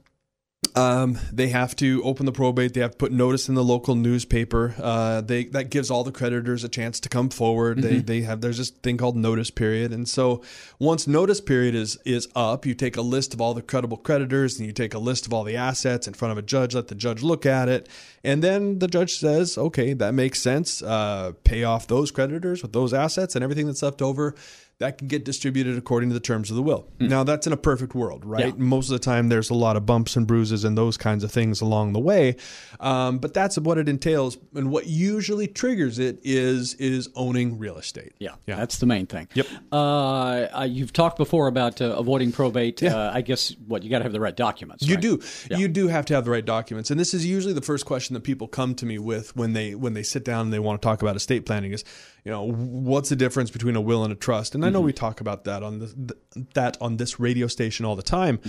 um, 0.74 1.18
they 1.32 1.48
have 1.48 1.76
to 1.76 2.02
open 2.02 2.26
the 2.26 2.32
probate. 2.32 2.74
They 2.74 2.80
have 2.80 2.92
to 2.92 2.96
put 2.96 3.12
notice 3.12 3.48
in 3.48 3.54
the 3.54 3.64
local 3.64 3.94
newspaper. 3.94 4.74
Uh, 4.78 5.20
they 5.20 5.44
that 5.44 5.70
gives 5.70 5.90
all 5.90 6.04
the 6.04 6.12
creditors 6.12 6.64
a 6.64 6.68
chance 6.68 7.00
to 7.00 7.08
come 7.08 7.28
forward. 7.28 7.82
They 7.82 7.98
they 7.98 8.22
have 8.22 8.40
there's 8.40 8.58
this 8.58 8.70
thing 8.70 8.96
called 8.96 9.16
notice 9.16 9.50
period, 9.50 9.92
and 9.92 10.08
so 10.08 10.42
once 10.78 11.06
notice 11.06 11.40
period 11.40 11.74
is 11.74 11.98
is 12.04 12.28
up, 12.34 12.66
you 12.66 12.74
take 12.74 12.96
a 12.96 13.02
list 13.02 13.34
of 13.34 13.40
all 13.40 13.54
the 13.54 13.62
credible 13.62 13.96
creditors 13.96 14.58
and 14.58 14.66
you 14.66 14.72
take 14.72 14.94
a 14.94 14.98
list 14.98 15.26
of 15.26 15.32
all 15.32 15.44
the 15.44 15.56
assets 15.56 16.08
in 16.08 16.14
front 16.14 16.32
of 16.32 16.38
a 16.38 16.42
judge. 16.42 16.74
Let 16.74 16.88
the 16.88 16.94
judge 16.94 17.22
look 17.22 17.46
at 17.46 17.68
it, 17.68 17.88
and 18.24 18.42
then 18.42 18.78
the 18.78 18.88
judge 18.88 19.18
says, 19.18 19.56
okay, 19.56 19.92
that 19.92 20.14
makes 20.14 20.40
sense. 20.40 20.82
Uh, 20.82 21.32
pay 21.44 21.64
off 21.64 21.86
those 21.86 22.10
creditors 22.10 22.62
with 22.62 22.72
those 22.72 22.92
assets 22.92 23.34
and 23.34 23.42
everything 23.42 23.66
that's 23.66 23.82
left 23.82 24.02
over 24.02 24.34
that 24.78 24.98
can 24.98 25.08
get 25.08 25.24
distributed 25.24 25.78
according 25.78 26.10
to 26.10 26.14
the 26.14 26.20
terms 26.20 26.50
of 26.50 26.56
the 26.56 26.62
will. 26.62 26.86
Now, 27.00 27.24
that's 27.24 27.46
in 27.46 27.52
a 27.54 27.56
perfect 27.56 27.94
world, 27.94 28.26
right? 28.26 28.48
Yeah. 28.48 28.52
Most 28.58 28.90
of 28.90 28.92
the 28.92 28.98
time, 28.98 29.30
there's 29.30 29.48
a 29.48 29.54
lot 29.54 29.74
of 29.74 29.86
bumps 29.86 30.16
and 30.16 30.26
bruises 30.26 30.64
and 30.64 30.76
those 30.76 30.98
kinds 30.98 31.24
of 31.24 31.32
things 31.32 31.62
along 31.62 31.94
the 31.94 31.98
way, 31.98 32.36
um, 32.78 33.16
but 33.18 33.32
that's 33.32 33.56
what 33.56 33.78
it 33.78 33.88
entails. 33.88 34.36
And 34.54 34.70
what 34.70 34.86
usually 34.86 35.46
triggers 35.46 35.98
it 35.98 36.18
is 36.22 36.74
is 36.74 37.08
owning 37.14 37.58
real 37.58 37.78
estate. 37.78 38.12
Yeah, 38.18 38.34
Yeah. 38.46 38.56
that's 38.56 38.76
the 38.76 38.84
main 38.84 39.06
thing. 39.06 39.28
Yep. 39.32 39.46
Uh, 39.72 39.76
uh, 39.76 40.68
you've 40.68 40.92
talked 40.92 41.16
before 41.16 41.46
about 41.46 41.80
uh, 41.80 41.94
avoiding 41.96 42.30
probate. 42.32 42.82
Uh, 42.82 43.10
I 43.14 43.22
guess 43.22 43.54
what 43.66 43.82
you 43.82 43.88
got 43.88 43.98
to 43.98 44.04
have 44.04 44.12
the 44.12 44.20
right 44.20 44.36
documents. 44.36 44.86
You 44.86 44.96
right? 44.96 45.02
do. 45.02 45.20
You 45.56 45.68
do 45.68 45.88
have 45.88 46.04
to 46.06 46.14
have 46.14 46.26
the 46.26 46.30
right 46.30 46.44
documents, 46.44 46.90
and 46.90 47.00
this 47.00 47.14
is 47.14 47.24
usually 47.24 47.54
the 47.54 47.62
first 47.62 47.86
question 47.86 48.12
that 48.14 48.24
people 48.24 48.46
come 48.46 48.74
to 48.74 48.84
me 48.84 48.98
with 48.98 49.34
when 49.36 49.54
they 49.54 49.74
when 49.74 49.94
they 49.94 50.02
sit 50.02 50.22
down 50.24 50.42
and 50.46 50.52
they 50.52 50.58
want 50.58 50.82
to 50.82 50.86
talk 50.86 51.00
about 51.00 51.16
estate 51.16 51.46
planning 51.46 51.72
is, 51.72 51.82
you 52.24 52.30
know, 52.30 52.42
what's 52.44 53.08
the 53.08 53.16
difference 53.16 53.50
between 53.50 53.74
a 53.76 53.80
will 53.80 54.04
and 54.04 54.12
a 54.12 54.16
trust? 54.16 54.54
And 54.54 54.65
I 54.66 54.70
know 54.70 54.80
we 54.80 54.92
talk 54.92 55.20
about 55.20 55.44
that 55.44 55.62
on 55.62 55.78
the, 55.78 55.86
th- 55.86 56.46
that 56.54 56.76
on 56.80 56.96
this 56.96 57.18
radio 57.20 57.46
station 57.46 57.86
all 57.86 57.96
the 57.96 58.02
time. 58.02 58.40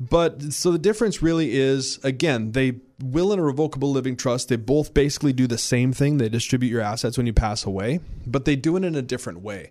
But 0.00 0.52
so 0.52 0.72
the 0.72 0.78
difference 0.78 1.22
really 1.22 1.54
is 1.54 1.98
again, 2.02 2.52
they 2.52 2.80
will 3.00 3.30
and 3.32 3.40
a 3.40 3.44
revocable 3.44 3.92
living 3.92 4.16
trust, 4.16 4.48
they 4.48 4.56
both 4.56 4.92
basically 4.92 5.32
do 5.32 5.46
the 5.46 5.58
same 5.58 5.92
thing. 5.92 6.18
They 6.18 6.28
distribute 6.28 6.70
your 6.70 6.80
assets 6.80 7.16
when 7.16 7.26
you 7.26 7.32
pass 7.32 7.64
away, 7.64 8.00
but 8.26 8.44
they 8.44 8.56
do 8.56 8.76
it 8.76 8.84
in 8.84 8.96
a 8.96 9.02
different 9.02 9.40
way. 9.40 9.70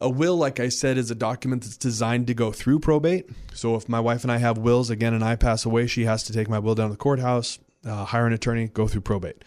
A 0.00 0.08
will, 0.08 0.36
like 0.36 0.58
I 0.58 0.70
said, 0.70 0.96
is 0.96 1.10
a 1.10 1.14
document 1.14 1.62
that's 1.62 1.76
designed 1.76 2.26
to 2.28 2.34
go 2.34 2.52
through 2.52 2.80
probate. 2.80 3.28
So 3.52 3.76
if 3.76 3.88
my 3.88 4.00
wife 4.00 4.22
and 4.22 4.32
I 4.32 4.38
have 4.38 4.56
wills 4.56 4.88
again 4.88 5.12
and 5.12 5.22
I 5.22 5.36
pass 5.36 5.66
away, 5.66 5.86
she 5.86 6.04
has 6.04 6.22
to 6.24 6.32
take 6.32 6.48
my 6.48 6.58
will 6.58 6.74
down 6.74 6.88
to 6.88 6.94
the 6.94 6.98
courthouse, 6.98 7.58
uh, 7.84 8.06
hire 8.06 8.26
an 8.26 8.32
attorney, 8.32 8.68
go 8.68 8.88
through 8.88 9.02
probate. 9.02 9.44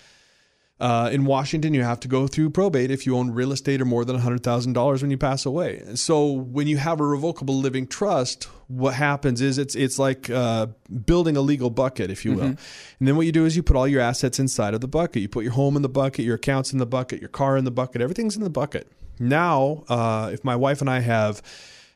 Uh, 0.84 1.10
in 1.14 1.24
Washington, 1.24 1.74
you 1.74 1.82
have 1.82 2.02
to 2.02 2.10
go 2.10 2.28
through 2.28 2.50
probate 2.50 2.92
if 2.92 3.06
you 3.06 3.16
own 3.16 3.32
real 3.32 3.54
estate 3.54 3.80
or 3.80 3.86
more 3.86 4.04
than 4.04 4.20
$100,000 4.20 5.02
when 5.02 5.10
you 5.10 5.18
pass 5.18 5.46
away. 5.46 5.78
And 5.78 5.98
so 5.98 6.30
when 6.30 6.68
you 6.68 6.76
have 6.76 7.00
a 7.00 7.06
revocable 7.06 7.58
living 7.58 7.88
trust, 7.88 8.50
what 8.68 8.94
happens 8.94 9.40
is 9.40 9.58
it's 9.58 9.76
it's 9.76 9.98
like 9.98 10.30
uh, 10.30 10.68
building 11.06 11.38
a 11.38 11.42
legal 11.42 11.70
bucket, 11.70 12.12
if 12.12 12.26
you 12.26 12.34
will. 12.34 12.44
And 12.44 12.58
then 13.00 13.16
what 13.16 13.26
you 13.26 13.32
do 13.32 13.46
is 13.46 13.56
you 13.56 13.64
put 13.64 13.78
all 13.78 13.88
your 13.88 14.02
assets 14.02 14.40
inside 14.40 14.74
of 14.74 14.82
the 14.82 14.90
bucket. 14.90 15.22
You 15.22 15.30
put 15.30 15.46
your 15.46 15.54
home 15.54 15.78
in 15.78 15.84
the 15.84 15.90
bucket, 15.90 16.26
your 16.26 16.36
accounts 16.36 16.74
in 16.74 16.80
the 16.80 16.86
bucket, 16.86 17.22
your 17.22 17.30
car 17.30 17.56
in 17.56 17.64
the 17.64 17.72
bucket, 17.72 18.02
everything's 18.02 18.36
in 18.36 18.44
the 18.44 18.50
bucket. 18.50 18.92
Now, 19.20 19.86
uh, 19.88 20.32
if 20.34 20.44
my 20.44 20.58
wife 20.58 20.82
and 20.82 20.90
I 20.90 21.00
have 21.00 21.42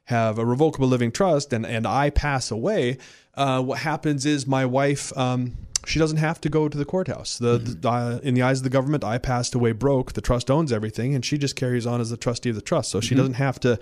have 0.06 0.40
a 0.40 0.46
revocable 0.46 0.88
living 0.88 1.12
trust 1.12 1.52
and, 1.52 1.66
and 1.66 1.86
I 1.86 2.10
pass 2.10 2.52
away, 2.52 3.00
uh, 3.34 3.62
what 3.62 3.80
happens 3.80 4.26
is 4.26 4.48
my 4.48 4.66
wife, 4.66 5.16
um, 5.18 5.58
she 5.88 6.00
doesn't 6.00 6.18
have 6.18 6.40
to 6.42 6.50
go 6.50 6.68
to 6.70 6.78
the 6.78 6.86
courthouse. 6.86 7.38
The, 7.38 7.58
the 7.58 7.90
uh, 7.90 8.20
in 8.24 8.34
the 8.34 8.42
eyes 8.42 8.60
of 8.60 8.64
the 8.64 8.70
government, 8.70 9.04
I 9.04 9.18
passed 9.18 9.56
away 9.56 9.72
broke. 9.72 10.14
The 10.14 10.22
trust 10.22 10.52
owns 10.52 10.72
everything, 10.72 11.16
and 11.16 11.24
she 11.26 11.38
just 11.38 11.56
carries 11.56 11.86
on 11.88 12.02
as 12.02 12.10
the 12.10 12.18
trustee 12.18 12.50
of 12.50 12.56
the 12.56 12.62
trust. 12.62 12.92
So 12.92 13.00
she 13.02 13.16
doesn't 13.16 13.34
have 13.36 13.60
to 13.62 13.80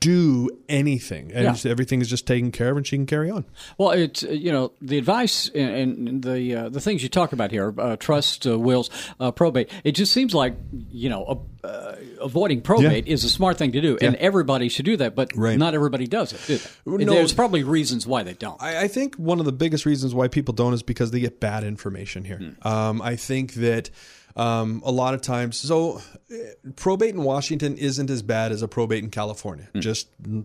do 0.00 0.48
anything. 0.68 1.32
And 1.32 1.44
Yeah. 1.64 1.70
Everything 1.70 2.00
is 2.00 2.08
just 2.08 2.26
taken 2.26 2.52
care 2.52 2.70
of, 2.70 2.76
and 2.76 2.86
she 2.86 2.96
can 2.96 3.06
carry 3.06 3.30
on. 3.30 3.44
Well, 3.78 3.90
it's 3.90 4.22
uh, 4.24 4.28
you 4.30 4.52
know 4.52 4.72
the 4.80 4.98
advice 4.98 5.48
and, 5.54 6.08
and 6.08 6.22
the 6.22 6.54
uh, 6.54 6.68
the 6.68 6.80
things 6.80 7.02
you 7.02 7.08
talk 7.08 7.32
about 7.32 7.50
here, 7.50 7.74
uh, 7.78 7.96
trust, 7.96 8.46
uh, 8.46 8.58
wills, 8.58 8.90
uh, 9.20 9.30
probate. 9.30 9.70
It 9.84 9.92
just 9.92 10.12
seems 10.12 10.34
like 10.34 10.54
you 10.90 11.08
know 11.08 11.46
uh, 11.64 11.96
avoiding 12.20 12.60
probate 12.60 13.06
is 13.08 13.24
a 13.24 13.28
smart 13.28 13.56
thing 13.58 13.72
to 13.72 13.80
do, 13.80 13.98
and 14.00 14.14
everybody 14.16 14.68
should 14.68 14.84
do 14.84 14.96
that. 14.98 15.14
But 15.14 15.34
Right. 15.36 15.58
not 15.58 15.74
everybody 15.74 16.06
does 16.06 16.32
it. 16.32 16.40
Do? 16.86 16.98
No. 16.98 17.12
There's 17.14 17.32
probably 17.34 17.62
reasons 17.64 18.06
why 18.06 18.22
they 18.22 18.34
don't. 18.34 18.60
I, 18.62 18.84
I 18.84 18.88
think 18.88 19.16
one 19.16 19.40
of 19.40 19.46
the 19.46 19.52
biggest 19.52 19.86
reasons 19.86 20.14
why 20.14 20.28
people 20.28 20.54
don't 20.54 20.72
is 20.74 20.82
because 20.82 21.10
they 21.10 21.20
get 21.20 21.37
get 21.38 21.40
bad 21.40 21.64
information 21.64 22.24
here. 22.24 22.54
Um, 22.62 23.02
I 23.02 23.16
think 23.16 23.54
that 23.54 23.90
um, 24.36 24.82
a 24.84 24.92
lot 24.92 25.14
of 25.14 25.20
times, 25.20 25.56
so 25.56 26.00
uh, 26.30 26.36
probate 26.76 27.14
in 27.14 27.22
Washington 27.24 27.76
isn't 27.76 28.10
as 28.10 28.22
bad 28.22 28.52
as 28.52 28.62
a 28.62 28.68
probate 28.68 29.02
in 29.02 29.10
California. 29.10 29.68
Just 29.80 30.22
mm, 30.22 30.44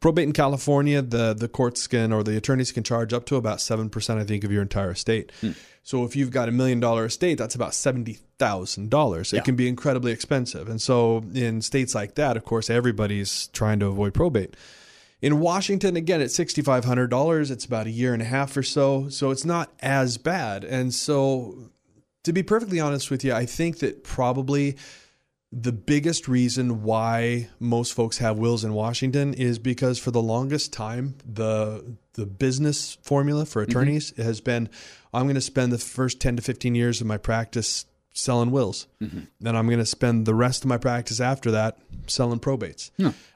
probate 0.00 0.24
in 0.24 0.32
California, 0.32 1.02
the 1.02 1.34
the 1.34 1.48
courts 1.48 1.86
can 1.86 2.12
or 2.12 2.24
the 2.24 2.36
attorneys 2.36 2.72
can 2.72 2.82
charge 2.82 3.12
up 3.12 3.26
to 3.26 3.36
about 3.36 3.60
seven 3.60 3.90
percent, 3.90 4.18
I 4.18 4.24
think, 4.24 4.44
of 4.44 4.50
your 4.50 4.62
entire 4.62 4.90
estate. 4.90 5.30
So 5.84 6.04
if 6.04 6.16
you've 6.16 6.30
got 6.30 6.48
a 6.48 6.52
million 6.52 6.80
dollar 6.80 7.04
estate, 7.04 7.38
that's 7.38 7.54
about 7.54 7.74
seventy 7.74 8.18
thousand 8.38 8.90
dollars. 8.90 9.32
It 9.32 9.44
can 9.44 9.56
be 9.56 9.68
incredibly 9.68 10.12
expensive, 10.12 10.68
and 10.68 10.82
so 10.82 11.22
in 11.32 11.62
states 11.62 11.94
like 11.94 12.16
that, 12.16 12.36
of 12.36 12.44
course, 12.44 12.68
everybody's 12.68 13.46
trying 13.48 13.78
to 13.80 13.86
avoid 13.86 14.14
probate. 14.14 14.56
In 15.20 15.40
Washington, 15.40 15.96
again, 15.96 16.20
it's 16.20 16.34
sixty 16.34 16.62
five 16.62 16.84
hundred 16.84 17.08
dollars. 17.08 17.50
It's 17.50 17.64
about 17.64 17.86
a 17.86 17.90
year 17.90 18.12
and 18.12 18.22
a 18.22 18.26
half 18.26 18.56
or 18.56 18.62
so, 18.62 19.08
so 19.08 19.30
it's 19.30 19.44
not 19.44 19.72
as 19.80 20.16
bad. 20.16 20.64
And 20.64 20.94
so, 20.94 21.70
to 22.24 22.32
be 22.32 22.42
perfectly 22.42 22.78
honest 22.78 23.10
with 23.10 23.24
you, 23.24 23.32
I 23.32 23.44
think 23.44 23.80
that 23.80 24.04
probably 24.04 24.76
the 25.50 25.72
biggest 25.72 26.28
reason 26.28 26.82
why 26.82 27.48
most 27.58 27.94
folks 27.94 28.18
have 28.18 28.38
wills 28.38 28.64
in 28.64 28.74
Washington 28.74 29.32
is 29.32 29.58
because 29.58 29.98
for 29.98 30.10
the 30.10 30.20
longest 30.20 30.72
time 30.72 31.14
the 31.24 31.96
the 32.14 32.26
business 32.26 32.98
formula 33.02 33.46
for 33.46 33.62
mm-hmm. 33.62 33.70
attorneys 33.70 34.16
has 34.18 34.40
been 34.40 34.68
I'm 35.12 35.22
going 35.24 35.36
to 35.36 35.40
spend 35.40 35.72
the 35.72 35.78
first 35.78 36.20
10 36.20 36.36
to 36.36 36.42
15 36.42 36.74
years 36.74 37.00
of 37.00 37.06
my 37.06 37.16
practice 37.16 37.86
selling 38.18 38.50
wills. 38.50 38.86
Then 39.00 39.54
I'm 39.56 39.66
going 39.66 39.78
to 39.78 39.86
spend 39.86 40.26
the 40.26 40.34
rest 40.34 40.64
of 40.64 40.68
my 40.68 40.76
practice 40.78 41.20
after 41.20 41.50
that 41.52 41.78
selling 42.08 42.40
probates. 42.40 42.90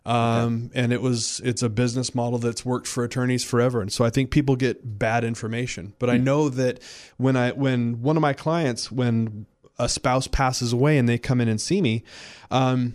Um, 0.04 0.70
and 0.74 0.92
it 0.92 1.00
was 1.00 1.40
it's 1.44 1.62
a 1.62 1.68
business 1.68 2.14
model 2.14 2.38
that's 2.38 2.64
worked 2.64 2.88
for 2.88 3.04
attorneys 3.04 3.44
forever. 3.44 3.80
And 3.80 3.92
so 3.92 4.04
I 4.04 4.10
think 4.10 4.30
people 4.30 4.56
get 4.56 4.98
bad 4.98 5.22
information. 5.24 5.94
But 5.98 6.10
I 6.10 6.16
know 6.16 6.48
that 6.48 6.80
when 7.16 7.36
I 7.36 7.52
when 7.52 8.02
one 8.02 8.16
of 8.16 8.20
my 8.22 8.32
clients 8.32 8.90
when 8.90 9.46
a 9.78 9.88
spouse 9.88 10.26
passes 10.26 10.72
away 10.72 10.98
and 10.98 11.08
they 11.08 11.18
come 11.18 11.40
in 11.40 11.48
and 11.48 11.60
see 11.60 11.80
me, 11.80 12.02
um, 12.50 12.94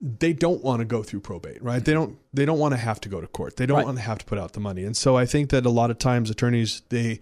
they 0.00 0.32
don't 0.32 0.62
want 0.62 0.80
to 0.80 0.84
go 0.84 1.02
through 1.02 1.20
probate, 1.20 1.62
right? 1.62 1.84
They 1.84 1.92
don't 1.94 2.18
they 2.34 2.44
don't 2.44 2.58
want 2.58 2.72
to 2.72 2.78
have 2.78 3.00
to 3.02 3.08
go 3.08 3.20
to 3.20 3.26
court. 3.26 3.56
They 3.56 3.66
don't 3.66 3.78
Right. 3.78 3.86
want 3.86 3.96
to 3.98 4.02
have 4.02 4.18
to 4.18 4.24
put 4.26 4.38
out 4.38 4.52
the 4.52 4.60
money. 4.60 4.84
And 4.84 4.96
so 4.96 5.16
I 5.16 5.24
think 5.26 5.50
that 5.50 5.64
a 5.66 5.70
lot 5.70 5.90
of 5.90 5.98
times 5.98 6.28
attorneys 6.30 6.82
they 6.90 7.20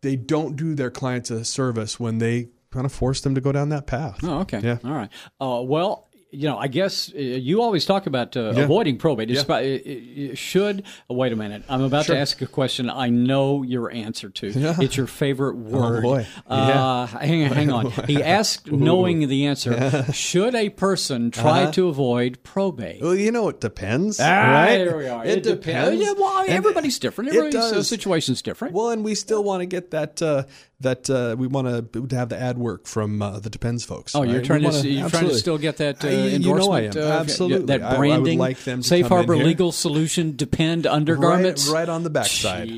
they 0.00 0.16
don't 0.16 0.56
do 0.56 0.74
their 0.74 0.90
clients 0.90 1.30
a 1.30 1.44
service 1.44 2.00
when 2.00 2.18
they 2.18 2.48
kind 2.72 2.86
of 2.86 2.92
force 2.92 3.20
them 3.20 3.34
to 3.34 3.40
go 3.40 3.52
down 3.52 3.68
that 3.68 3.86
path. 3.86 4.18
Oh, 4.22 4.40
okay. 4.40 4.60
Yeah. 4.62 4.78
All 4.84 4.92
right. 4.92 5.10
Uh, 5.40 5.62
well, 5.62 6.08
you 6.34 6.48
know, 6.48 6.56
I 6.56 6.66
guess 6.68 7.12
uh, 7.14 7.18
you 7.18 7.60
always 7.60 7.84
talk 7.84 8.06
about 8.06 8.34
uh, 8.38 8.54
Yeah. 8.56 8.62
avoiding 8.62 8.96
probate. 8.96 9.28
Yeah. 9.28 9.42
about, 9.42 9.64
it, 9.64 9.82
it 9.86 10.38
should. 10.38 10.84
oh, 11.10 11.14
wait 11.14 11.30
a 11.30 11.36
minute. 11.36 11.62
I'm 11.68 11.82
about 11.82 12.06
Sure. 12.06 12.14
to 12.14 12.20
ask 12.22 12.40
a 12.40 12.46
question 12.46 12.88
I 12.88 13.10
know 13.10 13.62
your 13.62 13.92
answer 13.92 14.30
to. 14.30 14.48
Yeah. 14.48 14.76
It's 14.80 14.96
your 14.96 15.06
favorite 15.06 15.56
word. 15.58 15.98
Oh, 15.98 16.00
boy. 16.00 16.26
Uh, 16.46 17.04
hang, 17.06 17.42
hang 17.52 17.70
on. 17.70 17.90
He 18.06 18.22
asked, 18.22 18.72
knowing 18.72 19.28
the 19.28 19.44
answer, 19.44 20.10
should 20.14 20.54
a 20.54 20.70
person 20.70 21.30
try 21.32 21.64
Uh-huh. 21.64 21.72
to 21.72 21.88
avoid 21.88 22.42
probate? 22.42 23.02
Well, 23.02 23.14
you 23.14 23.30
know, 23.30 23.50
it 23.50 23.60
depends, 23.60 24.18
Ah, 24.18 24.24
right? 24.24 24.78
There 24.78 24.96
we 24.96 25.08
are. 25.08 25.26
It, 25.26 25.42
depends. 25.42 26.00
Yeah, 26.02 26.14
well, 26.16 26.46
everybody's 26.48 26.98
different. 26.98 27.28
it 27.28 27.36
Everybody's 27.36 27.72
uh, 27.72 27.74
does. 27.74 27.88
situation's 27.88 28.40
different. 28.40 28.72
Well, 28.72 28.88
and 28.88 29.04
we 29.04 29.14
still 29.14 29.44
want 29.44 29.60
to 29.60 29.66
get 29.66 29.90
that 29.90 30.22
uh, 30.22 30.44
that 30.82 31.08
uh, 31.10 31.34
we 31.38 31.46
want 31.46 31.92
to 31.92 32.16
have 32.16 32.28
the 32.28 32.38
ad 32.38 32.58
work 32.58 32.86
from 32.86 33.22
uh, 33.22 33.38
the 33.40 33.50
Depends 33.50 33.84
folks. 33.84 34.14
Oh, 34.14 34.22
you're 34.22 34.42
trying 34.42 34.62
We 34.62 34.70
to 34.70 34.76
wanna- 34.76 34.88
you're 34.88 35.08
trying 35.10 35.28
to 35.28 35.34
still 35.38 35.58
get 35.58 35.78
that 35.78 36.04
uh, 36.04 36.08
I- 36.08 36.10
you 36.10 36.38
know 36.38 36.70
I 36.72 36.82
endorsement, 36.82 36.96
am. 36.96 37.02
uh, 37.02 37.20
Absolutely. 37.20 37.66
that 37.66 37.82
I- 37.82 37.96
I 38.12 38.18
would 38.18 38.34
like 38.36 38.58
them 38.64 38.82
Safe 38.82 39.06
Harbor. 39.06 39.36
Legal 39.36 39.72
Solution 39.72 40.36
Depend 40.36 40.86
undergarments, 40.86 41.66
right, 41.68 41.80
right 41.80 41.88
on 41.88 42.02
the 42.02 42.10
backside. 42.10 42.70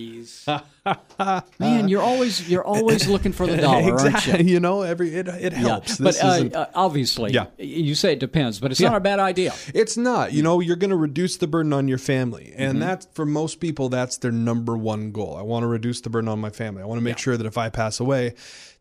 Man, 1.58 1.88
you're 1.88 2.02
always 2.02 2.48
you're 2.50 2.64
always 2.64 3.08
looking 3.08 3.32
for 3.32 3.46
the 3.46 3.56
dollar, 3.56 3.92
aren't 3.92 4.14
exactly. 4.16 4.44
you? 4.44 4.54
You 4.54 4.60
know, 4.60 4.82
every 4.82 5.14
it, 5.14 5.28
it 5.28 5.52
helps. 5.52 5.96
But 5.98 6.14
This 6.14 6.22
uh, 6.22 6.48
uh, 6.54 6.66
obviously, 6.74 7.32
Yeah. 7.32 7.46
you 7.58 7.94
say 7.94 8.12
it 8.12 8.18
depends, 8.18 8.60
but 8.60 8.70
it's 8.70 8.80
Yeah. 8.80 8.90
not 8.90 8.96
a 8.98 9.00
bad 9.00 9.18
idea. 9.20 9.54
It's 9.72 9.96
not. 9.96 10.32
You 10.32 10.42
know, 10.42 10.60
you're 10.60 10.76
going 10.76 10.90
to 10.90 10.96
reduce 10.96 11.36
the 11.38 11.46
burden 11.46 11.72
on 11.72 11.88
your 11.88 11.98
family. 11.98 12.52
And 12.56 12.72
Mm-hmm. 12.74 12.80
that's 12.80 13.06
for 13.14 13.24
most 13.24 13.60
people, 13.60 13.88
that's 13.88 14.18
their 14.18 14.32
number 14.32 14.76
one 14.76 15.10
goal. 15.12 15.36
I 15.36 15.42
want 15.42 15.62
to 15.62 15.68
reduce 15.68 16.00
the 16.02 16.10
burden 16.10 16.28
on 16.28 16.38
my 16.40 16.50
family. 16.50 16.82
I 16.82 16.86
want 16.86 16.98
to 16.98 17.04
make 17.04 17.18
sure 17.18 17.36
that 17.36 17.46
if 17.46 17.56
I 17.56 17.68
pass 17.70 17.98
away, 18.00 18.34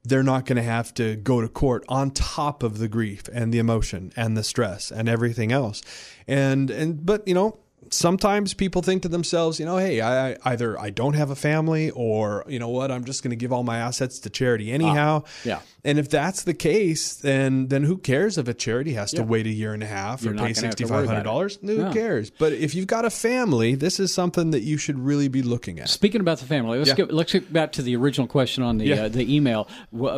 they're 0.04 0.24
not 0.24 0.46
going 0.46 0.58
to 0.58 0.64
have 0.64 0.94
to 0.96 1.16
go 1.16 1.40
to 1.40 1.48
court 1.48 1.86
on 1.88 2.12
top 2.12 2.62
of 2.64 2.78
the 2.80 2.90
grief 2.90 3.24
and 3.32 3.54
the 3.54 3.60
emotion 3.60 4.12
and 4.18 4.36
the 4.36 4.44
stress 4.44 4.92
and 4.92 5.08
everything 5.08 5.54
else. 5.54 5.82
And, 6.28 6.70
and, 6.70 7.06
but, 7.06 7.26
you 7.28 7.34
know, 7.34 7.60
sometimes 7.94 8.54
people 8.54 8.82
think 8.82 9.02
to 9.04 9.08
themselves, 9.08 9.60
you 9.60 9.66
know, 9.66 9.78
hey, 9.78 10.02
I, 10.02 10.38
either 10.46 10.80
I 10.80 10.90
don't 10.90 11.14
have 11.14 11.30
a 11.30 11.36
family 11.36 11.90
or, 11.92 12.44
you 12.48 12.60
know 12.60 12.70
what, 12.70 12.92
I'm 12.92 13.04
just 13.06 13.24
going 13.24 13.32
to 13.32 13.36
give 13.36 13.54
all 13.54 13.64
my 13.64 13.78
assets 13.78 14.20
to 14.20 14.30
charity 14.30 14.72
ah, 14.72 14.76
anyhow. 14.76 15.24
yeah. 15.44 15.60
And 15.86 16.00
if 16.00 16.08
that's 16.10 16.44
the 16.44 16.54
case, 16.54 17.14
then 17.16 17.68
then 17.68 17.84
who 17.84 17.98
cares 17.98 18.38
if 18.38 18.48
a 18.48 18.54
charity 18.54 18.94
has 18.94 19.12
to 19.12 19.18
Yeah. 19.18 19.24
wait 19.24 19.46
a 19.48 19.50
year 19.50 19.74
and 19.74 19.84
a 19.84 19.86
half 19.86 20.24
You're 20.24 20.34
or 20.34 20.38
pay 20.38 20.54
sixty 20.54 20.86
five 20.86 21.08
hundred 21.08 21.24
dollars? 21.24 21.60
Who 21.62 21.76
Yeah. 21.76 21.92
cares? 21.92 22.30
But 22.30 22.54
if 22.54 22.74
you've 22.74 22.88
got 22.88 23.04
a 23.04 23.10
family, 23.10 23.76
this 23.76 24.00
is 24.00 24.14
something 24.14 24.52
that 24.52 24.62
you 24.62 24.78
should 24.78 24.98
really 24.98 25.28
be 25.28 25.42
looking 25.42 25.80
at. 25.80 25.90
Speaking 25.90 26.22
about 26.22 26.38
the 26.40 26.46
family, 26.46 26.78
let's 26.78 26.90
Yeah. 26.92 26.96
get 26.96 27.14
let's 27.14 27.34
get 27.34 27.52
back 27.52 27.74
to 27.74 27.82
the 27.82 27.96
original 27.98 28.28
question 28.28 28.64
on 28.64 28.78
the 28.78 28.86
Yeah. 28.86 29.04
uh, 29.04 29.10
the 29.10 29.36
email 29.36 29.68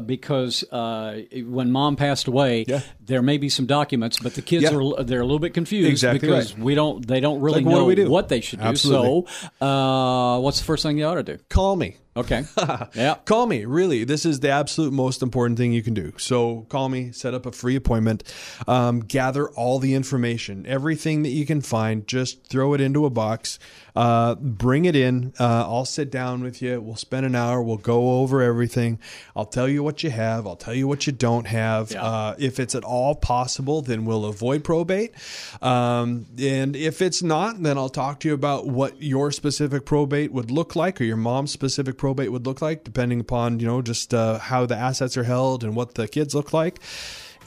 because 0.06 0.64
uh, 0.72 1.22
when 1.48 1.72
mom 1.72 1.96
passed 1.96 2.28
away, 2.28 2.66
Yeah. 2.68 2.82
there 3.04 3.22
may 3.22 3.38
be 3.38 3.50
some 3.50 3.66
documents, 3.66 4.20
but 4.20 4.36
the 4.36 4.42
kids 4.42 4.66
are 4.66 5.04
they're 5.04 5.22
a 5.22 5.26
little 5.26 5.40
bit 5.40 5.54
confused 5.56 5.90
Exactly 5.90 6.20
because 6.20 6.54
right. 6.54 6.64
we 6.64 6.76
don't 6.76 7.08
they 7.08 7.20
don't 7.20 7.40
really 7.42 7.58
like, 7.62 7.66
what 7.66 7.72
know 7.72 7.80
do 7.82 7.86
we 7.86 7.96
do? 7.96 8.10
what 8.10 8.30
they 8.30 8.42
should 8.42 8.60
do. 8.60 8.66
Absolutely. 8.66 9.26
So, 9.60 9.66
uh, 9.66 10.40
what's 10.42 10.60
the 10.60 10.66
first 10.66 10.84
thing 10.84 10.98
you 10.98 11.06
ought 11.06 11.16
to 11.16 11.24
do? 11.24 11.38
Call 11.50 11.76
me. 11.76 11.98
Okay, 12.18 12.46
yeah, 12.96 13.16
Call 13.26 13.46
me. 13.46 13.66
Really, 13.66 14.06
this 14.06 14.26
is 14.26 14.40
the 14.40 14.50
absolute 14.50 14.94
most 14.94 15.22
important 15.22 15.58
thing 15.58 15.74
you 15.74 15.84
can 15.84 15.94
do. 15.94 16.14
So 16.18 16.62
call 16.70 16.88
me, 16.88 17.12
set 17.12 17.34
up 17.34 17.46
a 17.46 17.52
free 17.52 17.76
appointment, 17.76 18.24
um, 18.70 19.02
gather 19.02 19.50
all 19.50 19.80
the 19.80 19.94
information, 19.94 20.66
everything 20.66 21.24
that 21.24 21.32
you 21.32 21.46
can 21.46 21.60
find. 21.60 22.08
Just 22.08 22.48
throw 22.48 22.74
it 22.74 22.80
into 22.80 23.06
a 23.06 23.10
box, 23.10 23.60
uh, 23.98 24.36
bring 24.36 24.86
it 24.86 24.96
in. 24.96 25.34
Uh, 25.38 25.66
I'll 25.68 25.84
sit 25.84 26.10
down 26.10 26.42
with 26.42 26.62
you. 26.62 26.80
We'll 26.80 26.96
spend 26.96 27.26
an 27.26 27.36
hour. 27.36 27.62
We'll 27.62 27.76
go 27.76 28.22
over 28.22 28.42
everything. 28.42 28.98
I'll 29.36 29.46
tell 29.46 29.68
you 29.68 29.84
what 29.84 30.02
you 30.02 30.10
have. 30.10 30.48
I'll 30.48 30.56
tell 30.56 30.74
you 30.74 30.88
what 30.88 31.06
you 31.08 31.12
don't 31.12 31.48
have. 31.48 31.92
Yeah. 31.92 32.02
Uh, 32.02 32.36
if 32.40 32.62
it's 32.62 32.76
at 32.76 32.86
all 32.86 33.16
possible, 33.16 33.82
then 33.82 34.06
we'll 34.06 34.24
avoid 34.24 34.64
probate. 34.64 35.14
Um, 35.62 36.28
and 36.40 36.78
if 36.78 37.02
it's 37.02 37.22
not, 37.22 37.62
then 37.62 37.78
I'll 37.78 37.90
talk 37.90 38.22
to 38.22 38.30
you 38.30 38.34
about 38.34 38.68
what 38.68 39.02
your 39.02 39.34
specific 39.34 39.86
probate 39.86 40.32
would 40.32 40.50
look 40.50 40.78
like 40.78 41.02
or 41.02 41.04
your 41.04 41.18
mom's 41.18 41.52
specific 41.52 41.98
probate 41.98 42.05
would 42.14 42.46
look 42.46 42.62
like, 42.62 42.84
depending 42.84 43.20
upon, 43.20 43.60
you 43.60 43.68
know, 43.68 43.82
just 43.82 44.14
uh, 44.14 44.40
how 44.40 44.66
the 44.66 44.76
assets 44.76 45.18
are 45.18 45.24
held 45.24 45.64
and 45.64 45.76
what 45.76 45.96
the 45.96 46.08
kids 46.08 46.36
look 46.36 46.54
like. 46.54 46.80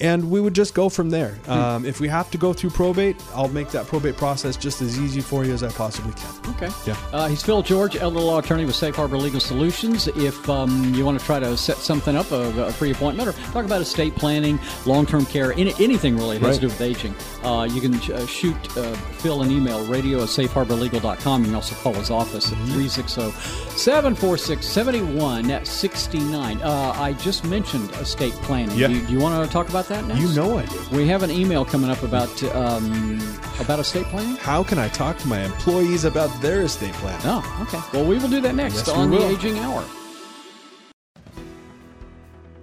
And 0.00 0.30
we 0.30 0.40
would 0.40 0.54
just 0.54 0.74
go 0.74 0.88
from 0.88 1.10
there. 1.10 1.36
Um, 1.48 1.84
if 1.84 1.98
we 2.00 2.06
have 2.08 2.30
to 2.30 2.38
go 2.38 2.52
through 2.52 2.70
probate, 2.70 3.16
I'll 3.34 3.48
make 3.48 3.70
that 3.70 3.86
probate 3.86 4.16
process 4.16 4.56
just 4.56 4.80
as 4.80 4.98
easy 5.00 5.20
for 5.20 5.44
you 5.44 5.52
as 5.52 5.62
I 5.64 5.70
possibly 5.72 6.12
can. 6.12 6.54
okay. 6.54 6.70
Yeah. 6.86 6.96
Uh, 7.12 7.26
he's 7.28 7.42
Phil 7.42 7.62
George, 7.62 7.96
elder 7.96 8.20
law 8.20 8.38
attorney 8.38 8.64
with 8.64 8.76
Safe 8.76 8.94
Harbor 8.94 9.16
Legal 9.18 9.40
Solutions. 9.40 10.06
If 10.08 10.48
um, 10.48 10.94
you 10.94 11.04
want 11.04 11.18
to 11.18 11.26
try 11.26 11.40
to 11.40 11.56
set 11.56 11.78
something 11.78 12.14
up, 12.16 12.30
a, 12.30 12.66
a 12.66 12.72
free 12.72 12.92
appointment, 12.92 13.28
or 13.28 13.32
talk 13.52 13.64
about 13.64 13.80
estate 13.80 14.14
planning, 14.14 14.60
long 14.86 15.04
term 15.04 15.26
care, 15.26 15.52
any, 15.54 15.74
anything 15.80 16.16
really 16.16 16.38
that 16.38 16.46
has 16.46 16.56
to 16.56 16.60
do 16.62 16.66
with 16.68 16.80
aging, 16.80 17.14
uh, 17.42 17.68
you 17.70 17.80
can 17.80 17.94
uh, 18.12 18.24
shoot 18.26 18.56
uh, 18.76 18.92
Phil 18.94 19.42
an 19.42 19.50
email, 19.50 19.84
radio 19.86 20.18
at 20.22 20.28
safeharborlegal.com. 20.28 21.40
You 21.40 21.46
can 21.48 21.54
also 21.56 21.74
call 21.76 21.94
his 21.94 22.10
office 22.10 22.52
at 22.52 22.58
360 22.68 23.30
746 23.76 24.64
7169. 24.64 26.60
Uh, 26.62 26.92
I 26.96 27.12
just 27.14 27.44
mentioned 27.44 27.90
estate 27.92 28.32
planning. 28.34 28.76
Yeah. 28.78 28.88
Do, 28.88 28.94
you- 28.94 29.06
do 29.06 29.12
you 29.12 29.18
want 29.18 29.44
to 29.44 29.52
talk 29.52 29.68
about 29.68 29.87
that 29.88 30.04
now? 30.06 30.14
You 30.16 30.28
know 30.34 30.58
I 30.58 30.66
do. 30.66 30.80
We 30.92 31.06
have 31.08 31.22
an 31.22 31.30
email 31.30 31.64
coming 31.64 31.90
up 31.90 32.02
about 32.02 32.42
um, 32.54 33.20
about 33.60 33.78
estate 33.80 34.06
planning. 34.06 34.36
How 34.36 34.62
can 34.62 34.78
I 34.78 34.88
talk 34.88 35.18
to 35.18 35.28
my 35.28 35.40
employees 35.40 36.04
about 36.04 36.28
their 36.40 36.62
estate 36.62 36.94
plan? 36.94 37.20
Oh, 37.24 37.66
okay. 37.68 37.80
Well, 37.92 38.06
we 38.08 38.18
will 38.18 38.28
do 38.28 38.40
that 38.40 38.54
next 38.54 38.86
Yes, 38.86 38.88
on 38.88 39.10
the. 39.10 39.18
Aging 39.28 39.58
Hour. 39.58 39.84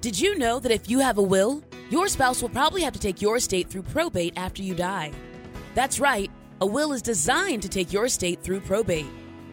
Did 0.01 0.19
you 0.19 0.38
know 0.38 0.59
that 0.59 0.71
if 0.71 0.89
you 0.89 0.99
have 0.99 1.17
a 1.17 1.21
will, 1.23 1.63
your 1.89 2.07
spouse 2.07 2.41
will 2.41 2.49
probably 2.49 2.81
have 2.83 2.93
to 2.93 2.99
take 2.99 3.21
your 3.21 3.38
estate 3.38 3.69
through 3.69 3.81
probate 3.83 4.33
after 4.38 4.61
you 4.61 4.75
die? 4.75 5.11
That's 5.73 5.99
right, 5.99 6.29
a 6.61 6.65
will 6.65 6.93
is 6.93 7.01
designed 7.01 7.63
to 7.63 7.69
take 7.69 7.91
your 7.91 8.05
estate 8.05 8.41
through 8.43 8.61
probate. 8.61 9.07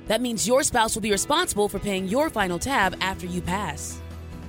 That 0.08 0.20
means 0.20 0.46
your 0.46 0.62
spouse 0.62 0.94
will 0.94 1.02
be 1.02 1.10
responsible 1.10 1.68
for 1.68 1.78
paying 1.78 2.06
your 2.06 2.28
final 2.28 2.58
tab 2.58 2.96
after 3.00 3.26
you 3.26 3.40
pass. 3.40 4.00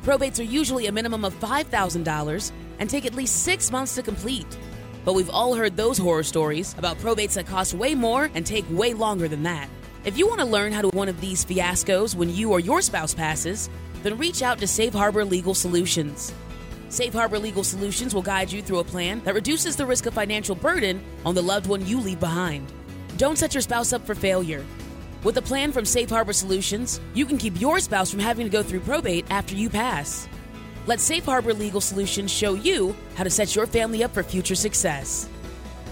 Probates 0.03 0.39
are 0.39 0.43
usually 0.43 0.87
a 0.87 0.91
minimum 0.91 1.23
of 1.23 1.33
$5,000 1.39 2.51
and 2.79 2.89
take 2.89 3.05
at 3.05 3.13
least 3.13 3.43
six 3.43 3.71
months 3.71 3.95
to 3.95 4.03
complete. 4.03 4.57
But 5.05 5.13
we've 5.13 5.29
all 5.29 5.55
heard 5.55 5.75
those 5.75 5.97
horror 5.97 6.23
stories 6.23 6.75
about 6.77 6.97
probates 6.97 7.33
that 7.33 7.47
cost 7.47 7.73
way 7.73 7.95
more 7.95 8.29
and 8.33 8.45
take 8.45 8.65
way 8.69 8.93
longer 8.93 9.27
than 9.27 9.43
that. 9.43 9.69
If 10.05 10.17
you 10.17 10.27
want 10.27 10.41
to 10.41 10.45
learn 10.45 10.71
how 10.71 10.81
to 10.81 10.89
one 10.89 11.09
of 11.09 11.21
these 11.21 11.45
fiascos 11.45 12.15
when 12.15 12.33
you 12.33 12.51
or 12.51 12.59
your 12.59 12.81
spouse 12.81 13.13
passes, 13.13 13.69
then 14.03 14.17
reach 14.17 14.41
out 14.41 14.59
to 14.59 14.67
Safe 14.67 14.93
Harbor 14.93 15.23
Legal 15.23 15.53
Solutions. 15.53 16.33
Safe 16.89 17.13
Harbor 17.13 17.39
Legal 17.39 17.63
Solutions 17.63 18.13
will 18.13 18.21
guide 18.21 18.51
you 18.51 18.61
through 18.61 18.79
a 18.79 18.83
plan 18.83 19.21
that 19.23 19.33
reduces 19.33 19.75
the 19.75 19.85
risk 19.85 20.05
of 20.05 20.13
financial 20.13 20.55
burden 20.55 21.03
on 21.25 21.35
the 21.35 21.41
loved 21.41 21.67
one 21.67 21.85
you 21.87 21.99
leave 21.99 22.19
behind. 22.19 22.71
Don't 23.17 23.37
set 23.37 23.53
your 23.53 23.61
spouse 23.61 23.93
up 23.93 24.05
for 24.05 24.13
failure. 24.13 24.63
With 25.23 25.37
a 25.37 25.41
plan 25.41 25.71
from 25.71 25.85
Safe 25.85 26.09
Harbor 26.09 26.33
Solutions, 26.33 26.99
you 27.13 27.25
can 27.25 27.37
keep 27.37 27.59
your 27.59 27.79
spouse 27.79 28.11
from 28.11 28.19
having 28.19 28.45
to 28.45 28.49
go 28.49 28.61
through 28.61 28.81
probate 28.81 29.25
after 29.29 29.55
you 29.55 29.69
pass. 29.69 30.27
Let 30.85 30.99
Safe 30.99 31.23
Harbor 31.23 31.53
Legal 31.53 31.79
Solutions 31.79 32.29
show 32.29 32.55
you 32.55 32.93
how 33.15 33.23
to 33.23 33.29
set 33.29 33.55
your 33.55 33.65
family 33.65 34.03
up 34.03 34.13
for 34.13 34.21
future 34.21 34.55
success. 34.55 35.29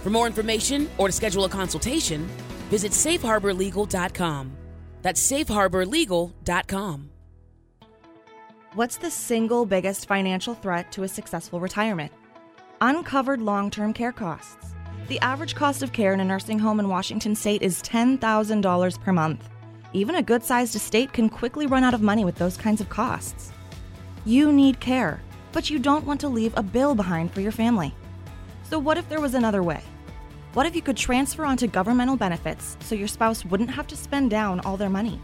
For 0.04 0.10
more 0.10 0.27
information 0.27 0.89
or 0.97 1.08
to 1.08 1.13
schedule 1.13 1.45
a 1.45 1.49
consultation, 1.49 2.27
visit 2.69 2.91
safeharborlegal.com. 2.91 4.51
That's 5.01 5.32
safeharborlegal.com. 5.32 7.10
What's 8.73 8.97
the 8.97 9.12
single 9.12 9.65
biggest 9.65 10.08
financial 10.08 10.56
threat 10.56 10.91
to 10.93 11.04
a 11.04 11.08
successful 11.08 11.60
retirement? 11.60 12.12
Uncovered 12.82 13.41
long 13.41 13.71
term 13.71 13.93
care 13.93 14.12
costs. 14.12 14.73
The 15.08 15.19
average 15.19 15.56
cost 15.56 15.84
of 15.84 15.93
care 15.93 16.13
in 16.13 16.19
a 16.19 16.25
nursing 16.25 16.60
home 16.60 16.80
in 16.80 16.89
Washington 16.89 17.36
state 17.36 17.62
is 17.62 17.82
$10,000 17.82 19.01
per 19.01 19.12
month. 19.13 19.49
Even 19.93 20.15
a 20.15 20.21
good 20.21 20.43
sized 20.43 20.75
estate 20.75 21.13
can 21.13 21.30
quickly 21.30 21.65
run 21.65 21.84
out 21.84 21.93
of 21.93 22.01
money 22.01 22.25
with 22.25 22.36
those 22.36 22.58
kinds 22.58 22.82
of 22.82 22.89
costs. 22.89 23.51
You 24.24 24.54
need 24.54 24.80
care, 24.80 25.20
but 25.52 25.72
you 25.72 25.80
don't 25.80 26.06
want 26.06 26.22
to 26.22 26.28
leave 26.28 26.54
a 26.56 26.62
bill 26.62 26.94
behind 26.94 27.34
for 27.34 27.42
your 27.42 27.52
family. 27.52 27.96
So, 28.70 28.78
what 28.78 29.00
if 29.00 29.10
there 29.10 29.20
was 29.20 29.34
another 29.34 29.64
way? 29.64 29.82
What 30.54 30.68
if 30.68 30.76
you 30.76 30.82
could 30.84 30.98
transfer 30.98 31.44
onto 31.44 31.66
governmental 31.66 32.18
benefits 32.18 32.78
so 32.82 32.94
your 32.94 33.08
spouse 33.08 33.44
wouldn't 33.44 33.72
have 33.72 33.88
to 33.88 33.98
spend 33.98 34.30
down 34.30 34.60
all 34.60 34.78
their 34.78 34.92
money? 34.92 35.20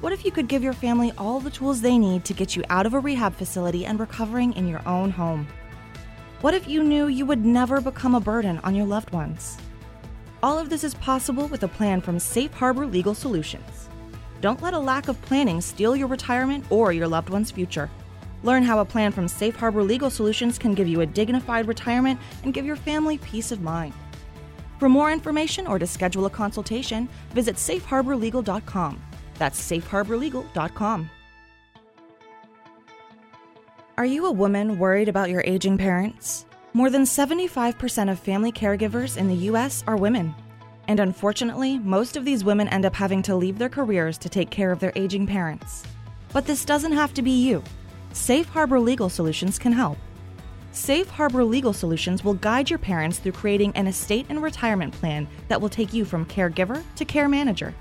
What 0.00 0.12
if 0.12 0.24
you 0.24 0.32
could 0.32 0.48
give 0.48 0.64
your 0.64 0.72
family 0.72 1.12
all 1.16 1.38
the 1.38 1.50
tools 1.50 1.80
they 1.80 1.98
need 1.98 2.24
to 2.24 2.34
get 2.34 2.56
you 2.56 2.64
out 2.68 2.84
of 2.84 2.94
a 2.94 2.98
rehab 2.98 3.34
facility 3.36 3.86
and 3.86 4.00
recovering 4.00 4.54
in 4.54 4.66
your 4.66 4.86
own 4.88 5.10
home? 5.10 5.46
What 6.40 6.52
if 6.52 6.66
you 6.66 6.82
knew 6.82 7.06
you 7.06 7.26
would 7.26 7.46
never 7.46 7.80
become 7.80 8.16
a 8.16 8.20
burden 8.20 8.58
on 8.64 8.74
your 8.74 8.86
loved 8.86 9.12
ones? 9.12 9.56
All 10.42 10.58
of 10.58 10.68
this 10.68 10.82
is 10.82 10.94
possible 10.94 11.46
with 11.46 11.62
a 11.62 11.68
plan 11.68 12.00
from 12.00 12.18
Safe 12.18 12.52
Harbor 12.52 12.86
Legal 12.86 13.14
Solutions. 13.14 13.88
Don't 14.40 14.62
let 14.62 14.74
a 14.74 14.78
lack 14.78 15.06
of 15.06 15.20
planning 15.22 15.60
steal 15.60 15.94
your 15.94 16.08
retirement 16.08 16.64
or 16.70 16.92
your 16.92 17.08
loved 17.08 17.30
one's 17.30 17.52
future. 17.52 17.88
Learn 18.42 18.62
how 18.62 18.78
a 18.78 18.84
plan 18.84 19.12
from 19.12 19.28
Safe 19.28 19.56
Harbor 19.56 19.82
Legal 19.82 20.10
Solutions 20.10 20.58
can 20.58 20.74
give 20.74 20.88
you 20.88 21.00
a 21.00 21.06
dignified 21.06 21.66
retirement 21.66 22.20
and 22.42 22.54
give 22.54 22.66
your 22.66 22.76
family 22.76 23.18
peace 23.18 23.52
of 23.52 23.60
mind. 23.60 23.94
For 24.78 24.88
more 24.88 25.10
information 25.10 25.66
or 25.66 25.78
to 25.78 25.86
schedule 25.86 26.26
a 26.26 26.30
consultation, 26.30 27.08
visit 27.30 27.56
safeharborlegal.com. 27.56 29.02
That's 29.38 29.70
safeharborlegal.com. 29.70 31.10
Are 33.98 34.04
you 34.04 34.26
a 34.26 34.32
woman 34.32 34.78
worried 34.78 35.08
about 35.08 35.30
your 35.30 35.42
aging 35.46 35.78
parents? 35.78 36.44
More 36.74 36.90
than 36.90 37.04
75% 37.04 38.10
of 38.10 38.18
family 38.18 38.52
caregivers 38.52 39.16
in 39.16 39.28
the 39.28 39.46
U.S. 39.46 39.82
are 39.86 39.96
women. 39.96 40.34
And 40.88 41.00
unfortunately, 41.00 41.78
most 41.78 42.18
of 42.18 42.26
these 42.26 42.44
women 42.44 42.68
end 42.68 42.84
up 42.84 42.94
having 42.94 43.22
to 43.22 43.34
leave 43.34 43.56
their 43.56 43.70
careers 43.70 44.18
to 44.18 44.28
take 44.28 44.50
care 44.50 44.70
of 44.70 44.78
their 44.78 44.92
aging 44.94 45.26
parents. 45.26 45.84
But 46.34 46.44
this 46.44 46.66
doesn't 46.66 46.92
have 46.92 47.14
to 47.14 47.22
be 47.22 47.30
you. 47.30 47.64
Safe 48.16 48.48
Harbor 48.48 48.80
Legal 48.80 49.10
Solutions 49.10 49.58
can 49.58 49.72
help. 49.72 49.98
Safe 50.72 51.08
Harbor 51.08 51.44
Legal 51.44 51.74
Solutions 51.74 52.24
will 52.24 52.34
guide 52.34 52.68
your 52.68 52.78
parents 52.78 53.18
through 53.18 53.32
creating 53.32 53.72
an 53.76 53.86
estate 53.86 54.26
and 54.30 54.42
retirement 54.42 54.92
plan 54.94 55.28
that 55.48 55.60
will 55.60 55.68
take 55.68 55.92
you 55.92 56.04
from 56.06 56.24
caregiver 56.24 56.82
to 56.96 57.04
care 57.04 57.28
manager. 57.28 57.74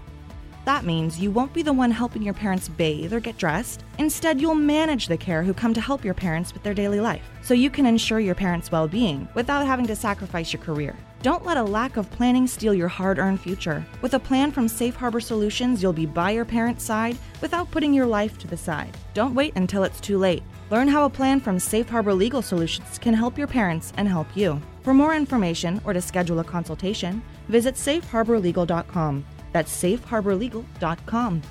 That 0.66 0.84
means 0.84 1.20
you 1.20 1.32
won't 1.32 1.54
be 1.54 1.64
the 1.64 1.74
one 1.74 1.90
helping 1.90 2.22
your 2.22 2.34
parents 2.34 2.68
bathe 2.68 3.14
or 3.14 3.22
get 3.22 3.38
dressed. 3.38 3.86
Instead, 3.98 4.42
you'll 4.42 4.56
manage 4.56 5.08
the 5.08 5.18
care 5.18 5.42
who 5.42 5.54
come 5.54 5.74
to 5.74 5.82
help 5.82 6.04
your 6.04 6.14
parents 6.14 6.54
with 6.54 6.64
their 6.64 6.74
daily 6.74 7.00
life, 7.00 7.24
so 7.42 7.54
you 7.54 7.70
can 7.70 7.86
ensure 7.86 8.20
your 8.20 8.36
parents' 8.36 8.72
well 8.72 8.90
being 8.90 9.28
without 9.36 9.66
having 9.66 9.88
to 9.88 9.96
sacrifice 9.96 10.52
your 10.52 10.62
career. 10.62 10.96
Don't 11.26 11.44
let 11.44 11.58
a 11.58 11.64
lack 11.64 11.98
of 11.98 12.12
planning 12.12 12.46
steal 12.46 12.76
your 12.76 12.88
hard 12.88 13.18
earned 13.18 13.42
future. 13.42 13.84
With 14.04 14.14
a 14.14 14.20
plan 14.20 14.52
from 14.52 14.68
Safe 14.68 14.96
Harbor 14.96 15.20
Solutions, 15.20 15.82
you'll 15.82 15.92
be 15.92 16.06
by 16.06 16.30
your 16.30 16.46
parents' 16.46 16.84
side 16.84 17.18
without 17.42 17.72
putting 17.72 17.96
your 17.96 18.06
life 18.06 18.38
to 18.38 18.48
the 18.48 18.56
side. 18.56 18.96
Don't 19.16 19.34
wait 19.34 19.54
until 19.56 19.84
it's 19.84 20.00
too 20.00 20.20
late. 20.20 20.44
Learn 20.70 20.88
how 20.88 21.04
a 21.04 21.10
plan 21.10 21.40
from 21.40 21.58
Safe 21.58 21.90
Harbor 21.90 22.14
Legal 22.14 22.44
Solutions 22.44 23.00
can 23.00 23.16
help 23.16 23.40
your 23.40 23.48
parents 23.48 23.92
and 23.98 24.08
help 24.08 24.28
you. 24.38 24.62
For 24.84 24.94
more 24.94 25.16
information 25.16 25.82
or 25.84 25.94
to 25.94 26.00
schedule 26.00 26.42
a 26.42 26.44
consultation, 26.44 27.24
visit 27.48 27.74
safeharborlegal.com. 27.74 29.26
That's 29.52 29.84
safeharborlegal.com. 29.84 31.42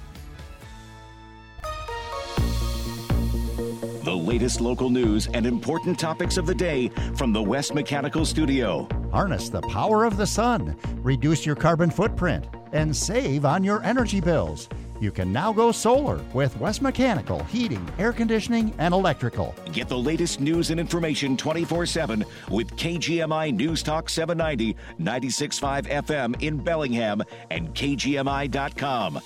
The 4.05 4.15
latest 4.15 4.61
local 4.61 4.91
news 4.91 5.29
and 5.29 5.47
important 5.47 5.99
topics 5.99 6.37
of 6.37 6.45
the 6.45 6.55
day 6.55 6.91
from 7.17 7.33
the 7.33 7.43
West 7.43 7.73
Mechanical 7.73 8.27
Studio. 8.27 8.87
Harness 9.11 9.49
the 9.49 9.63
power 9.63 10.05
of 10.05 10.19
the 10.19 10.27
sun, 10.27 10.77
reduce 10.97 11.47
your 11.47 11.57
carbon 11.57 11.89
footprint, 11.89 12.47
and 12.73 12.95
save 12.95 13.47
on 13.47 13.65
your 13.65 13.83
energy 13.83 14.21
bills. 14.21 14.69
You 15.01 15.11
can 15.11 15.33
now 15.33 15.55
go 15.55 15.73
solar 15.73 16.23
with 16.35 16.55
West 16.59 16.83
Mechanical 16.83 17.43
Heating, 17.45 17.89
Air 17.99 18.13
Conditioning, 18.13 18.75
and 18.77 18.93
Electrical. 18.93 19.55
Get 19.73 19.89
the 19.89 19.97
latest 19.97 20.39
news 20.39 20.69
and 20.69 20.79
information 20.79 21.35
24 21.35 21.87
7 21.87 22.27
with 22.51 22.77
KGMI 22.77 23.55
News 23.55 23.83
Talk 23.83 24.11
790, 24.11 24.77
96.5 25.01 25.87
FM 25.87 26.43
in 26.43 26.59
Bellingham, 26.59 27.23
and 27.51 27.75
KGMI.com. 27.75 29.23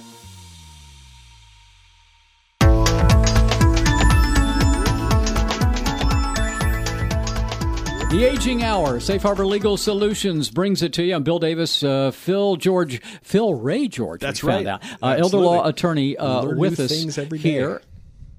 The 8.10 8.24
Aging 8.24 8.62
Hour, 8.62 9.00
Safe 9.00 9.20
Harbor 9.20 9.44
Legal 9.44 9.76
Solutions 9.76 10.50
brings 10.50 10.82
it 10.82 10.94
to 10.94 11.02
you. 11.04 11.14
I'm 11.14 11.24
Bill 11.24 11.38
Davis, 11.38 11.82
uh, 11.84 12.10
Phil 12.10 12.56
George, 12.56 13.02
Phil 13.22 13.52
Ray 13.52 13.86
George. 13.86 14.22
That's 14.22 14.42
we 14.42 14.50
found 14.50 14.64
right. 14.66 14.72
out. 14.72 14.82
Uh, 15.02 15.16
elder 15.20 15.36
law 15.36 15.66
attorney 15.66 16.16
uh, 16.16 16.46
with 16.46 16.80
us 16.80 16.90
things 16.90 17.18
every 17.18 17.38
day. 17.38 17.50
here. 17.50 17.82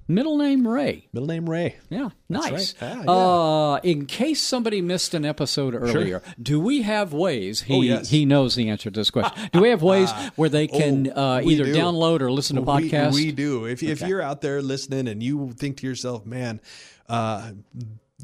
Middle 0.08 0.40
name 0.40 0.68
Ray. 0.68 1.08
Middle 1.14 1.28
name 1.28 1.48
Ray. 1.48 1.76
Yeah, 1.92 2.10
nice. 2.30 2.52
right. 2.52 2.74
Ah, 2.82 3.04
yeah. 3.04 3.12
Uh, 3.12 3.80
in 3.84 4.08
case 4.08 4.42
somebody 4.42 4.82
missed 4.82 5.14
an 5.14 5.24
episode 5.24 5.76
earlier, 5.76 6.24
do 6.42 6.60
we 6.60 6.82
have 6.82 7.14
ways? 7.14 7.62
He 7.62 7.76
Oh, 7.76 7.82
yes. 7.82 8.10
he 8.10 8.26
knows 8.26 8.56
the 8.56 8.70
answer 8.70 8.90
to 8.90 9.00
this 9.00 9.12
question. 9.12 9.50
do 9.54 9.62
we 9.62 9.70
have 9.70 9.84
ways 9.84 10.12
where 10.36 10.50
they 10.50 10.66
can 10.66 11.14
Oh, 11.16 11.34
uh, 11.36 11.42
either 11.42 11.66
do. 11.66 11.76
download 11.76 12.22
or 12.22 12.32
listen 12.32 12.56
to 12.56 12.64
We- 12.64 12.90
podcasts? 12.90 13.14
We, 13.14 13.32
do. 13.32 13.66
If, 13.66 13.84
if 13.84 14.02
you're 14.02 14.22
out 14.24 14.42
there 14.42 14.64
listening 14.64 15.08
and 15.08 15.22
you 15.22 15.52
think 15.56 15.78
to 15.78 15.88
yourself, 15.88 16.26
man, 16.26 16.60
uh, 17.08 17.52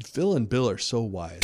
Phil 0.04 0.34
and 0.36 0.48
Bill 0.48 0.68
are 0.68 0.78
so 0.78 1.00
wise. 1.02 1.40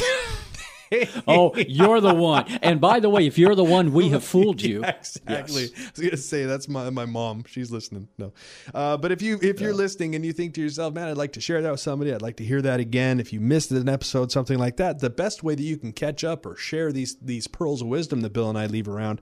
oh, 1.26 1.54
you're 1.56 2.00
the 2.00 2.14
one. 2.14 2.46
And 2.62 2.80
by 2.80 3.00
the 3.00 3.08
way, 3.08 3.26
if 3.26 3.38
you're 3.38 3.54
the 3.54 3.64
one, 3.64 3.92
we 3.92 4.10
have 4.10 4.24
fooled 4.24 4.60
you. 4.62 4.80
Yeah, 4.82 4.90
exactly. 4.90 5.64
I 5.64 5.90
was 5.90 6.00
gonna 6.00 6.16
say 6.16 6.44
that's 6.44 6.68
my 6.68 6.90
my 6.90 7.06
mom. 7.06 7.44
She's 7.46 7.70
listening. 7.70 8.08
No, 8.18 8.32
uh, 8.74 8.96
but 8.96 9.12
if 9.12 9.22
you 9.22 9.38
if 9.42 9.60
you're 9.60 9.74
listening 9.74 10.14
and 10.14 10.24
you 10.24 10.32
think 10.32 10.54
to 10.54 10.60
yourself, 10.60 10.94
man, 10.94 11.08
I'd 11.08 11.16
like 11.16 11.32
to 11.32 11.40
share 11.40 11.62
that 11.62 11.70
with 11.70 11.80
somebody. 11.80 12.12
I'd 12.12 12.22
like 12.22 12.36
to 12.36 12.44
hear 12.44 12.62
that 12.62 12.80
again. 12.80 13.20
If 13.20 13.32
you 13.32 13.40
missed 13.40 13.70
an 13.70 13.88
episode, 13.88 14.30
something 14.30 14.58
like 14.58 14.76
that, 14.76 14.98
the 14.98 15.10
best 15.10 15.42
way 15.42 15.54
that 15.54 15.62
you 15.62 15.76
can 15.76 15.92
catch 15.92 16.24
up 16.24 16.44
or 16.44 16.56
share 16.56 16.92
these 16.92 17.16
these 17.16 17.46
pearls 17.46 17.82
of 17.82 17.88
wisdom 17.88 18.20
that 18.22 18.32
Bill 18.32 18.48
and 18.48 18.58
I 18.58 18.66
leave 18.66 18.88
around 18.88 19.20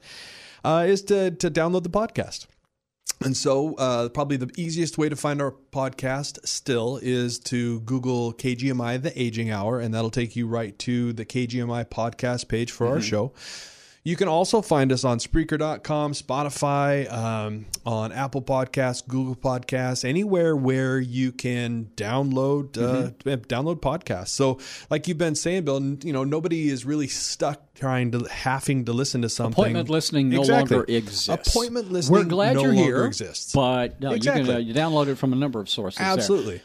uh, 0.64 0.84
is 0.86 1.02
to 1.04 1.30
to 1.30 1.50
download 1.50 1.84
the 1.84 1.90
podcast. 1.90 2.46
And 3.22 3.36
so, 3.36 3.74
uh, 3.74 4.08
probably 4.08 4.38
the 4.38 4.50
easiest 4.56 4.96
way 4.96 5.10
to 5.10 5.16
find 5.16 5.42
our 5.42 5.54
podcast 5.72 6.46
still 6.46 6.98
is 7.02 7.38
to 7.40 7.80
Google 7.80 8.32
KGMI 8.32 9.02
The 9.02 9.20
Aging 9.20 9.50
Hour, 9.50 9.78
and 9.78 9.92
that'll 9.92 10.10
take 10.10 10.36
you 10.36 10.46
right 10.46 10.78
to 10.80 11.12
the 11.12 11.26
KGMI 11.26 11.84
podcast 11.90 12.48
page 12.48 12.72
for 12.72 12.86
our 12.86 13.00
show. 13.02 13.32
You 14.02 14.16
can 14.16 14.28
also 14.28 14.62
find 14.62 14.92
us 14.92 15.04
on 15.04 15.18
Spreaker.com, 15.18 16.12
Spotify, 16.12 17.12
um, 17.12 17.66
on 17.84 18.12
Apple 18.12 18.40
Podcasts, 18.40 19.06
Google 19.06 19.36
Podcasts, 19.36 20.06
anywhere 20.08 20.56
where 20.56 20.98
you 20.98 21.32
can 21.32 21.90
download 21.96 22.78
uh, 22.78 23.10
download 23.10 23.80
podcasts. 23.80 24.28
So, 24.28 24.58
like 24.88 25.06
you've 25.06 25.18
been 25.18 25.34
saying, 25.34 25.66
Bill, 25.66 25.82
you 26.02 26.14
know 26.14 26.24
nobody 26.24 26.70
is 26.70 26.86
really 26.86 27.08
stuck 27.08 27.60
trying 27.74 28.10
to 28.12 28.20
having 28.30 28.86
to 28.86 28.94
listen 28.94 29.20
to 29.20 29.28
something. 29.28 29.62
Appointment 29.62 29.90
listening 29.90 30.30
no 30.30 30.40
Exactly. 30.40 30.76
longer 30.78 30.92
exists. 30.92 31.28
Appointment 31.28 31.92
listening 31.92 32.20
We're 32.20 32.24
glad 32.24 32.54
no 32.54 32.62
you're 32.62 32.74
longer 32.74 32.96
here. 32.96 33.04
exists. 33.04 33.52
But 33.52 34.00
no, 34.00 34.12
Exactly. 34.12 34.42
you 34.42 34.46
can 34.46 34.56
uh, 34.56 34.58
you 34.60 34.72
download 34.74 35.08
it 35.08 35.16
from 35.16 35.34
a 35.34 35.36
number 35.36 35.60
of 35.60 35.68
sources. 35.68 36.00
Absolutely. 36.00 36.62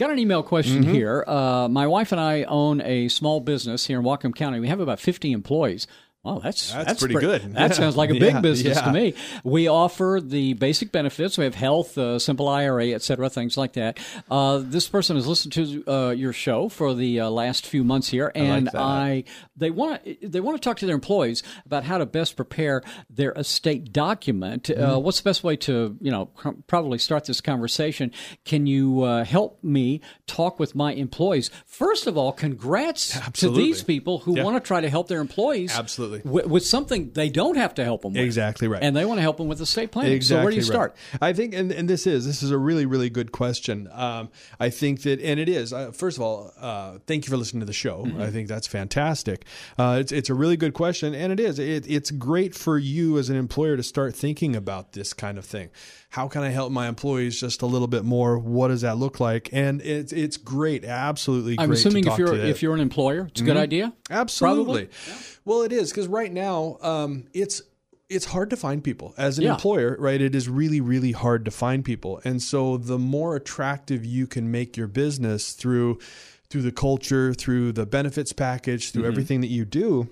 Got 0.00 0.10
an 0.12 0.18
email 0.18 0.42
question 0.42 0.82
Mm-hmm. 0.82 0.94
here. 0.94 1.24
Uh, 1.26 1.68
my 1.68 1.86
wife 1.86 2.10
and 2.10 2.18
I 2.20 2.44
own 2.44 2.80
a 2.80 3.08
small 3.08 3.38
business 3.40 3.84
here 3.86 3.98
in 3.98 4.04
Whatcom 4.06 4.34
County. 4.34 4.58
We 4.58 4.66
have 4.68 4.80
about 4.80 4.98
50 4.98 5.30
employees. 5.30 5.86
Well, 6.22 6.38
that's 6.40 6.70
That's 6.70 7.00
pretty 7.00 7.14
good. 7.14 7.40
That 7.54 7.70
Yeah. 7.70 7.76
sounds 7.76 7.96
like 7.96 8.10
a 8.10 8.14
Yeah, 8.18 8.32
big 8.34 8.42
business 8.42 8.76
yeah. 8.76 8.84
to 8.84 8.92
me. 8.92 9.14
We 9.42 9.68
offer 9.68 10.20
the 10.22 10.52
basic 10.52 10.92
benefits. 10.92 11.38
We 11.38 11.44
have 11.44 11.54
health, 11.54 11.96
uh, 11.96 12.18
simple 12.18 12.46
IRA, 12.46 12.88
et 12.88 13.00
cetera, 13.00 13.30
things 13.30 13.56
like 13.56 13.72
that. 13.72 13.98
Uh, 14.30 14.58
this 14.62 14.86
person 14.86 15.16
has 15.16 15.26
listened 15.26 15.54
to 15.54 15.82
uh, 15.90 16.10
your 16.10 16.34
show 16.34 16.68
for 16.68 16.92
the 16.94 17.20
uh, 17.20 17.30
last 17.30 17.66
few 17.66 17.82
months 17.84 18.08
here, 18.08 18.30
and 18.34 18.66
that. 18.66 18.76
I 18.76 19.24
they 19.56 19.70
want 19.70 20.04
to 20.04 20.28
they 20.28 20.40
want 20.40 20.60
to 20.60 20.68
talk 20.68 20.76
to 20.78 20.86
their 20.86 20.94
employees 20.94 21.42
about 21.64 21.84
how 21.84 21.96
to 21.96 22.04
best 22.04 22.36
prepare 22.36 22.82
their 23.08 23.32
estate 23.32 23.90
document. 23.92 24.68
Uh, 24.68 24.74
Mm-hmm. 24.74 25.02
what's 25.04 25.20
the 25.20 25.24
best 25.24 25.42
way 25.42 25.56
to 25.56 25.96
you 26.02 26.10
know 26.10 26.26
cr- 26.26 26.50
probably 26.66 26.98
start 26.98 27.24
this 27.24 27.40
conversation? 27.40 28.12
Can 28.44 28.66
you 28.66 29.02
uh, 29.04 29.24
help 29.24 29.62
me 29.64 30.02
talk 30.26 30.58
with 30.58 30.74
my 30.74 30.92
employees? 30.92 31.50
First 31.64 32.06
of 32.06 32.18
all, 32.18 32.32
congrats 32.32 33.18
to 33.40 33.48
these 33.50 33.82
people 33.82 34.18
who 34.18 34.36
Yeah. 34.36 34.44
want 34.44 34.56
to 34.62 34.66
try 34.66 34.82
to 34.82 34.90
help 34.90 35.08
their 35.08 35.20
employees 35.22 35.72
Absolutely. 35.74 36.09
Absolutely. 36.14 36.30
with, 36.30 36.46
with 36.46 36.64
something 36.66 37.10
they 37.12 37.28
don't 37.28 37.56
have 37.56 37.74
to 37.74 37.84
help 37.84 38.02
them 38.02 38.12
with. 38.12 38.22
Exactly 38.22 38.68
right. 38.68 38.82
And 38.82 38.96
they 38.96 39.04
want 39.04 39.18
to 39.18 39.22
help 39.22 39.36
them 39.36 39.48
with 39.48 39.60
estate 39.60 39.90
planning. 39.90 40.12
Exactly 40.12 40.40
so 40.40 40.44
where 40.44 40.50
do 40.50 40.56
you 40.56 40.62
right. 40.62 40.94
start? 40.94 40.96
I 41.20 41.32
think, 41.32 41.54
and, 41.54 41.72
and 41.72 41.88
this 41.88 42.06
is 42.06 42.26
this 42.26 42.42
is 42.42 42.50
a 42.50 42.58
really 42.58 42.86
really 42.86 43.10
good 43.10 43.32
question. 43.32 43.88
Um, 43.92 44.30
I 44.58 44.70
think 44.70 45.02
that, 45.02 45.20
and 45.20 45.38
it 45.40 45.48
is. 45.48 45.72
Uh, 45.72 45.92
first 45.92 46.16
of 46.16 46.22
all, 46.22 46.52
uh, 46.58 46.98
thank 47.06 47.26
you 47.26 47.30
for 47.30 47.36
listening 47.36 47.60
to 47.60 47.66
the 47.66 47.72
show. 47.72 48.04
Mm-hmm. 48.04 48.20
I 48.20 48.30
think 48.30 48.48
that's 48.48 48.66
fantastic. 48.66 49.44
Uh, 49.78 49.98
it's 50.00 50.12
it's 50.12 50.30
a 50.30 50.34
really 50.34 50.56
good 50.56 50.74
question, 50.74 51.14
and 51.14 51.32
it 51.32 51.40
is. 51.40 51.58
It, 51.58 51.88
it's 51.88 52.10
great 52.10 52.54
for 52.54 52.78
you 52.78 53.18
as 53.18 53.30
an 53.30 53.36
employer 53.36 53.76
to 53.76 53.82
start 53.82 54.14
thinking 54.14 54.56
about 54.56 54.92
this 54.92 55.12
kind 55.12 55.38
of 55.38 55.44
thing. 55.44 55.70
How 56.10 56.26
can 56.26 56.42
I 56.42 56.48
help 56.48 56.72
my 56.72 56.88
employees 56.88 57.38
just 57.38 57.62
a 57.62 57.66
little 57.66 57.86
bit 57.86 58.04
more? 58.04 58.36
What 58.36 58.68
does 58.68 58.80
that 58.80 58.98
look 58.98 59.20
like? 59.20 59.48
And 59.52 59.80
it's 59.80 60.12
it's 60.12 60.36
great, 60.36 60.84
absolutely. 60.84 61.54
I'm 61.56 61.68
great 61.68 61.78
assuming 61.78 62.04
to 62.04 62.10
if 62.12 62.18
you're 62.18 62.34
if 62.34 62.62
you're 62.62 62.74
an 62.74 62.80
employer, 62.80 63.26
it's 63.30 63.40
a 63.40 63.44
good 63.44 63.56
idea. 63.56 63.92
Absolutely. 64.10 64.86
Probably. 64.86 65.14
Well, 65.44 65.62
it 65.62 65.72
is 65.72 65.90
because 65.90 66.08
right 66.08 66.32
now 66.32 66.78
um, 66.82 67.26
it's 67.32 67.62
it's 68.08 68.24
hard 68.24 68.50
to 68.50 68.56
find 68.56 68.82
people 68.82 69.14
as 69.16 69.38
an 69.38 69.44
Yeah. 69.44 69.54
employer, 69.54 69.96
right? 70.00 70.20
It 70.20 70.34
is 70.34 70.48
really 70.48 70.80
really 70.80 71.12
hard 71.12 71.44
to 71.44 71.52
find 71.52 71.84
people, 71.84 72.20
and 72.24 72.42
so 72.42 72.76
the 72.76 72.98
more 72.98 73.36
attractive 73.36 74.04
you 74.04 74.26
can 74.26 74.50
make 74.50 74.76
your 74.76 74.88
business 74.88 75.52
through 75.52 76.00
through 76.48 76.62
the 76.62 76.72
culture, 76.72 77.32
through 77.32 77.70
the 77.70 77.86
benefits 77.86 78.32
package, 78.32 78.90
through 78.90 79.06
everything 79.06 79.40
that 79.42 79.46
you 79.46 79.64
do. 79.64 80.08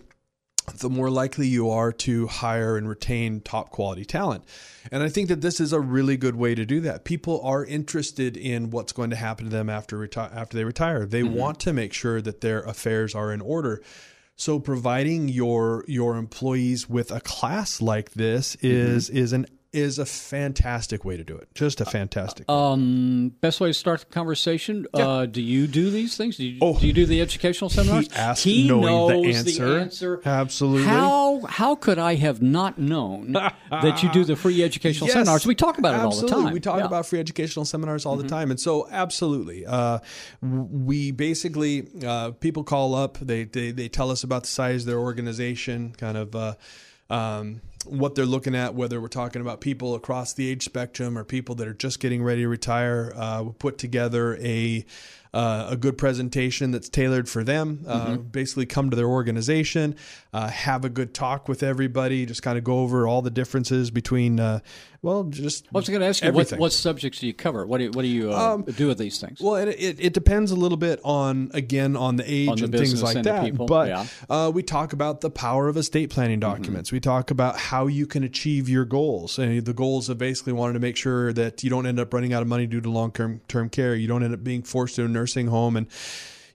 The 0.77 0.91
more 0.91 1.11
likely 1.11 1.47
you 1.47 1.71
are 1.71 1.93
to 1.93 2.27
hire 2.27 2.77
and 2.77 2.89
retain 2.89 3.41
top 3.41 3.71
quality 3.71 4.05
talent. 4.05 4.45
And 4.91 5.03
I 5.03 5.09
think 5.09 5.29
that 5.29 5.41
this 5.41 5.61
is 5.61 5.73
a 5.73 5.81
really 5.81 6.17
good 6.17 6.37
way 6.37 6.55
to 6.55 6.65
do 6.65 6.81
that. 6.83 7.05
People 7.05 7.41
are 7.43 7.65
interested 7.65 8.37
in 8.37 8.71
what's 8.71 8.93
going 8.93 9.11
to 9.11 9.17
happen 9.17 9.47
to 9.47 9.51
them 9.51 9.69
after 9.69 9.99
reti- 9.99 10.35
after 10.35 10.57
they 10.57 10.65
retire. 10.65 11.07
They 11.07 11.23
mm-hmm. 11.23 11.35
want 11.35 11.61
to 11.61 11.73
make 11.73 11.93
sure 11.93 12.21
that 12.23 12.41
their 12.41 12.61
affairs 12.61 13.15
are 13.15 13.33
in 13.33 13.41
order. 13.41 13.83
So 14.37 14.61
providing 14.61 15.29
your 15.29 15.85
your 15.89 16.17
employees 16.17 16.89
with 16.89 17.11
a 17.11 17.21
class 17.21 17.83
like 17.83 18.13
this 18.13 18.55
mm-hmm. 18.57 18.67
is 18.67 19.11
is 19.11 19.33
an 19.33 19.47
is 19.73 19.99
a 19.99 20.07
fantastic 20.07 21.05
way 21.05 21.17
to 21.19 21.25
do 21.25 21.37
it. 21.37 21.49
Just 21.55 21.81
a 21.83 21.85
fantastic. 21.85 22.49
Um, 22.51 23.33
best 23.43 23.61
way 23.61 23.69
to 23.69 23.75
start 23.75 24.01
the 24.01 24.07
conversation. 24.07 24.87
Uh, 24.95 25.27
do 25.27 25.43
you 25.43 25.67
do 25.67 25.91
these 25.91 26.17
things? 26.17 26.39
Do 26.39 26.47
you, 26.47 26.59
Oh. 26.63 26.79
do, 26.79 26.87
you 26.87 26.93
do 26.95 27.05
the 27.05 27.21
educational 27.21 27.69
seminars? 27.69 28.07
he 28.11 28.15
asked 28.17 28.45
He 28.45 28.67
knowing 28.67 28.85
knows 29.25 29.45
the 29.45 29.51
answer. 29.53 29.79
answer. 29.79 30.23
Absolutely. 30.25 30.85
How 30.87 31.41
how 31.49 31.75
could 31.75 31.99
I 31.99 32.15
have 32.15 32.41
not 32.41 32.79
known 32.79 33.33
that 33.71 34.03
you 34.03 34.11
do 34.11 34.25
the 34.25 34.37
free 34.37 34.63
educational 34.63 35.09
Yes, 35.09 35.15
seminars? 35.15 35.47
We 35.47 35.55
talk 35.55 35.77
about 35.79 35.95
it 35.95 36.01
all 36.01 36.19
the 36.19 36.27
time. 36.29 36.53
We 36.53 36.61
talk 36.61 36.77
Yeah. 36.77 36.85
Mm-hmm. 36.85 36.87
about 36.87 37.07
free 37.07 37.21
educational 37.21 37.65
seminars 37.67 38.07
all 38.07 38.17
the 38.17 38.27
time, 38.27 38.51
and 38.51 38.59
so 38.59 38.89
absolutely, 38.91 39.67
uh, 39.67 39.99
we 40.41 41.11
basically 41.11 41.89
uh, 42.07 42.31
people 42.33 42.65
call 42.65 42.95
up, 42.95 43.19
they, 43.21 43.45
they 43.45 43.71
they 43.73 43.89
tell 43.89 44.11
us 44.11 44.25
about 44.25 44.45
the 44.45 44.49
size 44.49 44.83
of 44.83 44.87
their 44.87 44.99
organization, 45.01 45.93
kind 45.99 46.17
of. 46.17 46.35
Uh, 46.35 46.55
um, 47.11 47.61
what 47.91 48.15
they're 48.15 48.27
looking 48.27 48.55
at, 48.55 48.75
whether 48.75 49.01
we're 49.01 49.09
talking 49.09 49.41
about 49.43 49.61
people 49.61 49.95
across 49.95 50.33
the 50.35 50.49
age 50.49 50.65
spectrum 50.65 51.17
or 51.17 51.25
people 51.25 51.55
that 51.57 51.69
are 51.69 51.75
just 51.75 52.01
getting 52.01 52.23
ready 52.23 52.43
to 52.43 52.49
retire, 52.49 53.13
uh, 53.17 53.43
we 53.45 53.53
put 53.53 53.79
together 53.79 54.37
a 54.37 54.85
uh, 55.35 55.69
a 55.71 55.77
good 55.77 55.99
presentation 55.99 56.71
that's 56.71 56.89
tailored 56.89 57.29
for 57.29 57.45
them. 57.45 57.85
Uh, 57.87 58.07
Mm-hmm. 58.09 58.23
basically, 58.29 58.65
come 58.65 58.89
to 58.89 58.97
their 58.97 59.07
organization, 59.07 59.95
uh, 60.33 60.49
have 60.49 60.87
a 60.87 60.89
good 60.89 61.13
talk 61.13 61.49
with 61.49 61.63
everybody, 61.63 62.25
just 62.25 62.43
kind 62.43 62.57
of 62.57 62.65
go 62.65 62.79
over 62.79 63.07
all 63.07 63.21
the 63.21 63.31
differences 63.31 63.91
between, 63.91 64.41
uh, 64.41 64.61
well, 65.01 65.25
just 65.25 65.67
I 65.67 65.79
was 65.79 65.89
going 65.89 66.01
to 66.01 66.07
ask 66.07 66.25
you, 66.25 66.33
what, 66.33 66.51
what 66.53 66.73
subjects 66.73 67.21
do 67.21 67.27
you 67.27 67.33
cover? 67.35 67.67
What 67.67 67.79
do 67.79 67.85
you, 67.85 67.91
what 67.93 68.03
do 68.03 68.09
you 68.09 68.33
uh, 68.33 68.57
do 68.59 68.89
with 68.89 68.99
these 68.99 69.21
things? 69.21 69.41
Well, 69.41 69.55
it, 69.57 69.69
it, 69.69 70.01
it 70.01 70.13
depends 70.13 70.51
a 70.51 70.57
little 70.57 70.77
bit 70.77 71.01
on 71.05 71.51
again 71.55 71.97
on 71.97 72.17
the 72.17 72.25
age 72.27 72.49
On 72.49 72.57
the 72.57 72.65
and 72.65 72.73
things 72.75 73.03
like 73.03 73.17
and 73.17 73.25
that. 73.25 73.45
people, 73.45 73.67
but 73.67 73.89
yeah. 73.89 74.07
uh, 74.29 74.51
we 74.53 74.63
talk 74.63 74.93
about 74.93 75.21
the 75.21 75.31
power 75.31 75.69
of 75.69 75.77
estate 75.77 76.11
planning 76.11 76.41
Mm-hmm. 76.41 76.51
documents. 76.51 76.93
We 76.93 77.01
talk 77.01 77.31
about 77.31 77.59
how 77.59 77.87
you 77.87 78.07
can 78.07 78.23
achieve 78.25 78.69
your 78.69 78.85
goals. 78.85 79.39
And 79.39 79.65
the 79.65 79.73
goals 79.73 80.09
of 80.09 80.19
basically 80.19 80.53
wanting 80.53 80.75
to 80.75 80.81
make 80.81 80.97
sure 80.97 81.33
that 81.33 81.63
you 81.63 81.71
don't 81.71 81.87
end 81.87 81.99
up 82.01 82.13
running 82.13 82.33
out 82.33 82.43
of 82.43 82.49
money 82.49 82.67
due 82.67 82.81
to 82.81 82.91
long 82.91 83.13
term 83.13 83.41
term 83.49 83.69
care. 83.71 83.95
You 83.95 84.09
don't 84.09 84.23
end 84.23 84.35
up 84.35 84.43
being 84.45 84.63
forced 84.63 84.97
to 84.97 85.05
a 85.05 85.09
nursing 85.09 85.47
home 85.47 85.77
and. 85.77 85.87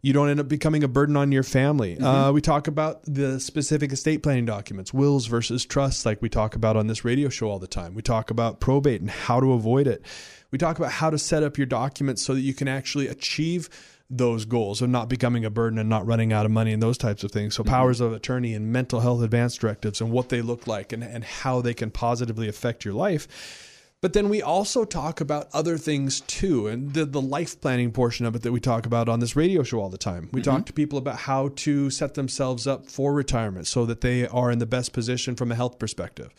You 0.04 0.12
don't 0.12 0.30
end 0.30 0.42
up 0.42 0.50
becoming 0.50 0.84
a 0.84 0.90
burden 0.90 1.16
on 1.16 1.32
your 1.32 1.44
family. 1.44 1.96
Mm-hmm. 1.96 2.06
Uh, 2.06 2.32
we 2.34 2.42
talk 2.42 2.68
about 2.68 3.04
the 3.06 3.40
specific 3.40 3.94
estate 3.94 4.22
planning 4.22 4.46
documents, 4.46 4.94
wills 4.94 5.28
versus 5.28 5.66
trusts, 5.66 6.06
like 6.06 6.22
we 6.22 6.28
talk 6.28 6.56
about 6.56 6.76
on 6.76 6.88
this 6.88 7.06
radio 7.06 7.30
show 7.30 7.50
all 7.50 7.58
the 7.58 7.68
time. 7.68 7.96
We 7.96 8.02
talk 8.02 8.30
about 8.30 8.60
probate 8.60 9.00
and 9.00 9.10
how 9.10 9.40
to 9.40 9.54
avoid 9.54 9.88
it. 9.88 10.04
We 10.52 10.58
talk 10.58 10.78
about 10.78 10.92
how 10.92 11.10
to 11.10 11.18
set 11.18 11.42
up 11.42 11.58
your 11.58 11.68
documents 11.68 12.22
so 12.22 12.34
that 12.34 12.42
you 12.42 12.54
can 12.54 12.68
actually 12.68 13.08
achieve 13.08 13.70
those 14.10 14.44
goals 14.46 14.82
of 14.82 14.90
not 14.90 15.08
becoming 15.08 15.46
a 15.46 15.50
burden 15.50 15.80
and 15.80 15.90
not 15.90 16.06
running 16.06 16.34
out 16.34 16.46
of 16.46 16.52
money 16.52 16.74
and 16.74 16.84
those 16.84 16.98
types 16.98 17.24
of 17.24 17.32
things. 17.32 17.56
So, 17.56 17.64
powers 17.64 18.02
of 18.02 18.12
attorney 18.14 18.54
and 18.54 18.72
mental 18.72 19.00
health 19.00 19.22
advance 19.24 19.56
directives 19.56 20.02
and 20.02 20.12
what 20.12 20.28
they 20.28 20.42
look 20.42 20.68
like 20.68 20.92
and, 20.92 21.02
and 21.02 21.24
how 21.24 21.62
they 21.62 21.74
can 21.74 21.90
positively 21.90 22.48
affect 22.48 22.86
your 22.86 22.94
life. 22.94 23.72
But 24.04 24.12
then 24.12 24.28
we 24.28 24.42
also 24.42 24.84
talk 24.84 25.22
about 25.22 25.48
other 25.54 25.78
things 25.78 26.20
too, 26.20 26.68
and 26.68 26.94
the, 26.94 27.06
the 27.06 27.22
life 27.22 27.62
planning 27.62 27.90
portion 27.94 28.26
of 28.26 28.36
it 28.36 28.42
that 28.42 28.52
we 28.52 28.60
talk 28.60 28.86
about 28.86 29.08
on 29.08 29.22
this 29.22 29.38
radio 29.38 29.64
show 29.64 29.80
all 29.80 29.88
the 29.88 29.98
time. 29.98 30.28
We 30.34 30.42
talk 30.42 30.66
to 30.66 30.74
people 30.74 30.98
about 31.00 31.20
how 31.20 31.52
to 31.56 31.90
set 31.90 32.16
themselves 32.16 32.68
up 32.68 32.90
for 32.90 33.14
retirement 33.14 33.66
so 33.66 33.86
that 33.86 34.02
they 34.02 34.28
are 34.28 34.52
in 34.52 34.60
the 34.60 34.66
best 34.66 34.92
position 34.92 35.38
from 35.38 35.54
a 35.54 35.56
health 35.56 35.80
perspective. 35.80 36.34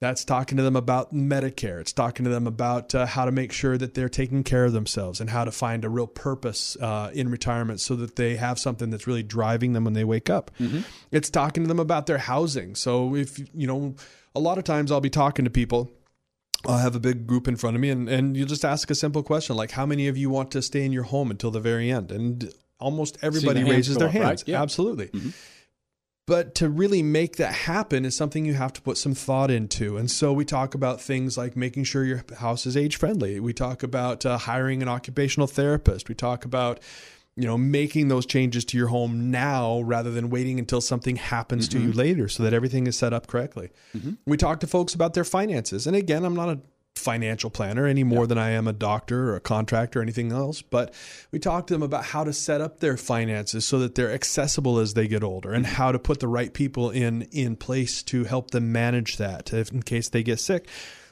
That's 0.00 0.24
talking 0.24 0.56
to 0.56 0.64
them 0.64 0.74
about 0.74 1.14
Medicare. 1.14 1.80
It's 1.80 1.92
talking 1.92 2.24
to 2.24 2.30
them 2.30 2.48
about 2.48 2.92
uh, 2.96 3.06
how 3.06 3.26
to 3.26 3.30
make 3.30 3.52
sure 3.52 3.78
that 3.78 3.94
they're 3.94 4.08
taking 4.08 4.42
care 4.42 4.64
of 4.64 4.72
themselves 4.72 5.20
and 5.20 5.30
how 5.30 5.44
to 5.44 5.52
find 5.52 5.84
a 5.84 5.88
real 5.88 6.08
purpose 6.08 6.76
uh, 6.80 7.12
in 7.14 7.28
retirement 7.30 7.80
so 7.80 7.94
that 7.94 8.16
they 8.16 8.34
have 8.34 8.58
something 8.58 8.90
that's 8.90 9.06
really 9.06 9.22
driving 9.22 9.72
them 9.72 9.84
when 9.84 9.94
they 9.94 10.04
wake 10.04 10.28
up. 10.28 10.50
It's 11.12 11.30
talking 11.30 11.62
to 11.62 11.68
them 11.68 11.78
about 11.78 12.06
their 12.06 12.18
housing. 12.18 12.74
So 12.74 13.14
if, 13.14 13.38
you 13.54 13.68
know, 13.68 13.94
a 14.34 14.40
lot 14.40 14.58
of 14.58 14.64
times 14.64 14.90
I'll 14.90 15.00
be 15.00 15.10
talking 15.10 15.44
to 15.44 15.50
people 15.50 15.92
I'll 16.66 16.78
have 16.78 16.96
a 16.96 17.00
big 17.00 17.26
group 17.26 17.46
in 17.46 17.56
front 17.56 17.76
of 17.76 17.80
me, 17.82 17.90
and, 17.90 18.08
and 18.08 18.36
you 18.36 18.44
just 18.44 18.64
ask 18.64 18.90
a 18.90 18.94
simple 18.94 19.22
question 19.22 19.56
like, 19.56 19.70
How 19.70 19.86
many 19.86 20.08
of 20.08 20.16
you 20.16 20.30
want 20.30 20.50
to 20.52 20.62
stay 20.62 20.84
in 20.84 20.92
your 20.92 21.04
home 21.04 21.30
until 21.30 21.50
the 21.50 21.60
very 21.60 21.90
end? 21.90 22.10
And 22.10 22.52
almost 22.80 23.18
everybody 23.22 23.60
hands 23.60 23.70
raises 23.70 23.96
their 23.96 24.08
up, 24.08 24.14
right? 24.14 24.22
hands. 24.22 24.44
Yeah. 24.46 24.56
Mm-hmm. 24.56 24.62
Absolutely. 24.62 25.10
But 26.26 26.54
to 26.56 26.68
really 26.68 27.02
make 27.02 27.36
that 27.36 27.54
happen 27.54 28.04
is 28.04 28.14
something 28.14 28.44
you 28.44 28.52
have 28.52 28.74
to 28.74 28.82
put 28.82 28.98
some 28.98 29.14
thought 29.14 29.50
into. 29.50 29.96
And 29.96 30.10
so 30.10 30.30
we 30.30 30.44
talk 30.44 30.74
about 30.74 31.00
things 31.00 31.38
like 31.38 31.56
making 31.56 31.84
sure 31.84 32.04
your 32.04 32.22
house 32.36 32.66
is 32.66 32.76
age 32.76 32.96
friendly. 32.96 33.40
We 33.40 33.54
talk 33.54 33.82
about 33.82 34.26
uh, 34.26 34.36
hiring 34.36 34.82
an 34.82 34.88
occupational 34.88 35.46
therapist. 35.46 36.06
We 36.06 36.14
talk 36.14 36.44
about 36.44 36.80
you 37.38 37.46
know 37.46 37.56
making 37.56 38.08
those 38.08 38.26
changes 38.26 38.64
to 38.66 38.76
your 38.76 38.88
home 38.88 39.30
now 39.30 39.80
rather 39.82 40.10
than 40.10 40.28
waiting 40.28 40.58
until 40.58 40.80
something 40.80 41.14
happens 41.16 41.68
to 41.68 41.78
you 41.78 41.90
mm-hmm. 41.90 41.98
later 41.98 42.28
so 42.28 42.42
that 42.42 42.52
everything 42.52 42.88
is 42.88 42.98
set 42.98 43.12
up 43.12 43.28
correctly. 43.28 43.70
Mm-hmm. 43.96 44.14
We 44.26 44.36
talk 44.36 44.58
to 44.60 44.66
folks 44.66 44.92
about 44.92 45.14
their 45.14 45.24
finances. 45.24 45.86
And 45.86 45.94
again, 45.94 46.24
I'm 46.24 46.34
not 46.34 46.48
a 46.48 46.60
financial 46.96 47.48
planner 47.48 47.86
any 47.86 48.02
more 48.02 48.26
than 48.26 48.38
I 48.38 48.50
am 48.50 48.66
a 48.66 48.72
doctor 48.72 49.30
or 49.30 49.36
a 49.36 49.40
contractor 49.40 50.00
or 50.00 50.02
anything 50.02 50.32
else. 50.32 50.62
But 50.62 50.92
we 51.30 51.38
talk 51.38 51.68
to 51.68 51.74
them 51.74 51.82
about 51.82 52.06
how 52.06 52.24
to 52.24 52.32
set 52.32 52.60
up 52.60 52.80
their 52.80 52.96
finances 52.96 53.64
so 53.64 53.78
that 53.78 53.94
they're 53.94 54.12
accessible 54.12 54.80
as 54.80 54.94
they 54.94 55.06
get 55.06 55.22
older 55.22 55.52
and 55.52 55.64
mm-hmm. 55.64 55.74
how 55.74 55.92
to 55.92 55.98
put 56.00 56.18
the 56.18 56.28
right 56.28 56.52
people 56.52 56.90
in 56.90 57.22
in 57.30 57.54
place 57.54 58.02
to 58.04 58.24
help 58.24 58.50
them 58.50 58.72
manage 58.72 59.16
that 59.18 59.52
if, 59.52 59.70
in 59.70 59.82
case 59.82 60.08
they 60.08 60.24
get 60.24 60.40
sick. 60.40 60.68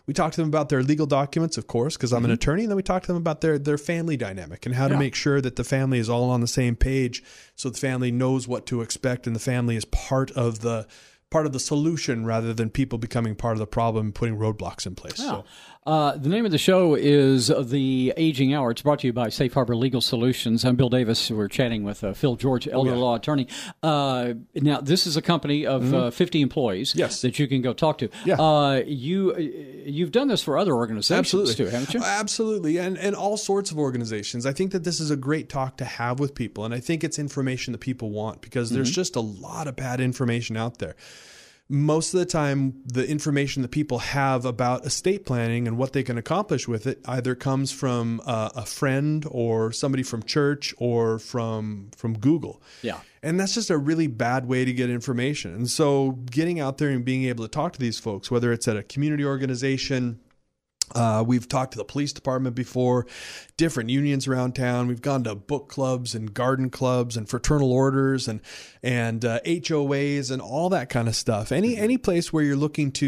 We 0.07 0.14
talk 0.14 0.33
to 0.33 0.40
them 0.40 0.49
about 0.49 0.69
their 0.69 0.83
legal 0.83 1.07
documents, 1.07 1.59
of 1.59 1.66
course, 1.66 1.97
because 1.97 2.12
I'm 2.12 2.25
an 2.25 2.29
mm-hmm. 2.29 2.35
attorney, 2.35 2.62
and 2.62 2.71
then 2.71 2.77
we 2.77 2.83
talk 2.83 3.03
to 3.03 3.09
them 3.09 3.16
about 3.16 3.40
their 3.40 3.59
their 3.59 3.79
family 3.79 4.16
dynamic 4.16 4.64
and 4.64 4.75
how 4.75 4.88
to 4.88 4.97
make 4.97 5.14
sure 5.14 5.40
that 5.40 5.57
the 5.57 5.64
family 5.64 5.99
is 5.99 6.09
all 6.09 6.31
on 6.31 6.40
the 6.40 6.47
same 6.47 6.77
page, 6.77 7.23
so 7.57 7.71
the 7.71 7.79
family 7.79 8.12
knows 8.12 8.47
what 8.47 8.66
to 8.66 8.83
expect, 8.83 9.27
and 9.27 9.35
the 9.35 9.40
family 9.40 9.77
is 9.77 9.85
part 9.85 10.31
of 10.33 10.61
the 10.61 10.87
part 11.37 11.44
of 11.44 11.53
the 11.53 11.61
solution 11.61 12.25
rather 12.25 12.55
than 12.55 12.70
people 12.70 12.96
becoming 12.99 13.35
part 13.35 13.53
of 13.53 13.59
the 13.59 13.66
problem 13.66 14.07
and 14.07 14.14
putting 14.14 14.38
roadblocks 14.38 14.87
in 14.87 14.94
place. 14.94 15.16
So. 15.18 15.44
Uh, 15.87 16.16
the 16.16 16.31
name 16.31 16.44
of 16.46 16.51
the 16.51 16.59
show 16.59 16.94
is 16.96 17.46
The 17.57 18.12
Aging 18.16 18.55
Hour. 18.55 18.70
It's 18.72 18.81
brought 18.83 19.01
to 19.01 19.07
you 19.07 19.12
by 19.12 19.29
Safe 19.29 19.53
Harbor 19.53 19.77
Legal 19.77 20.01
Solutions. 20.01 20.64
I'm 20.64 20.75
Bill 20.77 20.88
Davis. 20.88 21.31
We're 21.31 21.46
chatting 21.46 21.85
with 21.85 22.03
uh, 22.03 22.14
Phil 22.14 22.35
George, 22.37 22.66
elder 22.66 22.96
law 22.96 23.14
attorney. 23.16 23.46
Uh, 23.85 24.33
now, 24.55 24.81
this 24.81 25.07
is 25.07 25.16
a 25.18 25.22
company 25.22 25.64
of 25.66 25.92
uh, 25.94 26.11
50 26.11 26.40
employees 26.40 26.90
Mm-hmm. 26.90 26.99
Yes. 27.01 27.20
that 27.20 27.38
you 27.38 27.46
can 27.46 27.61
go 27.62 27.72
talk 27.75 27.99
to. 27.99 28.09
Yeah. 28.25 28.35
Uh, 28.40 28.83
you, 28.87 29.37
you've 29.37 30.11
done 30.11 30.27
this 30.29 30.42
for 30.42 30.57
other 30.59 30.72
organizations 30.75 31.18
Absolutely. 31.18 31.55
too, 31.55 31.66
haven't 31.66 31.92
you? 31.94 32.01
Absolutely. 32.03 32.79
And 32.79 32.96
and 32.99 33.14
all 33.14 33.37
sorts 33.37 33.70
of 33.70 33.79
organizations. 33.79 34.44
I 34.46 34.53
think 34.53 34.72
that 34.72 34.83
this 34.85 34.99
is 35.01 35.11
a 35.11 35.16
great 35.16 35.49
talk 35.49 35.77
to 35.77 35.85
have 35.85 36.18
with 36.18 36.35
people. 36.35 36.64
And 36.64 36.72
I 36.75 36.81
think 36.81 37.05
it's 37.05 37.18
information 37.18 37.72
that 37.72 37.81
people 37.81 38.11
want 38.11 38.40
because 38.40 38.70
there's 38.70 38.90
just 38.90 39.14
a 39.14 39.20
lot 39.20 39.68
of 39.68 39.77
bad 39.77 40.01
information 40.01 40.57
out 40.57 40.79
there. 40.79 40.96
Most 41.68 42.14
of 42.14 42.20
the 42.20 42.26
time, 42.26 42.83
the 42.85 43.09
information 43.09 43.62
that 43.62 43.70
people 43.72 43.98
have 43.98 44.44
about 44.44 44.87
estate 44.87 45.26
planning 45.26 45.66
and 45.66 45.76
what 45.76 45.92
they 45.92 46.05
can 46.05 46.16
accomplish 46.16 46.68
with 46.68 46.87
it 46.87 47.00
either 47.07 47.35
comes 47.35 47.72
from 47.72 48.22
uh, 48.24 48.50
a 48.55 48.64
friend 48.64 49.26
or 49.31 49.72
somebody 49.72 50.05
from 50.05 50.22
church 50.22 50.72
or 50.79 51.18
from 51.18 51.90
from 51.96 52.18
Google. 52.18 52.62
Yeah. 52.83 53.00
And 53.22 53.40
that's 53.40 53.55
just 53.55 53.70
a 53.70 53.79
really 53.79 54.07
bad 54.07 54.46
way 54.46 54.64
to 54.64 54.72
get 54.72 54.90
information. 54.90 55.52
And 55.55 55.68
so 55.68 56.12
getting 56.31 56.61
out 56.61 56.79
there 56.79 56.90
and 56.90 57.05
being 57.05 57.24
able 57.24 57.44
to 57.44 57.50
talk 57.50 57.72
to 57.72 57.81
these 57.81 57.98
folks, 57.98 58.31
whether 58.31 58.52
it's 58.52 58.68
at 58.68 58.76
a 58.76 58.85
community 58.85 59.24
organization, 59.24 60.20
Uh, 60.94 61.22
we've 61.27 61.49
talked 61.49 61.72
to 61.72 61.79
the 61.79 61.85
police 61.85 62.12
department 62.12 62.55
before, 62.55 63.07
different 63.57 63.90
unions 63.90 64.29
around 64.29 64.55
town. 64.55 64.87
We've 64.87 65.03
gone 65.03 65.25
to 65.25 65.35
book 65.35 65.68
clubs 65.68 66.14
and 66.14 66.33
garden 66.33 66.70
clubs 66.70 67.16
and 67.16 67.29
fraternal 67.29 67.72
orders 67.72 68.29
and 68.29 68.40
and 68.83 69.25
uh, 69.25 69.40
HOAs 69.44 70.31
and 70.31 70.40
all 70.40 70.68
that 70.70 70.88
kind 70.88 71.09
of 71.09 71.16
stuff. 71.16 71.51
Any 71.51 71.77
any 71.77 71.98
place 71.98 72.33
where 72.33 72.44
you're 72.44 72.54
looking 72.56 72.92
to, 72.92 73.06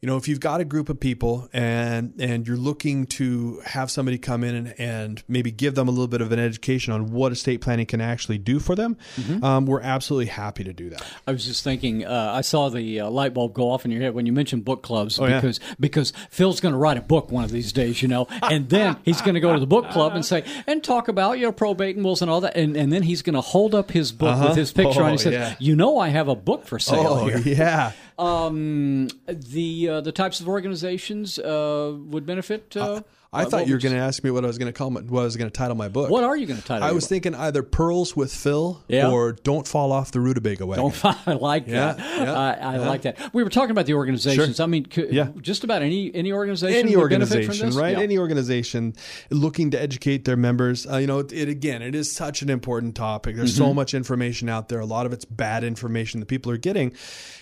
you 0.00 0.06
know, 0.06 0.16
if 0.16 0.26
you've 0.26 0.40
got 0.40 0.60
a 0.60 0.64
group 0.64 0.88
of 0.88 0.98
people 0.98 1.48
and 1.52 2.12
and 2.18 2.46
you're 2.48 2.56
looking 2.56 3.06
to 3.06 3.60
have 3.66 3.90
somebody 3.90 4.18
come 4.18 4.42
in 4.42 4.54
and, 4.56 4.74
and 4.80 5.22
maybe 5.28 5.52
give 5.52 5.74
them 5.76 5.86
a 5.86 5.90
little 5.92 6.08
bit 6.08 6.20
of 6.22 6.32
an 6.32 6.38
education 6.40 6.92
on 6.92 7.12
what 7.12 7.30
estate 7.30 7.60
planning 7.60 7.86
can 7.86 8.00
actually 8.00 8.38
do 8.38 8.58
for 8.58 8.74
them, 8.74 8.96
um, 9.42 9.66
we're 9.66 9.80
absolutely 9.80 10.26
happy 10.26 10.64
to 10.64 10.72
do 10.72 10.90
that. 10.90 11.04
I 11.26 11.32
was 11.32 11.44
just 11.44 11.62
thinking. 11.62 12.04
Uh, 12.04 12.32
I 12.34 12.40
saw 12.40 12.68
the 12.68 13.00
uh, 13.00 13.10
light 13.10 13.32
bulb 13.34 13.52
go 13.54 13.70
off 13.70 13.84
in 13.84 13.90
your 13.92 14.00
head 14.02 14.14
when 14.14 14.26
you 14.26 14.32
mentioned 14.32 14.64
book 14.64 14.82
clubs 14.82 15.20
Oh, 15.20 15.26
yeah. 15.26 15.36
because 15.40 15.60
because 15.78 16.12
Phil's 16.30 16.58
going 16.60 16.72
to 16.72 16.78
write 16.78 16.96
a 16.96 17.00
book 17.02 17.11
one 17.20 17.44
of 17.44 17.50
these 17.50 17.72
days, 17.72 18.00
you 18.02 18.08
know, 18.08 18.26
and 18.42 18.68
then 18.68 18.96
he's 19.04 19.20
going 19.20 19.34
to 19.34 19.40
go 19.40 19.52
to 19.52 19.60
the 19.60 19.66
book 19.66 19.90
club 19.90 20.14
and 20.14 20.24
say 20.24 20.44
and 20.66 20.82
talk 20.82 21.08
about 21.08 21.38
you 21.38 21.44
know 21.46 21.52
probate 21.52 21.96
and 21.96 22.04
wills 22.04 22.22
and 22.22 22.30
all 22.30 22.40
that, 22.40 22.56
and, 22.56 22.76
and 22.76 22.92
then 22.92 23.02
he's 23.02 23.22
going 23.22 23.34
to 23.34 23.40
hold 23.40 23.74
up 23.74 23.90
his 23.90 24.12
book 24.12 24.40
with 24.48 24.56
his 24.56 24.72
picture 24.72 25.00
Oh, 25.02 25.04
on. 25.04 25.08
it. 25.10 25.12
He 25.12 25.18
says, 25.18 25.32
yeah. 25.32 25.54
"You 25.58 25.76
know, 25.76 25.98
I 25.98 26.08
have 26.08 26.28
a 26.28 26.34
book 26.34 26.66
for 26.66 26.78
sale 26.78 27.06
Oh 27.06 27.26
here." 27.26 27.38
yeah. 27.38 27.92
Um, 28.18 29.08
the 29.26 29.88
uh, 29.88 30.00
the 30.02 30.12
types 30.12 30.40
of 30.40 30.46
organizations 30.48 31.38
uh, 31.38 31.92
would 32.06 32.24
benefit. 32.24 32.76
Uh, 32.76 33.02
I 33.34 33.46
thought 33.46 33.66
you 33.66 33.72
were 33.74 33.80
going 33.80 33.94
to 33.94 34.00
ask 34.00 34.22
me 34.22 34.30
what 34.30 34.44
I 34.44 34.46
was 34.46 34.58
going 34.58 34.70
to 34.70 34.76
call 34.76 34.90
my, 34.90 35.00
what 35.00 35.22
I 35.22 35.24
was 35.24 35.36
going 35.36 35.50
to 35.50 35.56
title 35.56 35.74
my 35.74 35.88
book. 35.88 36.10
What 36.10 36.22
are 36.22 36.36
you 36.36 36.46
going 36.46 36.60
to 36.60 36.64
title? 36.66 36.86
I 36.86 36.92
was 36.92 37.04
book? 37.04 37.08
thinking 37.08 37.34
either 37.34 37.62
Pearls 37.62 38.14
with 38.14 38.30
Phil 38.34 38.82
Yeah. 38.88 39.10
or 39.10 39.32
Don't 39.32 39.66
Fall 39.66 39.90
Off 39.90 40.10
the 40.12 40.20
Rutabaga 40.20 40.66
Wagon. 40.66 40.84
Don't 40.90 41.04
I 41.26 41.32
like 41.32 41.66
that? 41.68 41.98
yeah, 41.98 42.58
I, 42.60 42.76
like 42.76 43.02
that. 43.02 43.32
We 43.32 43.42
were 43.42 43.48
talking 43.48 43.70
about 43.70 43.86
the 43.86 43.94
organizations. 43.94 44.60
I 44.60 44.66
mean, 44.66 44.86
c- 44.92 45.08
Yeah. 45.10 45.28
just 45.40 45.64
about 45.64 45.80
any 45.82 46.14
any 46.14 46.30
organization. 46.32 46.78
any 46.86 46.94
would 46.96 47.08
benefit 47.08 47.28
from 47.30 47.36
organization, 47.38 47.66
this? 47.68 47.76
right? 47.76 47.96
Any 47.96 48.18
organization 48.18 48.94
looking 49.30 49.70
to 49.70 49.80
educate 49.80 50.24
their 50.26 50.36
members. 50.36 50.86
Uh, 50.86 50.98
you 50.98 51.06
know, 51.06 51.20
it, 51.20 51.32
it 51.32 51.48
again, 51.48 51.80
it 51.80 51.94
is 51.94 52.12
such 52.12 52.42
an 52.42 52.50
important 52.50 52.94
topic. 52.94 53.36
There's 53.36 53.52
Mm-hmm. 53.54 53.64
so 53.64 53.74
much 53.74 53.94
information 53.94 54.48
out 54.50 54.68
there. 54.68 54.80
A 54.80 54.84
lot 54.86 55.06
of 55.06 55.12
it's 55.14 55.24
bad 55.24 55.64
information 55.64 56.20
that 56.20 56.26
people 56.26 56.52
are 56.52 56.56
getting, 56.58 56.92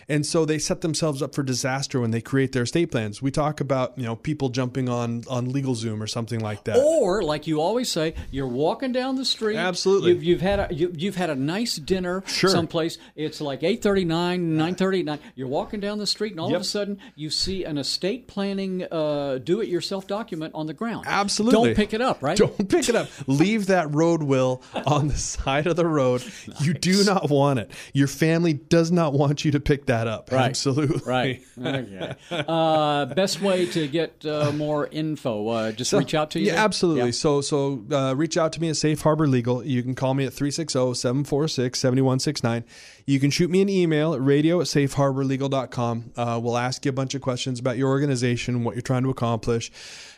and 0.08 0.24
so 0.24 0.44
they 0.44 0.58
set 0.58 0.82
themselves 0.82 1.20
up 1.22 1.34
for 1.34 1.42
disaster 1.42 2.00
when 2.00 2.10
they 2.12 2.20
create 2.20 2.52
their 2.52 2.62
estate 2.62 2.92
plans. 2.92 3.20
We 3.20 3.30
talk 3.32 3.60
about 3.60 3.98
you 3.98 4.04
know 4.04 4.14
people 4.16 4.50
jumping 4.50 4.88
on 4.88 5.24
on 5.28 5.50
LegalZoom 5.84 6.00
or 6.00 6.06
something 6.06 6.40
like 6.40 6.64
that. 6.64 6.76
Or, 6.78 7.22
like 7.22 7.46
you 7.46 7.60
always 7.60 7.90
say, 7.90 8.14
you're 8.30 8.46
walking 8.46 8.92
down 8.92 9.16
the 9.16 9.24
street. 9.24 9.56
Absolutely. 9.56 10.12
You've, 10.12 10.24
you've 10.24 10.40
had 10.40 10.70
a 10.70 10.74
you, 10.74 10.92
you've 10.96 11.16
had 11.16 11.30
a 11.30 11.34
nice 11.34 11.76
dinner 11.76 12.22
Sure. 12.26 12.50
someplace. 12.50 12.98
It's 13.16 13.40
like 13.40 13.62
eight 13.62 13.82
thirty 13.82 14.04
nine, 14.04 14.56
nine 14.56 14.74
thirty 14.74 15.02
nine. 15.02 15.18
You're 15.34 15.48
walking 15.48 15.80
down 15.80 15.98
the 15.98 16.06
street, 16.06 16.32
and 16.32 16.40
all 16.40 16.54
of 16.54 16.60
a 16.60 16.64
sudden 16.64 16.98
you 17.14 17.30
see 17.30 17.64
an 17.64 17.78
estate 17.78 18.26
planning 18.26 18.86
uh, 18.90 19.38
do 19.42 19.60
it 19.60 19.68
yourself 19.68 20.06
document 20.06 20.54
on 20.54 20.66
the 20.66 20.74
ground. 20.74 21.04
Absolutely. 21.06 21.68
Don't 21.68 21.76
pick 21.76 21.92
it 21.94 22.00
up, 22.00 22.22
right? 22.22 22.36
Don't 22.40 22.68
pick 22.68 22.88
it 22.88 22.94
up. 22.96 23.08
Leave 23.26 23.66
that 23.66 23.92
road 23.94 24.22
will 24.22 24.62
on 24.86 25.08
the 25.08 25.16
side 25.16 25.66
of 25.66 25.76
the 25.76 25.86
road. 25.86 26.22
You 26.60 26.74
do 26.74 27.04
not 27.04 27.30
want 27.30 27.58
it. 27.58 27.70
Your 27.92 28.08
family 28.08 28.52
does 28.54 28.90
not 28.90 29.12
want 29.12 29.44
you 29.44 29.50
to 29.52 29.60
pick 29.60 29.86
that 29.86 30.06
up. 30.06 30.30
Right. 30.32 30.46
Absolutely. 30.46 31.00
Right. 31.10 31.42
Okay. 31.60 32.14
Uh, 32.30 33.04
best 33.06 33.40
way 33.42 33.66
to 33.66 33.86
get 33.86 34.24
uh, 34.26 34.50
more 34.52 34.86
info, 34.86 35.42
uh, 35.70 35.76
just 35.76 35.92
reach 35.92 36.14
out 36.14 36.30
to 36.32 36.40
you. 36.40 36.46
Yeah, 36.46 36.54
there? 36.54 36.64
absolutely. 36.64 37.04
Yeah. 37.06 37.12
So 37.12 37.40
so 37.40 37.84
uh, 37.90 38.14
reach 38.16 38.36
out 38.36 38.52
to 38.54 38.60
me 38.60 38.68
at 38.68 38.76
Safe 38.76 39.00
Harbor 39.00 39.26
Legal. 39.26 39.64
You 39.64 39.82
can 39.82 39.94
call 39.94 40.12
me 40.14 40.26
at 40.26 40.32
oh, 40.32 40.44
360-746-7169. 40.44 42.64
You 43.10 43.18
can 43.18 43.32
shoot 43.32 43.50
me 43.50 43.60
an 43.60 43.68
email 43.68 44.14
at 44.14 44.22
radio 44.22 44.60
at 44.60 44.68
safeharborlegal.com. 44.68 46.12
Uh, 46.16 46.40
we'll 46.40 46.56
ask 46.56 46.84
you 46.84 46.90
a 46.90 46.92
bunch 46.92 47.16
of 47.16 47.20
questions 47.22 47.58
about 47.58 47.76
your 47.76 47.88
organization, 47.88 48.62
what 48.62 48.76
you're 48.76 48.82
trying 48.82 49.02
to 49.02 49.10
accomplish, 49.10 49.72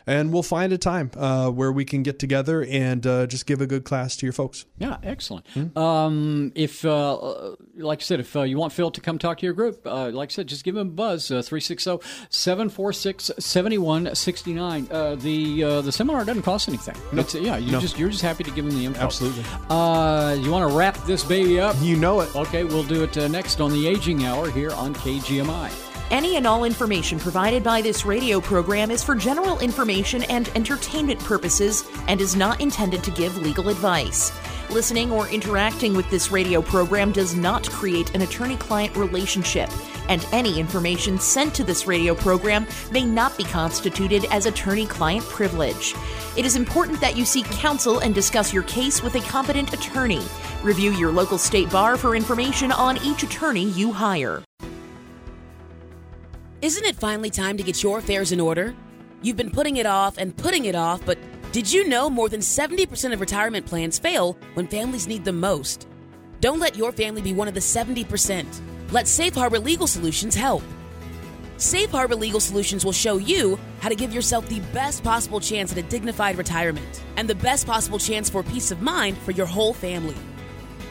and 0.05 0.31
we'll 0.31 0.43
find 0.43 0.71
a 0.71 0.77
time 0.77 1.09
uh, 1.17 1.49
where 1.49 1.71
we 1.71 1.85
can 1.85 2.03
get 2.03 2.19
together 2.19 2.63
and 2.63 3.07
uh, 3.07 3.25
just 3.25 3.47
give 3.47 3.61
a 3.61 3.65
good 3.65 3.83
class 3.83 4.15
to 4.17 4.27
your 4.27 4.33
folks. 4.33 4.65
Yeah, 4.77 4.97
excellent. 5.01 5.47
Hmm? 5.55 5.75
Um, 5.75 6.51
if, 6.53 6.85
uh, 6.85 7.55
like 7.77 7.99
I 7.99 8.03
said, 8.03 8.19
if 8.19 8.35
uh, 8.35 8.43
you 8.43 8.59
want 8.59 8.73
Phil 8.73 8.91
to 8.91 9.01
come 9.01 9.17
talk 9.17 9.39
to 9.39 9.45
your 9.47 9.53
group, 9.55 9.81
uh, 9.87 10.09
like 10.11 10.29
I 10.29 10.33
said, 10.33 10.45
just 10.47 10.63
give 10.63 10.75
him 10.75 10.87
a 10.87 10.91
buzz, 10.91 11.31
uh, 11.31 11.41
360 11.41 11.97
746 12.29 13.31
7169. 13.39 14.85
The 15.19 15.63
uh, 15.63 15.81
the 15.81 15.91
seminar 15.91 16.25
doesn't 16.25 16.43
cost 16.43 16.67
anything. 16.69 16.95
Yeah, 17.43 17.57
you 17.57 17.71
No. 17.71 17.79
just, 17.79 17.97
you're 17.97 18.09
just 18.09 18.21
happy 18.21 18.43
to 18.43 18.51
give 18.51 18.65
him 18.65 18.71
the 18.71 18.85
info. 18.85 19.01
Absolutely. 19.01 19.43
Uh, 19.69 20.37
you 20.39 20.51
want 20.51 20.69
to 20.69 20.77
wrap 20.77 20.97
this 21.05 21.23
baby 21.23 21.59
up? 21.59 21.75
You 21.81 21.95
know 21.95 22.19
it. 22.21 22.35
Okay, 22.35 22.63
we'll 22.63 22.82
do 22.87 23.03
it 23.03 23.17
uh, 23.17 23.27
next 23.27 23.61
on 23.61 23.71
the 23.71 23.87
Aging 23.87 24.25
Hour 24.25 24.49
here 24.49 24.71
on 24.71 24.93
KGMI. 24.93 25.71
Any 26.11 26.35
and 26.35 26.45
all 26.45 26.63
information 26.63 27.17
provided 27.17 27.63
by 27.63 27.81
this 27.81 28.05
radio 28.05 28.39
program 28.39 28.91
is 28.91 29.03
for 29.03 29.15
general 29.15 29.59
information 29.59 30.23
and 30.23 30.47
entertainment 30.49 31.19
purposes 31.19 31.83
and 32.07 32.21
is 32.21 32.35
not 32.35 32.61
intended 32.61 33.03
to 33.03 33.11
give 33.11 33.37
legal 33.37 33.69
advice. 33.69 34.31
Listening 34.69 35.11
or 35.11 35.27
interacting 35.29 35.95
with 35.95 36.09
this 36.09 36.31
radio 36.31 36.61
program 36.61 37.11
does 37.11 37.35
not 37.35 37.69
create 37.69 38.13
an 38.15 38.21
attorney 38.21 38.57
client 38.57 38.95
relationship, 38.95 39.69
and 40.09 40.25
any 40.31 40.59
information 40.59 41.19
sent 41.19 41.53
to 41.55 41.63
this 41.63 41.87
radio 41.87 42.15
program 42.15 42.67
may 42.91 43.05
not 43.05 43.37
be 43.37 43.43
constituted 43.43 44.25
as 44.31 44.45
attorney 44.45 44.85
client 44.85 45.23
privilege. 45.25 45.95
It 46.35 46.45
is 46.45 46.55
important 46.55 46.99
that 47.01 47.15
you 47.15 47.25
seek 47.25 47.45
counsel 47.45 47.99
and 47.99 48.13
discuss 48.13 48.53
your 48.53 48.63
case 48.63 49.01
with 49.01 49.15
a 49.15 49.21
competent 49.21 49.73
attorney. 49.73 50.21
Review 50.63 50.91
your 50.91 51.11
local 51.11 51.37
state 51.37 51.69
bar 51.69 51.97
for 51.97 52.15
information 52.15 52.71
on 52.71 52.97
each 53.03 53.23
attorney 53.23 53.69
you 53.69 53.91
hire. 53.91 54.43
Isn't 56.61 56.85
it 56.85 56.95
finally 56.95 57.29
time 57.29 57.57
to 57.57 57.63
get 57.63 57.83
your 57.83 57.99
affairs 57.99 58.31
in 58.31 58.39
order? 58.39 58.73
You've 59.21 59.37
been 59.37 59.51
putting 59.51 59.77
it 59.77 59.85
off 59.85 60.17
and 60.17 60.35
putting 60.35 60.65
it 60.65 60.75
off, 60.75 61.05
but 61.05 61.17
did 61.51 61.71
you 61.71 61.87
know 61.87 62.09
more 62.09 62.29
than 62.29 62.39
70% 62.39 63.13
of 63.13 63.19
retirement 63.21 63.65
plans 63.65 63.99
fail 63.99 64.37
when 64.55 64.67
families 64.67 65.07
need 65.07 65.23
them 65.23 65.39
most? 65.39 65.87
Don't 66.39 66.59
let 66.59 66.75
your 66.75 66.91
family 66.91 67.21
be 67.21 67.33
one 67.33 67.47
of 67.47 67.53
the 67.53 67.59
70%. 67.59 68.72
Let 68.93 69.07
Safe 69.07 69.33
Harbor 69.33 69.59
Legal 69.59 69.87
Solutions 69.87 70.35
help. 70.35 70.63
Safe 71.57 71.89
Harbor 71.89 72.15
Legal 72.15 72.39
Solutions 72.39 72.85
will 72.85 72.93
show 72.93 73.17
you 73.17 73.59
how 73.81 73.89
to 73.89 73.95
give 73.95 74.13
yourself 74.13 74.47
the 74.47 74.59
best 74.71 75.03
possible 75.03 75.39
chance 75.39 75.71
at 75.71 75.77
a 75.79 75.83
dignified 75.83 76.37
retirement 76.37 77.03
and 77.17 77.27
the 77.27 77.35
best 77.35 77.65
possible 77.65 77.97
chance 77.97 78.29
for 78.29 78.43
peace 78.43 78.69
of 78.69 78.81
mind 78.81 79.17
for 79.17 79.31
your 79.31 79.47
whole 79.47 79.73
family. 79.73 80.15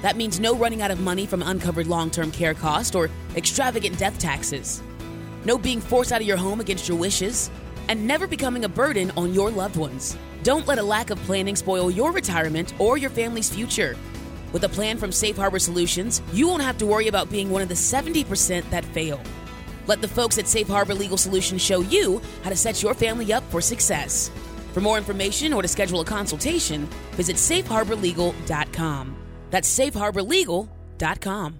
That 0.02 0.16
means 0.16 0.40
no 0.40 0.54
running 0.54 0.82
out 0.82 0.90
of 0.90 1.00
money 1.00 1.26
from 1.26 1.42
uncovered 1.42 1.86
long 1.86 2.10
term 2.10 2.32
care 2.32 2.54
costs 2.54 2.94
or 2.94 3.08
extravagant 3.36 3.96
death 3.98 4.18
taxes 4.18 4.82
no 5.44 5.58
being 5.58 5.80
forced 5.80 6.12
out 6.12 6.20
of 6.20 6.26
your 6.26 6.36
home 6.36 6.60
against 6.60 6.88
your 6.88 6.98
wishes, 6.98 7.50
and 7.88 8.06
never 8.06 8.26
becoming 8.26 8.64
a 8.64 8.68
burden 8.68 9.10
on 9.16 9.34
your 9.34 9.50
loved 9.50 9.76
ones. 9.76 10.16
Don't 10.42 10.66
let 10.66 10.78
a 10.78 10.82
lack 10.82 11.10
of 11.10 11.18
planning 11.20 11.56
spoil 11.56 11.90
your 11.90 12.12
retirement 12.12 12.74
or 12.78 12.96
your 12.96 13.10
family's 13.10 13.52
future. 13.52 13.96
With 14.52 14.64
a 14.64 14.68
plan 14.68 14.98
from 14.98 15.12
Safe 15.12 15.36
Harbor 15.36 15.58
Solutions, 15.58 16.20
you 16.32 16.46
won't 16.46 16.62
have 16.62 16.78
to 16.78 16.86
worry 16.86 17.08
about 17.08 17.30
being 17.30 17.50
one 17.50 17.62
of 17.62 17.68
the 17.68 17.74
70% 17.74 18.68
that 18.70 18.84
fail. 18.84 19.20
Let 19.86 20.00
the 20.00 20.08
folks 20.08 20.38
at 20.38 20.46
Safe 20.46 20.68
Harbor 20.68 20.94
Legal 20.94 21.16
Solutions 21.16 21.62
show 21.62 21.80
you 21.80 22.20
how 22.42 22.50
to 22.50 22.56
set 22.56 22.82
your 22.82 22.94
family 22.94 23.32
up 23.32 23.42
for 23.50 23.60
success. 23.60 24.30
For 24.72 24.80
more 24.80 24.96
information 24.96 25.52
or 25.52 25.62
to 25.62 25.68
schedule 25.68 26.00
a 26.00 26.04
consultation, 26.04 26.86
visit 27.12 27.36
safeharborlegal.com. 27.36 29.16
That's 29.50 29.78
safeharborlegal.com. 29.78 31.58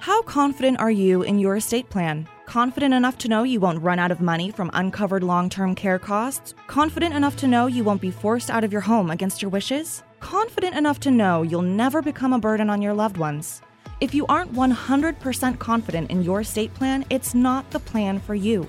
How 0.00 0.22
confident 0.22 0.80
are 0.80 0.90
you 0.90 1.22
in 1.22 1.38
your 1.38 1.56
estate 1.56 1.88
plan? 1.88 2.28
Confident 2.46 2.92
enough 2.92 3.16
to 3.18 3.28
know 3.28 3.42
you 3.42 3.58
won't 3.58 3.82
run 3.82 3.98
out 3.98 4.10
of 4.10 4.20
money 4.20 4.50
from 4.50 4.70
uncovered 4.74 5.22
long 5.22 5.48
term 5.48 5.74
care 5.74 5.98
costs? 5.98 6.54
Confident 6.66 7.14
enough 7.14 7.36
to 7.36 7.48
know 7.48 7.66
you 7.66 7.84
won't 7.84 8.02
be 8.02 8.10
forced 8.10 8.50
out 8.50 8.64
of 8.64 8.72
your 8.72 8.82
home 8.82 9.10
against 9.10 9.40
your 9.40 9.50
wishes? 9.50 10.03
Confident 10.24 10.74
enough 10.74 11.00
to 11.00 11.10
know 11.10 11.42
you'll 11.42 11.60
never 11.60 12.00
become 12.00 12.32
a 12.32 12.38
burden 12.38 12.70
on 12.70 12.80
your 12.80 12.94
loved 12.94 13.18
ones? 13.18 13.60
If 14.00 14.14
you 14.14 14.24
aren't 14.26 14.54
100% 14.54 15.58
confident 15.58 16.10
in 16.10 16.22
your 16.22 16.40
estate 16.40 16.72
plan, 16.72 17.04
it's 17.10 17.34
not 17.34 17.70
the 17.70 17.78
plan 17.78 18.18
for 18.18 18.34
you. 18.34 18.66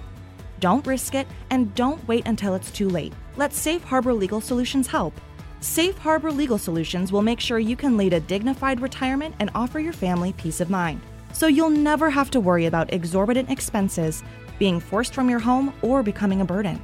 Don't 0.60 0.86
risk 0.86 1.16
it 1.16 1.26
and 1.52 1.74
don't 1.74 2.06
wait 2.10 2.28
until 2.28 2.56
it's 2.56 2.72
too 2.72 2.90
late. 2.90 3.14
Let 3.38 3.54
Safe 3.54 3.82
Harbor 3.86 4.14
Legal 4.14 4.42
Solutions 4.42 4.86
help. 4.86 5.14
Safe 5.62 5.98
Harbor 5.98 6.30
Legal 6.30 6.58
Solutions 6.58 7.14
will 7.14 7.22
make 7.22 7.40
sure 7.40 7.58
you 7.58 7.78
can 7.78 7.96
lead 7.96 8.12
a 8.12 8.20
dignified 8.20 8.82
retirement 8.82 9.34
and 9.40 9.50
offer 9.56 9.80
your 9.80 9.94
family 9.94 10.34
peace 10.34 10.60
of 10.60 10.70
mind. 10.70 11.00
So 11.32 11.48
you'll 11.48 11.70
never 11.70 12.10
have 12.10 12.30
to 12.32 12.42
worry 12.42 12.66
about 12.66 12.92
exorbitant 12.92 13.50
expenses, 13.50 14.24
being 14.60 14.82
forced 14.82 15.14
from 15.14 15.30
your 15.30 15.40
home, 15.40 15.74
or 15.82 16.04
becoming 16.04 16.42
a 16.42 16.46
burden. 16.46 16.82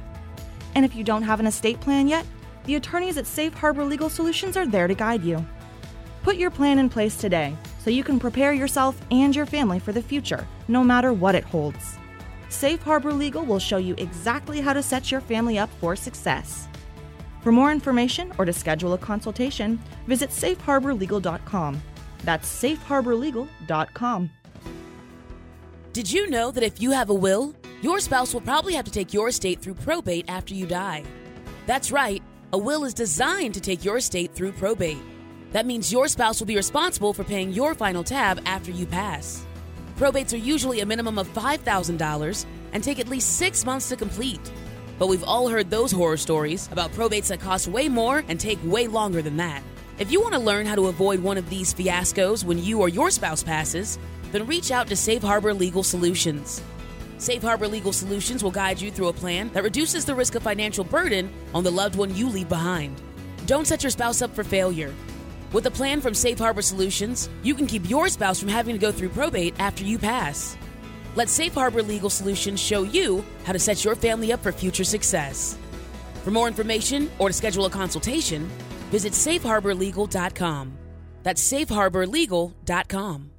And 0.74 0.82
if 0.82 0.94
you 0.94 1.04
don't 1.04 1.24
have 1.24 1.40
an 1.40 1.46
estate 1.46 1.78
plan 1.78 2.08
yet, 2.08 2.24
the 2.64 2.76
attorneys 2.76 3.16
at 3.18 3.26
Safe 3.26 3.54
Harbor 3.54 3.84
Legal 3.84 4.08
Solutions 4.08 4.56
are 4.56 4.66
there 4.66 4.86
to 4.86 4.94
guide 4.94 5.22
you. 5.22 5.44
Put 6.22 6.36
your 6.36 6.50
plan 6.50 6.78
in 6.78 6.88
place 6.88 7.16
today 7.16 7.56
so 7.78 7.90
you 7.90 8.04
can 8.04 8.18
prepare 8.18 8.52
yourself 8.52 9.00
and 9.10 9.34
your 9.34 9.46
family 9.46 9.78
for 9.78 9.92
the 9.92 10.02
future, 10.02 10.46
no 10.68 10.84
matter 10.84 11.12
what 11.12 11.34
it 11.34 11.44
holds. 11.44 11.98
Safe 12.48 12.80
Harbor 12.82 13.12
Legal 13.12 13.44
will 13.44 13.58
show 13.58 13.78
you 13.78 13.94
exactly 13.98 14.60
how 14.60 14.72
to 14.72 14.82
set 14.82 15.10
your 15.10 15.20
family 15.20 15.58
up 15.58 15.70
for 15.80 15.96
success. 15.96 16.68
For 17.42 17.50
more 17.50 17.72
information 17.72 18.32
or 18.38 18.44
to 18.44 18.52
schedule 18.52 18.92
a 18.92 18.98
consultation, 18.98 19.80
visit 20.06 20.30
safeharborlegal.com. 20.30 21.82
That's 22.24 22.62
safeharborlegal.com. 22.62 24.30
Did 25.92 26.10
you 26.10 26.30
know 26.30 26.50
that 26.50 26.62
if 26.62 26.80
you 26.80 26.92
have 26.92 27.10
a 27.10 27.14
will, 27.14 27.54
Your 27.82 27.98
spouse 27.98 28.32
will 28.32 28.40
probably 28.40 28.74
have 28.74 28.84
to 28.84 28.92
take 28.92 29.12
your 29.12 29.28
estate 29.28 29.60
through 29.60 29.74
probate 29.74 30.26
after 30.28 30.54
you 30.54 30.66
die. 30.66 31.02
That's 31.66 31.90
right, 31.90 32.22
a 32.54 32.58
will 32.58 32.84
is 32.84 32.92
designed 32.92 33.54
to 33.54 33.60
take 33.60 33.82
your 33.82 33.96
estate 33.96 34.34
through 34.34 34.52
probate. 34.52 35.00
That 35.52 35.64
means 35.64 35.90
your 35.90 36.06
spouse 36.06 36.38
will 36.38 36.46
be 36.46 36.56
responsible 36.56 37.14
for 37.14 37.24
paying 37.24 37.50
your 37.50 37.74
final 37.74 38.04
tab 38.04 38.42
after 38.44 38.70
you 38.70 38.84
pass. 38.84 39.46
Probates 39.96 40.34
are 40.34 40.38
usually 40.38 40.80
a 40.80 40.86
minimum 40.86 41.18
of 41.18 41.32
$5,000 41.32 42.46
and 42.72 42.84
take 42.84 42.98
at 42.98 43.08
least 43.08 43.38
six 43.38 43.64
months 43.64 43.88
to 43.88 43.96
complete. 43.96 44.52
But 44.98 45.06
we've 45.06 45.24
all 45.24 45.48
heard 45.48 45.70
those 45.70 45.92
horror 45.92 46.18
stories 46.18 46.68
about 46.70 46.92
probates 46.92 47.28
that 47.28 47.40
cost 47.40 47.68
way 47.68 47.88
more 47.88 48.22
and 48.28 48.38
take 48.38 48.58
way 48.64 48.86
longer 48.86 49.22
than 49.22 49.38
that. 49.38 49.62
If 49.98 50.12
you 50.12 50.20
want 50.20 50.34
to 50.34 50.40
learn 50.40 50.66
how 50.66 50.74
to 50.74 50.88
avoid 50.88 51.20
one 51.20 51.38
of 51.38 51.48
these 51.48 51.72
fiascos 51.72 52.44
when 52.44 52.62
you 52.62 52.80
or 52.80 52.88
your 52.90 53.10
spouse 53.10 53.42
passes, 53.42 53.98
then 54.30 54.46
reach 54.46 54.70
out 54.70 54.88
to 54.88 54.96
Safe 54.96 55.22
Harbor 55.22 55.54
Legal 55.54 55.82
Solutions. 55.82 56.62
Safe 57.22 57.40
Harbor 57.40 57.68
Legal 57.68 57.92
Solutions 57.92 58.42
will 58.42 58.50
guide 58.50 58.80
you 58.80 58.90
through 58.90 59.06
a 59.06 59.12
plan 59.12 59.48
that 59.52 59.62
reduces 59.62 60.04
the 60.04 60.12
risk 60.12 60.34
of 60.34 60.42
financial 60.42 60.82
burden 60.82 61.32
on 61.54 61.62
the 61.62 61.70
loved 61.70 61.94
one 61.94 62.12
you 62.16 62.28
leave 62.28 62.48
behind. 62.48 63.00
Don't 63.46 63.64
set 63.64 63.84
your 63.84 63.90
spouse 63.90 64.22
up 64.22 64.34
for 64.34 64.42
failure. 64.42 64.92
With 65.52 65.64
a 65.66 65.70
plan 65.70 66.00
from 66.00 66.14
Safe 66.14 66.36
Harbor 66.36 66.62
Solutions, 66.62 67.28
you 67.44 67.54
can 67.54 67.68
keep 67.68 67.88
your 67.88 68.08
spouse 68.08 68.40
from 68.40 68.48
having 68.48 68.74
to 68.74 68.80
go 68.80 68.90
through 68.90 69.10
probate 69.10 69.54
after 69.60 69.84
you 69.84 70.00
pass. 70.00 70.56
Let 71.14 71.28
Safe 71.28 71.54
Harbor 71.54 71.84
Legal 71.84 72.10
Solutions 72.10 72.58
show 72.58 72.82
you 72.82 73.24
how 73.44 73.52
to 73.52 73.58
set 73.60 73.84
your 73.84 73.94
family 73.94 74.32
up 74.32 74.42
for 74.42 74.50
future 74.50 74.82
success. 74.82 75.56
For 76.24 76.32
more 76.32 76.48
information 76.48 77.08
or 77.20 77.28
to 77.28 77.32
schedule 77.32 77.66
a 77.66 77.70
consultation, 77.70 78.50
visit 78.90 79.12
safeharborlegal.com. 79.12 80.72
That's 81.22 81.52
safeharborlegal.com. 81.52 83.30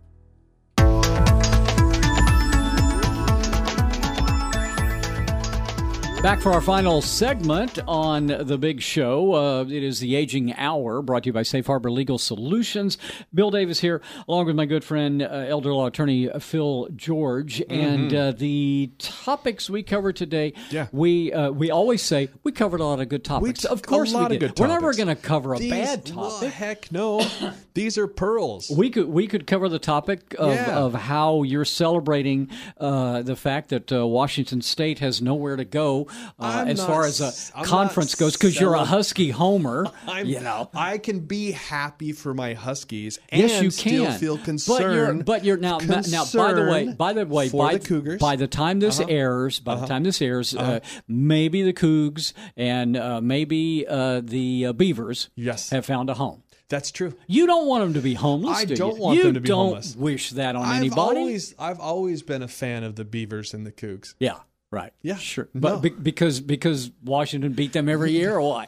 Back 6.24 6.40
for 6.40 6.54
our 6.54 6.62
final 6.62 7.02
segment 7.02 7.80
on 7.86 8.28
the 8.28 8.58
big 8.58 8.82
show. 8.82 9.34
Uh, 9.34 9.64
it 9.64 9.84
is 9.84 10.00
the 10.00 10.16
Aging 10.16 10.54
Hour, 10.54 11.02
brought 11.02 11.24
to 11.24 11.28
you 11.28 11.34
by 11.34 11.44
Safe 11.44 11.68
Harbor 11.68 11.92
Legal 11.92 12.18
Solutions. 12.18 12.98
Bill 13.34 13.52
Davis 13.52 13.82
here, 13.82 14.02
along 14.30 14.46
with 14.46 14.56
my 14.56 14.66
good 14.66 14.86
friend, 14.86 15.22
uh, 15.22 15.26
elder 15.26 15.74
law 15.74 15.88
attorney 15.88 16.30
Phil 16.40 16.88
George, 16.96 17.58
mm-hmm. 17.60 17.74
and 17.74 18.14
uh, 18.14 18.32
the 18.32 18.90
topics 19.00 19.70
we 19.70 19.84
cover 19.84 20.14
today. 20.14 20.54
Yeah. 20.70 20.88
we 20.94 21.34
uh, 21.34 21.52
we 21.52 21.70
always 21.70 22.02
say 22.02 22.30
we 22.44 22.54
covered 22.54 22.80
a 22.80 22.86
lot 22.86 23.02
of 23.02 23.10
good 23.10 23.26
topics. 23.26 23.66
We, 23.66 23.70
of 23.70 23.82
course, 23.82 24.14
a 24.14 24.18
lot 24.18 24.30
we 24.30 24.38
of 24.38 24.40
did. 24.40 24.60
We're 24.60 24.68
never 24.68 24.94
going 24.94 25.10
to 25.10 25.18
cover 25.18 25.56
a 25.56 25.60
These, 25.60 25.72
bad 25.72 26.12
well, 26.16 26.32
topic. 26.32 26.54
heck 26.54 26.90
no. 26.90 27.28
These 27.74 27.98
are 27.98 28.08
pearls. 28.08 28.72
We 28.74 28.92
could 28.92 29.10
we 29.10 29.28
could 29.28 29.46
cover 29.46 29.68
the 29.68 29.78
topic 29.78 30.36
of, 30.40 30.54
Yeah. 30.54 30.78
of 30.78 30.94
how 30.94 31.44
you're 31.44 31.66
celebrating 31.66 32.50
uh, 32.80 33.24
the 33.24 33.36
fact 33.36 33.70
that 33.70 33.92
uh, 33.92 34.08
Washington 34.08 34.62
State 34.62 35.00
has 35.00 35.22
nowhere 35.22 35.58
to 35.58 35.66
go 35.66 36.08
uh, 36.40 36.66
as 36.68 36.78
not 36.78 36.88
far 36.88 37.06
as 37.06 37.22
a 37.22 37.32
I'm 37.58 37.66
conference 37.66 38.16
goes 38.16 38.34
because 38.34 38.60
you're 38.60 38.74
a 38.76 38.84
Husky 38.86 39.30
homer. 39.32 39.86
I'm, 40.08 40.26
you 40.26 40.40
know. 40.40 40.70
I 40.74 40.98
can 40.98 41.22
be 41.22 41.52
happy 41.52 42.12
for 42.12 42.34
my 42.34 42.54
Huskies 42.54 43.20
and 43.30 43.42
Yes, 43.42 43.62
you 43.62 43.72
still 43.72 44.06
can. 44.08 44.20
feel 44.20 44.36
But 44.38 44.40
you're, 44.40 44.46
concerned. 44.46 45.26
but 45.26 45.44
you're 45.44 45.58
now, 45.58 45.78
now. 45.80 46.26
By 46.34 46.54
the 46.54 46.68
way, 46.70 46.94
by 46.94 47.14
the 47.14 47.26
way, 47.26 47.50
by 47.50 47.78
the 47.78 47.86
Cougars. 47.88 48.20
by 48.20 48.36
the 48.36 48.48
time 48.48 48.80
this 48.80 49.00
Uh-huh. 49.00 49.10
airs, 49.10 49.60
by 49.60 49.76
the 49.76 49.86
time 49.86 50.04
this 50.04 50.22
airs, 50.22 50.56
uh, 50.56 50.80
maybe 51.08 51.62
the 51.64 51.74
Cougs 51.74 52.34
and 52.58 52.96
uh, 52.98 53.22
maybe 53.22 53.86
uh, 53.88 54.22
the 54.24 54.68
uh, 54.68 54.74
Beavers 54.74 55.30
Yes. 55.36 55.70
have 55.70 55.86
found 55.86 56.10
a 56.10 56.14
home. 56.16 56.44
That's 56.70 56.90
true. 56.92 57.14
You 57.28 57.46
don't 57.46 57.68
want 57.68 57.84
them 57.84 57.94
to 57.96 58.00
be 58.02 58.14
homeless. 58.16 58.58
I 58.58 58.66
do 58.66 58.76
don't 58.76 58.96
you? 58.96 59.02
want 59.02 59.18
You 59.18 59.24
them 59.24 59.34
to 59.36 59.42
be 59.42 59.48
don't 59.48 59.66
homeless. 59.68 59.96
Wish 59.96 60.32
that 60.32 60.56
on 60.56 60.64
I've 60.64 60.78
anybody. 60.78 61.20
always, 61.20 61.54
I've 61.60 61.80
always 61.80 62.24
been 62.24 62.42
a 62.42 62.48
fan 62.48 62.84
of 62.84 62.96
the 62.96 63.04
Beavers 63.06 63.54
and 63.54 63.66
the 63.66 63.72
Cougs. 63.72 64.16
Yeah, 64.20 64.38
right. 64.74 64.92
Yeah. 65.02 65.16
sure. 65.18 65.48
No. 65.54 65.60
But 65.62 65.82
be- 65.82 65.90
because 65.90 66.40
because 66.40 66.92
Washington 67.04 67.54
beat 67.54 67.72
them 67.74 67.88
every 67.88 68.12
year, 68.12 68.36
or 68.36 68.42
why? 68.42 68.68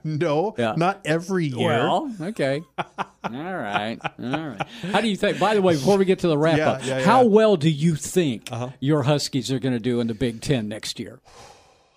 no, 0.04 0.54
Yeah. 0.58 0.74
not 0.76 1.00
every 1.04 1.46
year. 1.46 1.66
Well, 1.68 2.14
okay. 2.20 2.62
All 2.78 3.32
right. 3.32 3.98
All 4.02 4.48
right. 4.48 4.62
How 4.92 5.00
do 5.00 5.08
you 5.08 5.16
think? 5.16 5.38
By 5.40 5.54
the 5.54 5.62
way, 5.62 5.74
before 5.74 5.96
we 5.98 6.04
get 6.04 6.20
to 6.20 6.28
the 6.28 6.38
wrap 6.38 6.58
Yeah, 6.58 6.70
up, 6.70 6.84
yeah, 6.86 7.00
how. 7.02 7.20
Uh-huh. 7.20 7.28
well 7.30 7.56
do 7.56 7.70
you 7.70 7.96
think 7.96 8.48
your 8.80 9.02
Huskies 9.02 9.50
are 9.50 9.58
going 9.58 9.74
to 9.74 9.80
do 9.80 10.00
in 10.00 10.06
the 10.06 10.14
Big 10.14 10.40
Ten 10.40 10.68
next 10.68 11.00
year? 11.00 11.20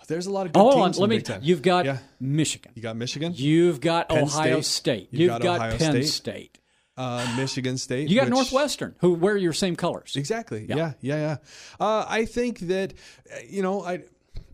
There's 0.08 0.26
a 0.26 0.32
lot 0.32 0.48
of 0.48 0.54
good 0.54 0.60
Hold 0.60 0.74
teams 0.74 0.84
on. 0.84 0.88
in 0.88 0.94
Let 0.94 1.06
the 1.06 1.08
me. 1.08 1.18
Big 1.18 1.26
Ten. 1.26 1.40
You've 1.44 1.62
got. 1.62 1.86
Michigan. 2.20 2.72
You 2.74 2.82
got 2.82 2.96
Michigan, 2.98 3.34
You've 3.36 3.80
got 3.80 4.10
Penn 4.10 4.24
Ohio 4.24 4.62
State. 4.62 4.66
State. 4.66 5.08
You've 5.12 5.22
You've 5.22 5.30
got 5.42 5.60
got, 5.60 5.78
Penn 5.78 5.92
State. 6.04 6.08
State. 6.08 6.59
Uh, 7.00 7.26
Michigan 7.38 7.78
State. 7.78 8.10
You 8.10 8.18
got 8.18 8.26
which- 8.26 8.32
Northwestern, 8.32 8.94
who 9.00 9.14
wear 9.14 9.38
your 9.38 9.54
same 9.54 9.76
colors. 9.76 10.16
Exactly. 10.16 10.66
Yeah. 10.68 10.76
Yeah, 10.76 10.94
yeah, 11.02 11.16
yeah. 11.16 11.38
Uh, 11.80 12.06
I 12.08 12.26
think 12.26 12.60
that 12.60 12.94
uh, 13.34 13.38
you 13.50 13.64
know, 13.64 13.82
I, 13.84 14.04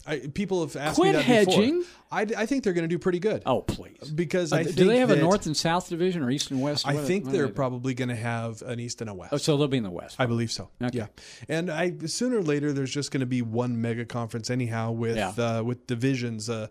I 0.06 0.20
people 0.34 0.62
have 0.62 0.76
asked 0.76 0.96
Quit 0.96 1.16
me 1.16 1.22
that 1.24 1.46
before. 1.48 1.64
I, 2.12 2.22
I 2.22 2.46
think 2.46 2.64
they're 2.64 2.74
going 2.74 2.84
to 2.88 2.94
do 2.94 3.00
pretty 3.00 3.20
good. 3.20 3.42
Oh, 3.46 3.62
please. 3.62 4.12
because 4.14 4.54
Uh, 4.54 4.58
I 4.58 4.64
do 4.64 4.86
they 4.86 5.00
have 5.00 5.10
a 5.10 5.16
North 5.16 5.46
and 5.48 5.58
South 5.58 5.90
division 5.90 6.22
or 6.24 6.30
East 6.30 6.52
and 6.52 6.62
West? 6.62 6.88
I 6.88 6.94
What- 6.96 7.06
think 7.06 7.32
they're 7.32 7.48
they 7.48 7.52
probably 7.54 7.94
going 7.94 8.10
to 8.10 8.16
have 8.16 8.62
an 8.62 8.80
East 8.80 9.02
and 9.02 9.10
a 9.10 9.14
West. 9.14 9.34
Oh, 9.34 9.38
so 9.38 9.58
they'll 9.58 9.68
be 9.68 9.78
in 9.78 9.84
the 9.84 9.90
West. 9.92 10.16
I 10.20 10.26
believe 10.26 10.52
so. 10.52 10.70
Okay. 10.82 10.98
Yeah, 11.00 11.08
and 11.50 11.70
I 11.72 11.94
sooner 12.06 12.38
or 12.38 12.44
later 12.44 12.72
there's 12.74 12.92
just 12.92 13.12
going 13.12 13.22
to 13.22 13.26
be 13.26 13.42
one 13.42 13.82
mega 13.82 14.06
conference 14.06 14.50
anyhow 14.50 14.92
with 14.92 15.18
Yeah. 15.18 15.30
uh, 15.38 15.64
with 15.64 15.88
divisions. 15.88 16.50
Uh, 16.50 16.68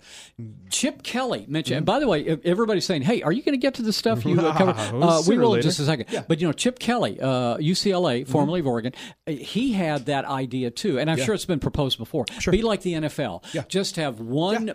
Chip 0.70 1.03
Kelly 1.03 1.45
mentioned. 1.49 1.78
And 1.78 1.87
by 1.87 1.99
the 1.99 2.09
way, 2.09 2.39
everybody's 2.45 2.85
saying, 2.85 3.03
"Hey, 3.03 3.22
are 3.22 3.32
you 3.32 3.43
going 3.43 3.55
to 3.55 3.61
get 3.61 3.74
to 3.74 3.82
the 3.82 3.93
stuff 3.93 4.24
you 4.24 4.41
uh, 4.41 4.57
covered?" 4.57 4.74
Uh, 5.05 5.22
we 5.26 5.37
will 5.39 5.55
in 5.55 5.62
just 5.62 5.78
a 5.80 5.85
second. 5.85 6.07
Yeah. 6.11 6.22
But 6.26 6.41
you 6.41 6.47
know, 6.47 6.53
Chip 6.53 6.78
Kelly, 6.78 7.20
uh, 7.20 7.57
UCLA, 7.59 8.26
formerly 8.26 8.61
of 8.61 8.66
Oregon, 8.66 8.93
he 9.26 9.72
had 9.72 10.07
that 10.07 10.24
idea 10.24 10.70
too, 10.70 10.99
and 10.99 11.11
I'm 11.11 11.18
Yeah. 11.18 11.24
sure 11.24 11.35
it's 11.35 11.45
been 11.45 11.61
proposed 11.61 11.99
before. 11.99 12.24
Sure. 12.39 12.53
Be 12.53 12.62
like 12.62 12.82
the 12.82 12.95
NFL. 12.95 13.43
Yeah. 13.53 13.64
Just 13.68 13.97
have 13.97 14.20
one 14.20 14.68
Yeah. 14.68 14.72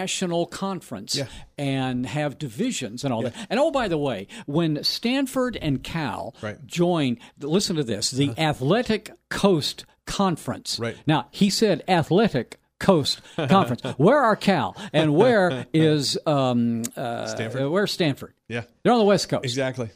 National 0.00 0.46
conference 0.46 1.14
Yeah. 1.16 1.26
and 1.56 2.06
have 2.06 2.38
divisions 2.38 3.04
and 3.04 3.12
all 3.12 3.22
that. 3.22 3.34
And 3.50 3.58
oh, 3.60 3.70
by 3.70 3.88
the 3.88 3.98
way, 3.98 4.26
when 4.46 4.82
Stanford 4.84 5.56
and 5.60 5.82
Cal 5.82 6.34
Right. 6.42 6.54
Uh-huh. 6.54 6.62
join, 6.66 7.18
listen 7.40 7.76
to 7.76 7.84
this: 7.84 8.10
the 8.10 8.30
Athletic 8.38 9.10
Coast 9.28 9.84
Conference. 10.06 10.78
Right. 10.78 10.96
Now 11.06 11.26
he 11.30 11.50
said 11.50 11.82
Athletic. 11.88 12.58
Coast 12.80 13.20
Conference. 13.36 13.82
Where 13.96 14.18
are 14.22 14.36
Cal 14.36 14.76
and 14.92 15.12
where 15.16 15.66
is 15.74 16.16
um, 16.26 16.84
uh, 16.96 17.26
Stanford? 17.26 17.68
Where's 17.68 17.90
Stanford? 17.90 18.34
yeah, 18.46 18.62
They're 18.84 18.92
on 18.92 19.00
the 19.00 19.04
West 19.04 19.28
Coast. 19.28 19.42
exactly. 19.44 19.90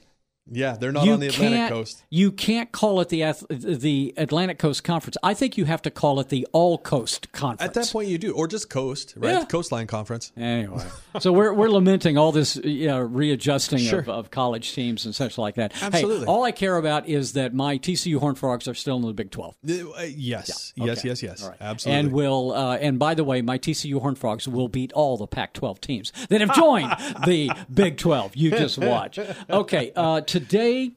Yeah, 0.51 0.76
they're 0.78 0.90
not 0.93 1.05
You 1.07 1.12
on 1.12 1.20
the 1.20 1.28
Atlantic 1.28 1.68
coast. 1.70 2.03
You 2.11 2.32
can't 2.32 2.72
call 2.72 3.01
it 3.01 3.09
the 3.11 3.22
the 3.49 4.12
Atlantic 4.16 4.59
Coast 4.59 4.82
Conference. 4.82 5.16
I 5.22 5.34
think 5.34 5.57
you 5.57 5.64
have 5.66 5.82
to 5.82 5.90
call 5.90 6.18
it 6.20 6.30
the 6.30 6.47
All 6.53 6.78
Coast 6.78 7.30
Conference. 7.32 7.62
At 7.62 7.74
that 7.74 7.90
point, 7.93 8.09
you 8.09 8.18
do, 8.18 8.32
or 8.34 8.49
just 8.49 8.68
coast, 8.68 9.14
right? 9.16 9.32
Yeah. 9.34 9.45
Coastline 9.45 9.86
conference. 9.86 10.32
Anyway, 10.36 10.84
so 11.20 11.32
we're 11.32 11.53
we're 11.55 11.68
lamenting 11.70 12.18
all 12.18 12.32
this 12.32 12.57
you 12.57 12.88
know, 12.88 12.99
readjusting 13.01 13.78
Sure. 13.78 14.01
of, 14.01 14.09
of 14.09 14.30
college 14.30 14.74
teams 14.74 15.05
and 15.07 15.14
such 15.14 15.38
like 15.38 15.55
that. 15.55 15.72
Hey, 15.74 15.86
Absolutely. 15.86 16.26
all 16.26 16.43
I 16.45 16.53
care 16.53 16.76
about 16.76 17.09
is 17.09 17.34
that 17.34 17.55
my 17.55 17.78
TCU 17.78 18.18
Horned 18.18 18.38
Frogs 18.38 18.66
are 18.66 18.74
still 18.74 18.97
in 18.97 19.03
the 19.03 19.12
Big 19.12 19.30
Twelve. 19.30 19.55
Uh, 19.66 19.72
uh, 19.72 20.03
yes, 20.03 20.72
yes, 20.76 20.99
Okay. 20.99 21.09
yes, 21.09 21.22
yes. 21.22 21.43
All 21.45 21.51
right. 21.51 21.59
Absolutely. 21.61 22.01
And 22.01 22.12
will 22.12 22.53
uh, 22.53 22.76
and 22.78 22.99
by 22.99 23.14
the 23.14 23.24
way, 23.24 23.43
my 23.43 23.59
TCU 23.59 24.01
Horned 24.01 24.18
Frogs 24.18 24.49
will 24.49 24.68
beat 24.68 24.93
all 24.93 25.16
the 25.16 25.26
Pac-12 25.28 25.80
teams 25.80 26.12
that 26.28 26.40
have 26.40 26.55
joined 26.55 26.90
the 27.26 27.51
Big 27.72 27.97
12. 27.97 28.34
You 28.36 28.51
just 28.51 28.76
watch. 28.78 29.18
Okay, 29.51 29.93
uh, 29.97 30.20
today. 30.22 30.41
Today 30.49 30.90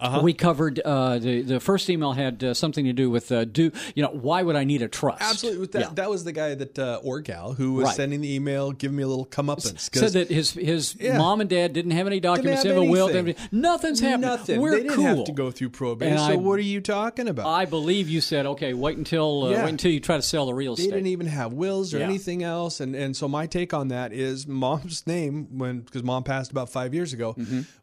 uh-huh. 0.00 0.20
We 0.22 0.32
covered 0.32 0.78
uh, 0.84 1.18
the 1.18 1.42
the 1.42 1.58
first 1.58 1.90
email 1.90 2.12
had 2.12 2.44
uh, 2.44 2.54
something 2.54 2.84
to 2.84 2.92
do 2.92 3.10
with 3.10 3.32
uh, 3.32 3.44
do 3.44 3.72
you 3.96 4.02
know 4.04 4.10
why 4.10 4.44
would 4.44 4.54
I 4.54 4.62
need 4.62 4.80
a 4.82 4.86
trust? 4.88 5.20
Absolutely. 5.20 5.66
That, 5.68 5.80
Yeah. 5.80 5.88
that 5.94 6.08
was 6.08 6.22
the 6.22 6.30
guy 6.30 6.54
that 6.54 6.78
uh, 6.78 7.00
or 7.02 7.18
gal 7.20 7.52
who 7.54 7.72
was 7.72 7.86
Right. 7.86 7.96
sending 7.96 8.20
the 8.20 8.32
email, 8.32 8.70
giving 8.70 8.96
me 8.96 9.02
a 9.02 9.08
little 9.08 9.26
comeuppance. 9.26 9.92
Said 9.92 10.12
that 10.12 10.28
his 10.30 10.52
his 10.52 10.94
Yeah. 11.00 11.18
mom 11.18 11.40
and 11.40 11.50
dad 11.50 11.72
didn't 11.72 11.90
have 11.90 12.06
any 12.06 12.20
documents, 12.20 12.62
have 12.62 12.74
didn't 12.74 12.82
have 12.84 12.88
a 12.88 12.92
will, 12.92 13.08
anything. 13.08 13.48
nothing's 13.50 13.98
happened. 13.98 14.22
Nothing. 14.22 14.60
We're 14.60 14.70
they 14.76 14.82
didn't 14.84 14.94
cool. 14.94 15.04
have 15.04 15.24
to 15.24 15.32
go 15.32 15.50
through 15.50 15.70
probate. 15.70 16.10
And 16.10 16.20
so 16.20 16.26
I- 16.26 16.36
what 16.36 16.60
are 16.60 16.62
you 16.62 16.80
talking 16.80 17.26
about? 17.26 17.46
I 17.48 17.64
believe 17.64 18.08
you 18.08 18.20
said 18.20 18.46
okay. 18.46 18.74
Wait 18.74 18.96
until 18.98 19.46
uh, 19.46 19.50
Yeah. 19.50 19.64
wait 19.64 19.70
until 19.70 19.90
you 19.90 19.98
try 19.98 20.14
to 20.16 20.22
sell 20.22 20.46
the 20.46 20.54
real 20.54 20.74
estate. 20.74 20.90
they 20.90 20.96
didn't 20.96 21.08
even 21.08 21.26
have 21.26 21.52
wills 21.52 21.92
or 21.92 21.98
anything 21.98 22.44
else, 22.44 22.78
and 22.78 22.94
and 22.94 23.16
so 23.16 23.26
my 23.26 23.46
take 23.48 23.74
on 23.74 23.88
that 23.88 24.12
is 24.12 24.46
mom's 24.46 25.08
name 25.08 25.48
when 25.58 25.80
because 25.80 26.04
mom 26.04 26.22
passed 26.22 26.52
about 26.52 26.70
five 26.70 26.94
years 26.94 27.12
ago. 27.12 27.34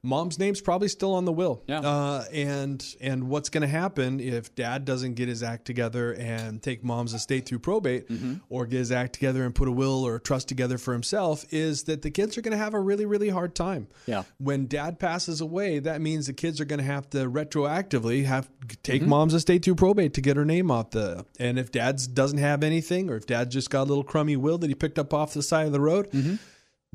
Mom's 0.02 0.40
name's 0.40 0.62
probably 0.62 0.88
still 0.88 1.14
on 1.14 1.26
the 1.26 1.34
will. 1.34 1.58
Mm-hmm. 1.68 1.84
Yeah. 1.84 2.05
Uh, 2.06 2.24
and 2.32 2.96
and 3.02 3.30
what's 3.30 3.50
going 3.50 3.62
to 3.62 3.68
happen 3.68 4.20
if 4.20 4.54
dad 4.54 4.86
doesn't 4.86 5.14
get 5.16 5.28
his 5.28 5.42
act 5.42 5.66
together 5.66 6.14
and 6.14 6.62
take 6.62 6.84
mom's 6.84 7.14
estate 7.14 7.46
through 7.48 7.60
probate, 7.60 8.08
Mm-hmm. 8.10 8.36
or 8.50 8.66
get 8.68 8.78
his 8.80 8.92
act 8.92 9.14
together 9.14 9.44
and 9.46 9.56
put 9.56 9.68
a 9.68 9.72
will 9.72 10.04
or 10.08 10.16
a 10.16 10.20
trust 10.20 10.48
together 10.48 10.78
for 10.78 10.94
himself, 10.94 11.46
is 11.52 11.84
that 11.84 12.02
the 12.02 12.12
kids 12.12 12.38
are 12.38 12.42
going 12.42 12.52
to 12.52 12.64
have 12.66 12.74
a 12.74 12.80
really 12.80 13.06
really 13.06 13.30
hard 13.30 13.56
time. 13.56 13.88
Yeah. 14.06 14.24
When 14.38 14.68
dad 14.68 15.00
passes 15.00 15.42
away, 15.42 15.80
that 15.80 16.00
means 16.02 16.28
the 16.28 16.34
kids 16.34 16.62
are 16.62 16.66
going 16.66 16.80
to 16.80 16.86
have 16.86 17.10
to 17.12 17.20
retroactively 17.30 18.26
have 18.26 18.50
take 18.84 19.02
Mm-hmm. 19.02 19.10
mom's 19.10 19.34
estate 19.34 19.64
through 19.66 19.76
probate 19.76 20.14
to 20.16 20.22
get 20.22 20.38
her 20.38 20.46
name 20.46 20.70
off 20.72 20.92
the. 20.92 21.26
And 21.40 21.58
if 21.60 21.72
dad's 21.72 22.08
doesn't 22.08 22.38
have 22.40 22.64
anything, 22.64 23.10
or 23.10 23.16
if 23.18 23.26
dad 23.26 23.52
just 23.52 23.70
got 23.70 23.84
a 23.84 23.90
little 23.90 24.04
crummy 24.04 24.36
will 24.38 24.58
that 24.60 24.70
he 24.70 24.76
picked 24.76 25.00
up 25.00 25.14
off 25.14 25.34
the 25.34 25.44
side 25.44 25.66
of 25.68 25.72
the 25.74 25.82
road, 25.82 26.12
Mm-hmm. 26.12 26.36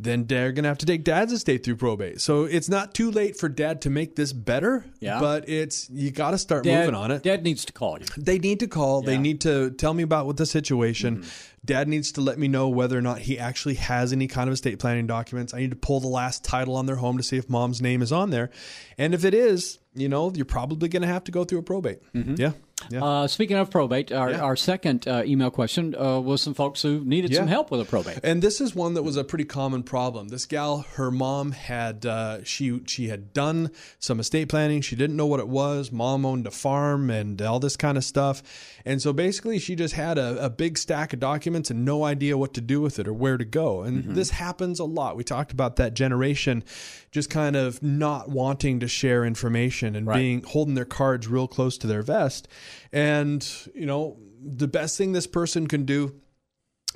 Then 0.03 0.27
they're 0.27 0.51
going 0.53 0.63
to 0.63 0.69
have 0.69 0.79
to 0.79 0.87
take 0.87 1.05
dad's 1.05 1.33
estate 1.33 1.63
through 1.65 1.77
probate. 1.77 2.21
So 2.21 2.45
it's 2.45 2.69
not 2.69 2.95
too 2.95 3.11
late 3.11 3.37
for 3.37 3.49
dad 3.49 3.83
to 3.83 3.91
make 3.91 4.17
this 4.17 4.33
better, 4.33 4.85
Yeah. 5.01 5.21
but 5.21 5.49
it's 5.49 5.91
you 5.91 6.11
got 6.11 6.31
to 6.31 6.39
start 6.39 6.65
Dad, 6.65 6.81
moving 6.81 6.95
on 6.95 7.11
it. 7.11 7.23
Dad 7.23 7.43
needs 7.43 7.65
to 7.67 7.73
call 7.73 7.99
you. 8.01 8.07
They 8.17 8.39
need 8.39 8.61
to 8.61 8.67
call. 8.67 9.03
They 9.03 9.19
need 9.19 9.43
to 9.43 9.71
tell 9.73 9.93
me 9.93 10.03
about 10.03 10.27
what 10.27 10.37
the 10.39 10.47
situation. 10.47 11.19
Mm-hmm. 11.19 11.29
Dad 11.63 11.89
needs 11.89 12.13
to 12.13 12.23
let 12.23 12.39
me 12.39 12.49
know 12.49 12.69
whether 12.69 12.97
or 12.97 13.03
not 13.03 13.19
he 13.19 13.39
actually 13.39 13.75
has 13.75 14.13
any 14.15 14.27
kind 14.27 14.49
of 14.49 14.55
estate 14.55 14.79
planning 14.79 15.07
documents. 15.07 15.53
I 15.53 15.59
need 15.59 15.71
to 15.71 15.77
pull 15.77 16.01
the 16.01 16.09
last 16.09 16.43
title 16.43 16.77
on 16.77 16.87
their 16.87 16.97
home 16.97 17.19
to 17.19 17.23
see 17.23 17.37
if 17.37 17.51
mom's 17.51 17.83
name 17.83 18.01
is 18.01 18.13
on 18.13 18.31
there. 18.31 18.49
And 18.97 19.13
if 19.13 19.27
it 19.27 19.35
is, 19.35 19.79
you 19.95 20.09
know, 20.09 20.33
you're 20.35 20.47
probably 20.47 20.89
going 20.89 21.03
to 21.03 21.09
have 21.09 21.25
to 21.25 21.33
go 21.33 21.45
through 21.45 21.59
a 21.59 21.63
probate. 21.63 21.99
Yeah. 22.15 22.53
Yeah. 22.91 23.05
Uh, 23.05 23.27
speaking 23.27 23.57
of 23.57 23.71
probate, 23.71 24.13
our, 24.13 24.31
Yeah. 24.31 24.41
our 24.41 24.57
second 24.57 25.07
uh, 25.07 25.23
email 25.27 25.51
question 25.51 25.95
uh, 25.95 26.21
was 26.21 26.41
some 26.41 26.55
folks 26.55 26.83
who 26.83 27.05
needed 27.05 27.35
some 27.35 27.47
help 27.49 27.71
with 27.71 27.81
a 27.81 27.85
probate. 27.85 28.21
And 28.23 28.43
this 28.43 28.61
is 28.61 28.75
one 28.75 28.95
that 28.95 29.03
was 29.03 29.17
a 29.17 29.25
pretty 29.25 29.45
common 29.45 29.83
problem. 29.83 30.29
This 30.29 30.47
gal, 30.47 30.87
her 30.95 31.11
mom 31.11 31.53
had 31.53 32.07
uh, 32.07 32.43
she 32.45 32.81
she 32.87 33.09
had 33.09 33.33
done 33.33 33.71
some 33.99 34.21
estate 34.21 34.49
planning. 34.49 34.81
She 34.81 34.97
didn't 34.97 35.17
know 35.17 35.27
what 35.27 35.41
it 35.41 35.49
was. 35.49 35.93
Mom 35.93 36.25
owned 36.25 36.47
a 36.47 36.51
farm 36.51 37.11
and 37.11 37.41
all 37.43 37.61
this 37.61 37.77
kind 37.77 37.99
of 37.99 38.05
stuff. 38.05 38.43
And 38.85 39.03
so 39.03 39.13
basically, 39.13 39.59
she 39.59 39.75
just 39.77 39.95
had 39.95 40.17
a, 40.19 40.45
a 40.45 40.49
big 40.51 40.79
stack 40.79 41.13
of 41.13 41.21
documents 41.21 41.71
and 41.71 41.85
no 41.85 42.05
idea 42.05 42.39
what 42.39 42.55
to 42.55 42.61
do 42.61 42.81
with 42.81 42.99
it 42.99 43.07
or 43.07 43.13
where 43.13 43.37
to 43.37 43.45
go. 43.45 43.83
And 43.83 44.01
Mm-hmm. 44.05 44.15
this 44.15 44.31
happens 44.31 44.79
a 44.81 44.85
lot. 44.85 45.17
We 45.17 45.25
talked 45.25 45.53
about 45.53 45.77
that 45.77 45.95
generation 45.95 46.65
just 47.13 47.29
kind 47.29 47.57
of 47.57 47.83
not 47.83 48.29
wanting 48.31 48.81
to 48.81 48.89
share 48.89 49.25
information 49.25 49.97
and 49.97 50.07
Right. 50.07 50.17
being 50.17 50.43
holding 50.43 50.75
their 50.77 50.85
cards 50.85 51.27
real 51.29 51.49
close 51.49 51.77
to 51.79 51.87
their 51.87 52.03
vest. 52.03 52.47
And 52.93 53.47
you 53.75 53.87
know, 53.87 54.19
the 54.43 54.69
best 54.69 54.97
thing 54.97 55.13
this 55.13 55.27
person 55.27 55.67
can 55.67 55.85
do 55.85 56.15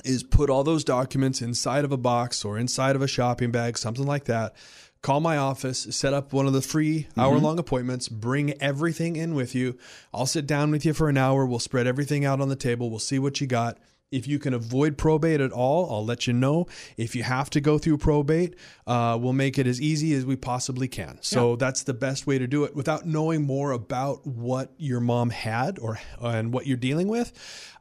is 0.04 0.22
put 0.22 0.50
all 0.50 0.64
those 0.64 0.84
documents 0.84 1.40
inside 1.40 1.84
of 1.84 1.92
a 1.92 1.96
box 1.96 2.44
or 2.44 2.58
inside 2.58 2.96
of 2.96 3.02
a 3.02 3.08
shopping 3.08 3.50
bag, 3.50 3.78
something 3.78 4.06
like 4.06 4.24
that. 4.24 4.54
Call 5.02 5.20
my 5.20 5.36
office, 5.36 5.80
set 5.90 6.14
up 6.14 6.32
one 6.32 6.46
of 6.46 6.54
the 6.54 6.62
free 6.62 7.00
mm-hmm. 7.00 7.20
hour 7.20 7.38
long 7.38 7.58
appointments, 7.58 8.08
bring 8.08 8.60
everything 8.62 9.16
in 9.16 9.34
with 9.34 9.54
you. 9.54 9.78
I'll 10.12 10.26
sit 10.26 10.46
down 10.46 10.70
with 10.70 10.84
you 10.86 10.94
for 10.94 11.08
an 11.08 11.18
hour. 11.18 11.44
We'll 11.44 11.58
spread 11.58 11.86
everything 11.86 12.24
out 12.24 12.40
on 12.40 12.48
the 12.48 12.56
table. 12.56 12.88
We'll 12.88 12.98
see 12.98 13.18
what 13.18 13.40
you 13.40 13.46
got. 13.46 13.78
If 14.10 14.28
you 14.28 14.38
can 14.38 14.54
avoid 14.54 14.96
probate 14.96 15.40
at 15.40 15.50
all, 15.50 15.90
I'll 15.92 16.04
let 16.04 16.26
you 16.28 16.32
know. 16.32 16.66
If 16.96 17.16
you 17.16 17.24
have 17.24 17.50
to 17.50 17.60
go 17.60 17.78
through 17.78 17.98
probate, 17.98 18.54
uh, 18.86 19.18
we'll 19.20 19.32
make 19.32 19.58
it 19.58 19.66
as 19.66 19.80
easy 19.80 20.14
as 20.14 20.24
we 20.24 20.36
possibly 20.36 20.86
can. 20.86 21.18
So 21.20 21.56
that's 21.56 21.82
the 21.82 21.94
best 21.94 22.24
way 22.26 22.38
to 22.38 22.46
do 22.46 22.62
it 22.64 22.76
without 22.76 23.06
knowing 23.06 23.42
more 23.42 23.72
about 23.72 24.24
what 24.24 24.72
your 24.78 25.00
mom 25.00 25.30
had 25.30 25.78
or 25.80 25.98
and 26.20 26.52
what 26.52 26.66
you're 26.66 26.76
dealing 26.76 27.08
with. 27.08 27.32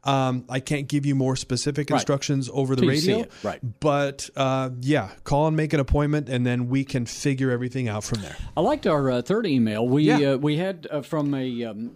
Um, 0.02 0.44
I 0.48 0.60
can't 0.60 0.88
give 0.88 1.06
you 1.06 1.14
more 1.14 1.36
specific 1.36 1.88
Right. 1.88 1.96
instructions 1.98 2.50
over 2.52 2.74
the 2.74 2.82
Till 2.82 2.90
radio. 2.90 3.26
right. 3.42 3.60
But 3.80 4.28
uh, 4.36 4.70
yeah, 4.80 5.10
call 5.22 5.46
and 5.46 5.56
make 5.56 5.72
an 5.72 5.80
appointment, 5.80 6.28
and 6.28 6.44
then 6.44 6.68
we 6.68 6.84
can 6.84 7.06
figure 7.06 7.50
everything 7.50 7.88
out 7.88 8.02
from 8.04 8.20
there. 8.22 8.36
I 8.56 8.60
liked 8.60 8.86
our 8.86 9.10
uh, 9.10 9.22
third 9.22 9.46
email. 9.46 9.86
We 9.86 10.04
Yeah. 10.04 10.32
uh, 10.32 10.36
we 10.38 10.56
had 10.56 10.86
uh, 10.90 11.02
from 11.02 11.32
a 11.32 11.64
um, 11.64 11.94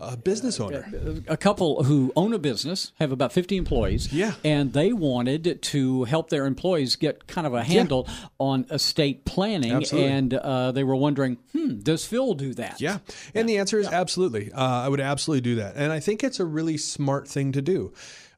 A 0.00 0.16
business 0.16 0.58
owner. 0.60 0.84
a 1.28 1.36
couple 1.36 1.84
who 1.84 2.12
own 2.16 2.32
a 2.34 2.38
business, 2.38 2.92
have 2.98 3.12
about 3.12 3.32
50 3.32 3.56
employees. 3.56 4.12
Yeah. 4.12 4.34
And 4.44 4.72
they 4.72 4.92
wanted 4.92 5.62
to 5.62 6.04
help 6.04 6.30
their 6.30 6.46
employees 6.46 6.96
get 6.96 7.26
kind 7.26 7.46
of 7.46 7.54
a 7.54 7.62
handle 7.62 8.08
on 8.38 8.66
estate 8.70 9.24
planning. 9.24 9.72
Absolutely. 9.72 10.10
And 10.10 10.34
uh, 10.34 10.72
they 10.72 10.84
were 10.84 10.96
wondering, 10.96 11.38
hmm, 11.52 11.78
does 11.78 12.04
Phil 12.04 12.34
do 12.34 12.54
that? 12.54 12.80
Yeah. 12.80 12.98
And 13.34 13.48
the 13.48 13.58
answer 13.58 13.78
is 13.78 13.86
absolutely. 13.86 14.52
Uh, 14.52 14.62
I 14.62 14.88
would 14.88 15.00
absolutely 15.00 15.42
do 15.42 15.56
that. 15.56 15.76
And 15.76 15.92
I 15.92 16.00
think 16.00 16.24
it's 16.24 16.40
a 16.40 16.44
really 16.44 16.76
smart 16.76 17.28
thing 17.28 17.52
to 17.52 17.62
do. 17.62 17.92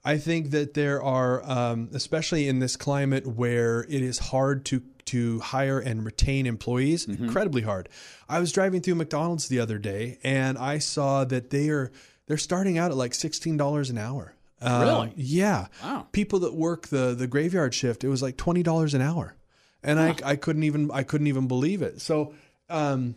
I 0.05 0.19
think 0.19 0.51
that 0.51 0.75
there 0.75 1.03
are, 1.03 1.43
um, 1.51 1.89
especially 1.93 2.47
in 2.47 2.61
this 2.61 2.77
climate 2.77 3.27
where 3.27 3.81
it 3.89 4.03
is 4.03 4.19
hard 4.19 4.65
to 4.67 4.83
to 5.07 5.41
hire 5.41 5.79
and 5.79 6.05
retain 6.05 6.47
employees, 6.47 7.07
incredibly 7.09 7.63
hard. 7.63 7.89
I 8.29 8.39
was 8.41 8.53
driving 8.53 8.81
through 8.81 8.97
McDonald's 8.97 9.49
the 9.49 9.61
other 9.61 9.79
day, 9.79 10.19
and 10.23 10.57
I 10.59 10.79
saw 10.79 11.25
that 11.25 11.51
they 11.51 11.69
are 11.71 11.91
they're 12.27 12.37
starting 12.39 12.77
out 12.79 12.91
at 12.91 12.97
like 12.97 13.15
sixteen 13.15 13.57
dollars 13.57 13.91
an 13.91 13.99
hour. 13.99 14.35
Um, 14.61 14.81
Really? 14.83 15.13
Yeah. 15.17 15.67
Wow. 15.83 16.07
People 16.13 16.39
that 16.41 16.55
work 16.55 16.89
the 16.89 17.15
the 17.15 17.27
graveyard 17.27 17.75
shift, 17.75 18.05
it 18.05 18.09
was 18.09 18.23
like 18.23 18.37
twenty 18.37 18.63
dollars 18.63 18.95
an 18.95 19.01
hour, 19.03 19.37
and 19.83 19.99
I 20.01 20.15
I 20.25 20.37
couldn't 20.37 20.63
even 20.65 20.91
I 20.93 21.03
couldn't 21.03 21.27
even 21.29 21.47
believe 21.49 21.83
it. 21.83 22.01
So. 22.01 22.35
Um, 22.69 23.15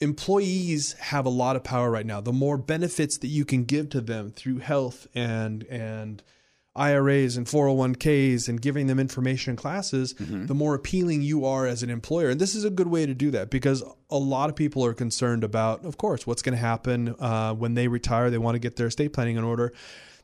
employees 0.00 0.92
have 0.94 1.24
a 1.26 1.30
lot 1.30 1.56
of 1.56 1.64
power 1.64 1.90
right 1.90 2.04
now. 2.04 2.20
The 2.20 2.32
more 2.32 2.58
benefits 2.58 3.18
that 3.18 3.28
you 3.28 3.44
can 3.44 3.64
give 3.64 3.88
to 3.90 4.00
them 4.00 4.30
through 4.30 4.58
health 4.58 5.06
and 5.14 5.64
and 5.64 6.22
IRAs 6.76 7.36
and 7.36 7.46
401ks 7.46 8.48
and 8.48 8.60
giving 8.60 8.86
them 8.88 8.98
information 8.98 9.52
in 9.52 9.56
classes, 9.56 10.14
the 10.46 10.54
more 10.54 10.74
appealing 10.74 11.22
you 11.22 11.44
are 11.44 11.66
as 11.66 11.82
an 11.82 11.90
employer. 11.90 12.30
And 12.30 12.40
this 12.40 12.54
is 12.54 12.64
a 12.64 12.70
good 12.70 12.88
way 12.88 13.06
to 13.06 13.14
do 13.14 13.30
that 13.30 13.50
because 13.50 13.84
a 14.10 14.18
lot 14.18 14.50
of 14.50 14.56
people 14.56 14.84
are 14.84 14.94
concerned 14.94 15.44
about, 15.44 15.84
of 15.84 15.96
course, 15.98 16.26
what's 16.26 16.42
going 16.42 16.56
to 16.56 16.60
happen 16.60 17.14
uh, 17.20 17.54
when 17.54 17.74
they 17.74 17.86
retire. 17.88 18.28
They 18.30 18.38
want 18.38 18.56
to 18.56 18.58
get 18.58 18.76
their 18.76 18.88
estate 18.88 19.12
planning 19.12 19.36
in 19.36 19.44
order. 19.44 19.72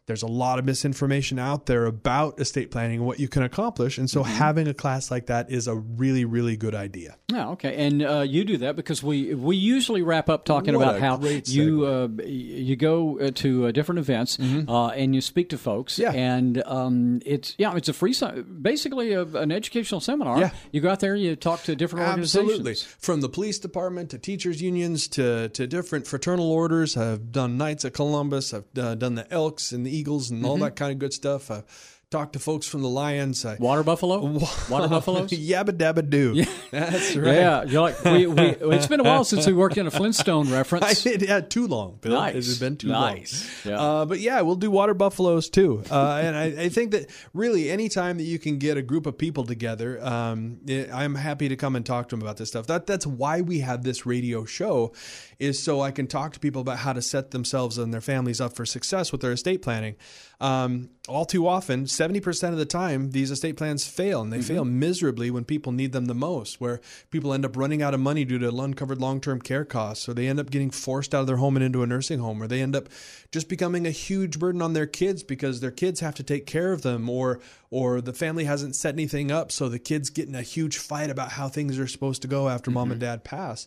There's 0.07 0.23
a 0.23 0.27
lot 0.27 0.59
of 0.59 0.65
misinformation 0.65 1.39
out 1.39 1.67
there 1.67 1.85
about 1.87 2.41
estate 2.41 2.71
planning 2.73 2.97
and 2.99 3.07
what 3.07 3.21
you 3.21 3.29
can 3.29 3.43
accomplish. 3.45 3.97
And 3.97 4.11
so 4.11 4.25
having 4.25 4.67
a 4.67 4.75
class 4.75 5.09
like 5.11 5.27
that 5.27 5.51
is 5.53 5.69
a 5.69 5.77
really, 5.77 6.25
really 6.25 6.57
good 6.57 6.75
idea. 6.75 7.17
Yeah, 7.31 7.51
okay, 7.51 7.87
and 7.87 8.03
uh, 8.03 8.21
you 8.23 8.45
do 8.45 8.57
that 8.57 8.75
because 8.75 9.03
we 9.05 9.35
we 9.35 9.57
usually 9.57 10.03
wrap 10.03 10.29
up 10.29 10.45
talking 10.45 10.75
What 10.77 10.83
about 10.97 11.01
how 11.01 11.21
you 11.47 11.87
uh, 11.87 12.09
you 12.25 12.75
go 12.75 13.21
uh, 13.21 13.31
to 13.37 13.67
uh, 13.67 13.71
different 13.71 14.01
events 14.01 14.39
uh, 14.41 14.89
and 14.89 15.15
you 15.15 15.21
speak 15.21 15.51
to 15.51 15.59
folks, 15.59 15.95
Mm-hmm. 15.95 16.03
Yeah. 16.17 16.21
and 16.37 16.63
um, 16.67 17.21
it's 17.25 17.55
yeah, 17.59 17.77
it's 17.77 17.89
a 17.89 17.93
free, 17.93 18.15
basically 18.61 19.13
a, 19.13 19.23
an 19.23 19.53
educational 19.53 20.01
seminar. 20.01 20.41
Yeah. 20.41 20.51
you 20.73 20.81
go 20.81 20.91
out 20.91 21.01
there, 21.01 21.15
and 21.15 21.23
you 21.23 21.37
talk 21.37 21.63
to 21.65 21.77
different 21.77 22.07
organizations. 22.09 22.51
Absolutely. 22.51 22.75
From 22.99 23.21
the 23.21 23.29
police 23.29 23.59
department 23.59 24.11
to 24.11 24.19
teachers 24.19 24.61
unions 24.61 25.07
to, 25.09 25.49
to 25.51 25.67
different 25.67 26.07
fraternal 26.07 26.51
orders. 26.51 26.97
I've 26.97 27.31
done 27.31 27.57
Knights 27.59 27.85
of 27.85 27.93
Columbus. 27.93 28.53
I've 28.55 28.65
uh, 28.77 28.95
done 28.97 29.15
the 29.15 29.31
Elks 29.33 29.73
and 29.73 29.87
the 29.87 29.90
Eagles 29.91 30.31
and 30.31 30.45
all 30.45 30.55
Mm-hmm. 30.55 30.65
that 30.65 30.77
kind 30.77 30.93
of 30.93 30.99
good 30.99 31.13
stuff. 31.13 31.51
I've 31.51 31.65
talked 32.11 32.33
to 32.33 32.41
folks 32.41 32.67
from 32.67 32.83
the 32.83 32.89
Lions. 32.89 33.45
I, 33.45 33.55
Water 33.57 33.85
buffalo, 33.85 34.19
water 34.69 34.89
buffaloes. 34.89 35.31
Yabba 35.51 35.71
dabba 35.71 36.11
do. 36.11 36.33
Yeah. 36.35 36.45
That's 36.73 37.15
right. 37.15 37.35
Yeah, 37.37 37.63
you're 37.65 37.83
like 37.83 38.05
we, 38.05 38.27
we. 38.27 38.43
It's 38.75 38.89
been 38.89 38.99
a 38.99 39.05
while 39.05 39.23
since 39.25 39.47
we 39.47 39.53
worked 39.53 39.77
in 39.77 39.87
a 39.87 39.91
Flintstone 39.93 40.49
I 40.49 40.53
reference. 40.59 41.03
did, 41.05 41.23
yeah, 41.23 41.39
too 41.41 41.67
long, 41.69 41.99
Bill. 42.01 42.13
Nice. 42.15 42.31
It 42.35 42.45
has 42.47 42.59
been 42.59 42.77
too 42.77 42.89
Nice. 42.89 43.65
long. 43.65 43.75
Yeah. 43.75 43.81
Uh, 43.81 44.05
but 44.07 44.19
yeah, 44.19 44.41
we'll 44.41 44.57
do 44.57 44.71
water 44.73 44.93
buffaloes 44.95 45.49
too. 45.51 45.85
Uh, 45.91 46.21
and 46.25 46.37
I, 46.37 46.45
I 46.65 46.69
think 46.69 46.91
that 46.93 47.11
really, 47.33 47.71
anytime 47.71 48.17
that 48.19 48.25
you 48.25 48.39
can 48.41 48.59
get 48.59 48.77
a 48.77 48.83
group 48.83 49.07
of 49.07 49.17
people 49.17 49.45
together, 49.45 50.05
um, 50.05 50.59
it- 50.67 50.91
I'm 50.93 51.15
happy 51.15 51.49
to 51.49 51.57
come 51.57 51.77
and 51.77 51.87
talk 51.87 52.09
to 52.09 52.17
them 52.17 52.23
about 52.23 52.39
this 52.39 52.49
stuff. 52.49 52.67
That 52.67 52.87
that's 52.87 53.07
why 53.07 53.41
we 53.41 53.61
have 53.61 53.85
this 53.85 54.05
radio 54.05 54.45
show, 54.45 54.93
is 55.41 55.61
so 55.63 55.81
I 55.81 55.91
can 55.91 56.07
talk 56.07 56.35
to 56.35 56.41
people 56.41 56.61
about 56.61 56.79
how 56.79 56.93
to 56.93 57.01
set 57.01 57.31
themselves 57.31 57.79
and 57.79 57.93
their 57.93 58.03
families 58.03 58.41
up 58.41 58.55
for 58.55 58.67
success 58.67 59.11
with 59.11 59.23
their 59.23 59.33
estate 59.33 59.63
planning. 59.63 59.97
Um, 60.39 60.91
all 61.09 61.25
too 61.25 61.49
often, 61.49 61.85
70% 61.85 62.51
of 62.51 62.59
the 62.59 62.67
time, 62.67 63.11
these 63.11 63.31
estate 63.31 63.57
plans 63.57 63.87
fail, 63.87 64.21
and 64.23 64.33
they 64.33 64.43
fail 64.43 64.65
miserably 64.65 65.31
when 65.31 65.45
people 65.45 65.73
need 65.73 65.93
them 65.93 66.05
the 66.05 66.15
most, 66.15 66.61
where 66.61 66.81
people 67.11 67.33
end 67.33 67.45
up 67.45 67.57
running 67.57 67.83
out 67.83 67.95
of 67.95 68.01
money 68.01 68.25
due 68.25 68.39
to 68.39 68.49
uncovered 68.49 69.01
long 69.01 69.21
term 69.21 69.41
care 69.41 69.65
costs, 69.65 70.09
or 70.09 70.15
they 70.15 70.29
end 70.29 70.39
up 70.39 70.51
getting 70.51 70.71
forced 70.71 71.15
out 71.15 71.23
of 71.23 71.27
their 71.27 71.39
home 71.39 71.57
and 71.57 71.65
into 71.65 71.83
a 71.83 71.87
nursing 71.87 72.21
home, 72.21 72.43
or 72.43 72.47
they 72.47 72.63
end 72.63 72.77
up 72.77 72.89
just 73.33 73.49
becoming 73.49 73.87
a 73.87 73.91
huge 73.91 74.39
burden 74.39 74.63
on 74.63 74.75
their 74.75 74.87
kids 74.87 75.23
because 75.23 75.61
their 75.61 75.71
kids 75.71 76.01
have 76.01 76.15
to 76.15 76.23
take 76.23 76.47
care 76.47 76.73
of 76.73 76.83
them, 76.83 77.09
or 77.09 77.41
or 77.71 78.01
the 78.01 78.13
family 78.13 78.45
hasn't 78.45 78.77
set 78.77 78.95
anything 78.95 79.31
up, 79.31 79.51
so 79.51 79.69
the 79.69 79.79
kids 79.79 80.11
get 80.11 80.29
in 80.29 80.35
a 80.35 80.43
huge 80.43 80.79
fight 80.79 81.11
about 81.11 81.33
how 81.33 81.49
things 81.49 81.79
are 81.79 81.87
supposed 81.87 82.23
to 82.23 82.29
go 82.29 82.49
after 82.49 82.71
mom 82.71 82.91
and 82.93 83.01
dad 83.01 83.25
pass. 83.25 83.67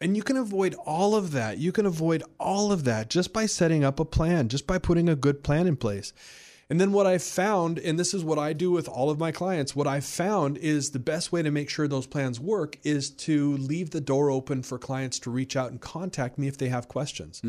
And 0.00 0.16
you 0.16 0.22
can 0.22 0.36
avoid 0.36 0.74
all 0.86 1.16
of 1.16 1.32
that. 1.32 1.58
You 1.58 1.72
can 1.72 1.84
avoid 1.84 2.22
all 2.38 2.70
of 2.70 2.84
that 2.84 3.10
just 3.10 3.32
by 3.32 3.46
setting 3.46 3.82
up 3.82 3.98
a 3.98 4.04
plan, 4.04 4.48
just 4.48 4.66
by 4.66 4.78
putting 4.78 5.08
a 5.08 5.16
good 5.16 5.42
plan 5.42 5.66
in 5.66 5.76
place. 5.76 6.12
And 6.70 6.78
then 6.78 6.92
what 6.92 7.06
I 7.06 7.16
found, 7.16 7.78
and 7.78 7.98
this 7.98 8.12
is 8.12 8.22
what 8.22 8.38
I 8.38 8.52
do 8.52 8.70
with 8.70 8.88
all 8.88 9.08
of 9.08 9.18
my 9.18 9.32
clients, 9.32 9.74
what 9.74 9.86
I 9.86 10.00
found 10.00 10.58
is 10.58 10.90
the 10.90 10.98
best 10.98 11.32
way 11.32 11.42
to 11.42 11.50
make 11.50 11.70
sure 11.70 11.88
those 11.88 12.06
plans 12.06 12.38
work 12.38 12.76
is 12.84 13.08
to 13.10 13.56
leave 13.56 13.90
the 13.90 14.02
door 14.02 14.30
open 14.30 14.62
for 14.62 14.78
clients 14.78 15.18
to 15.20 15.30
reach 15.30 15.56
out 15.56 15.70
and 15.70 15.80
contact 15.80 16.36
me 16.36 16.46
if 16.46 16.58
they 16.58 16.68
have 16.68 16.86
questions. 16.86 17.40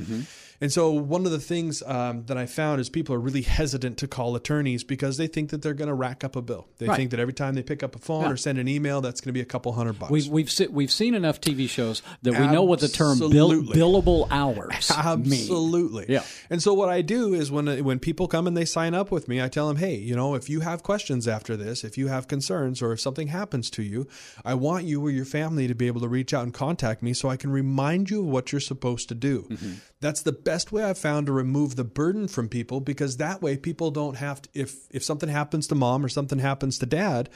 And 0.61 0.71
so 0.71 0.91
one 0.91 1.25
of 1.25 1.31
the 1.31 1.39
things 1.39 1.83
um, 1.85 2.23
that 2.27 2.37
I 2.37 2.45
found 2.45 2.79
is 2.79 2.89
people 2.89 3.13
are 3.13 3.19
really 3.19 3.41
hesitant 3.41 3.97
to 3.97 4.07
call 4.07 4.35
attorneys 4.37 4.85
because 4.85 5.17
they 5.17 5.27
think 5.27 5.49
that 5.49 5.61
they're 5.61 5.73
going 5.73 5.87
to 5.89 5.93
rack 5.93 6.23
up 6.23 6.37
a 6.37 6.41
bill. 6.41 6.67
They 6.77 6.87
Right. 6.87 6.95
think 6.95 7.11
that 7.11 7.19
every 7.19 7.33
time 7.33 7.55
they 7.55 7.63
pick 7.63 7.83
up 7.83 7.95
a 7.95 7.99
phone 7.99 8.23
Yeah. 8.23 8.31
or 8.31 8.37
send 8.37 8.57
an 8.57 8.67
email, 8.69 9.01
that's 9.01 9.19
going 9.19 9.29
to 9.29 9.33
be 9.33 9.41
a 9.41 9.45
couple 9.45 9.71
hundred 9.73 9.99
bucks. 9.99 10.11
We've 10.11 10.27
we've 10.27 10.49
se- 10.51 10.67
we've 10.67 10.91
seen 10.91 11.13
enough 11.13 11.41
TV 11.41 11.67
shows 11.67 12.01
that 12.23 12.39
we 12.39 12.47
know 12.47 12.63
what 12.63 12.79
the 12.79 12.87
term 12.87 13.19
bill, 13.19 13.51
billable 13.63 14.27
hours 14.31 14.89
mean. 15.17 15.33
Absolutely. 15.33 16.05
Yeah. 16.07 16.23
And 16.49 16.61
so 16.63 16.73
what 16.73 16.87
I 16.89 17.01
do 17.01 17.33
is 17.33 17.51
when 17.51 17.83
when 17.83 17.99
people 17.99 18.27
come 18.27 18.47
and 18.47 18.55
they 18.55 18.65
sign 18.65 18.93
up 18.93 19.08
with 19.11 19.27
me, 19.27 19.41
I 19.41 19.47
tell 19.47 19.67
them, 19.67 19.77
"Hey, 19.77 19.95
you 19.95 20.15
know, 20.15 20.35
if 20.35 20.49
you 20.49 20.61
have 20.61 20.83
questions 20.83 21.27
after 21.27 21.55
this, 21.57 21.83
if 21.83 21.97
you 21.97 22.07
have 22.07 22.27
concerns 22.27 22.81
or 22.81 22.91
if 22.91 22.99
something 22.99 23.27
happens 23.27 23.69
to 23.71 23.83
you, 23.83 24.07
I 24.43 24.53
want 24.53 24.85
you 24.85 25.01
or 25.01 25.09
your 25.09 25.25
family 25.25 25.67
to 25.67 25.75
be 25.75 25.87
able 25.87 26.01
to 26.01 26.07
reach 26.07 26.33
out 26.33 26.43
and 26.43 26.53
contact 26.53 27.01
me 27.01 27.13
so 27.13 27.29
I 27.29 27.37
can 27.37 27.51
remind 27.51 28.09
you 28.09 28.21
of 28.21 28.27
what 28.27 28.51
you're 28.51 28.61
supposed 28.61 29.09
to 29.09 29.15
do." 29.15 29.47
Mm-hmm. 29.49 29.73
That's 30.01 30.21
the 30.21 30.31
best 30.31 30.71
way 30.71 30.83
I've 30.83 30.97
found 30.97 31.27
to 31.27 31.33
remove 31.33 31.75
the 31.75 31.83
burden 31.83 32.27
from 32.27 32.49
people 32.49 32.79
because 32.79 33.17
that 33.17 33.41
way 33.41 33.57
people 33.57 33.91
don't 33.91 34.17
have 34.17 34.41
to 34.43 34.49
if 34.53 34.87
if 34.91 35.03
something 35.03 35.29
happens 35.29 35.67
to 35.67 35.75
mom 35.75 36.05
or 36.05 36.09
something 36.09 36.39
happens 36.39 36.79
to 36.79 36.85
dad, 36.85 37.29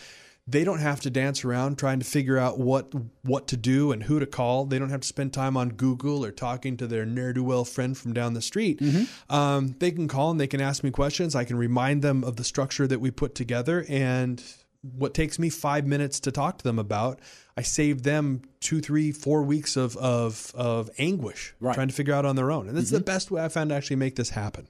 they 0.45 0.63
don't 0.65 0.79
have 0.79 0.99
to 1.01 1.09
dance 1.09 1.45
around 1.45 1.77
trying 1.77 1.99
to 1.99 2.05
figure 2.05 2.37
out 2.37 2.59
what 2.59 2.91
what 3.21 3.47
to 3.47 3.55
do 3.57 3.91
and 3.93 4.03
who 4.03 4.19
to 4.19 4.25
call. 4.25 4.65
They 4.65 4.77
don't 4.77 4.89
have 4.89 5.01
to 5.01 5.07
spend 5.07 5.31
time 5.33 5.55
on 5.55 5.69
Google 5.69 6.25
or 6.25 6.31
talking 6.31 6.75
to 6.77 6.87
their 6.87 7.05
ne'er 7.05 7.31
do 7.33 7.43
well 7.43 7.63
friend 7.63 7.97
from 7.97 8.13
down 8.13 8.33
the 8.33 8.41
street. 8.41 8.81
Um, 9.29 9.75
they 9.79 9.91
can 9.91 10.07
call 10.07 10.31
and 10.31 10.39
they 10.41 10.47
can 10.47 10.59
ask 10.61 10.83
me 10.83 10.91
questions. 10.91 11.33
I 11.35 11.45
can 11.45 11.55
remind 11.57 12.01
them 12.01 12.23
of 12.23 12.35
the 12.35 12.43
structure 12.43 12.87
that 12.87 12.99
we 12.99 13.09
put 13.09 13.35
together 13.35 13.85
and 13.87 14.43
what 14.81 15.13
takes 15.13 15.39
me 15.39 15.49
five 15.49 15.87
minutes 15.87 16.19
to 16.19 16.31
talk 16.31 16.57
to 16.57 16.63
them 16.65 16.77
about. 16.77 17.19
I 17.55 17.61
save 17.61 18.03
them 18.03 18.41
two, 18.59 18.81
three, 18.81 19.13
four 19.13 19.43
weeks 19.43 19.77
of 19.77 19.95
of, 19.95 20.51
of 20.55 20.89
anguish 20.97 21.53
Right. 21.61 21.73
trying 21.73 21.87
to 21.87 21.93
figure 21.93 22.13
out 22.13 22.25
on 22.25 22.35
their 22.35 22.51
own. 22.51 22.67
And 22.67 22.75
this 22.75 22.85
is 22.85 22.91
the 22.91 22.99
best 22.99 23.31
way 23.31 23.41
I 23.41 23.47
found 23.47 23.69
to 23.69 23.75
actually 23.77 23.95
make 23.95 24.17
this 24.17 24.31
happen. 24.31 24.67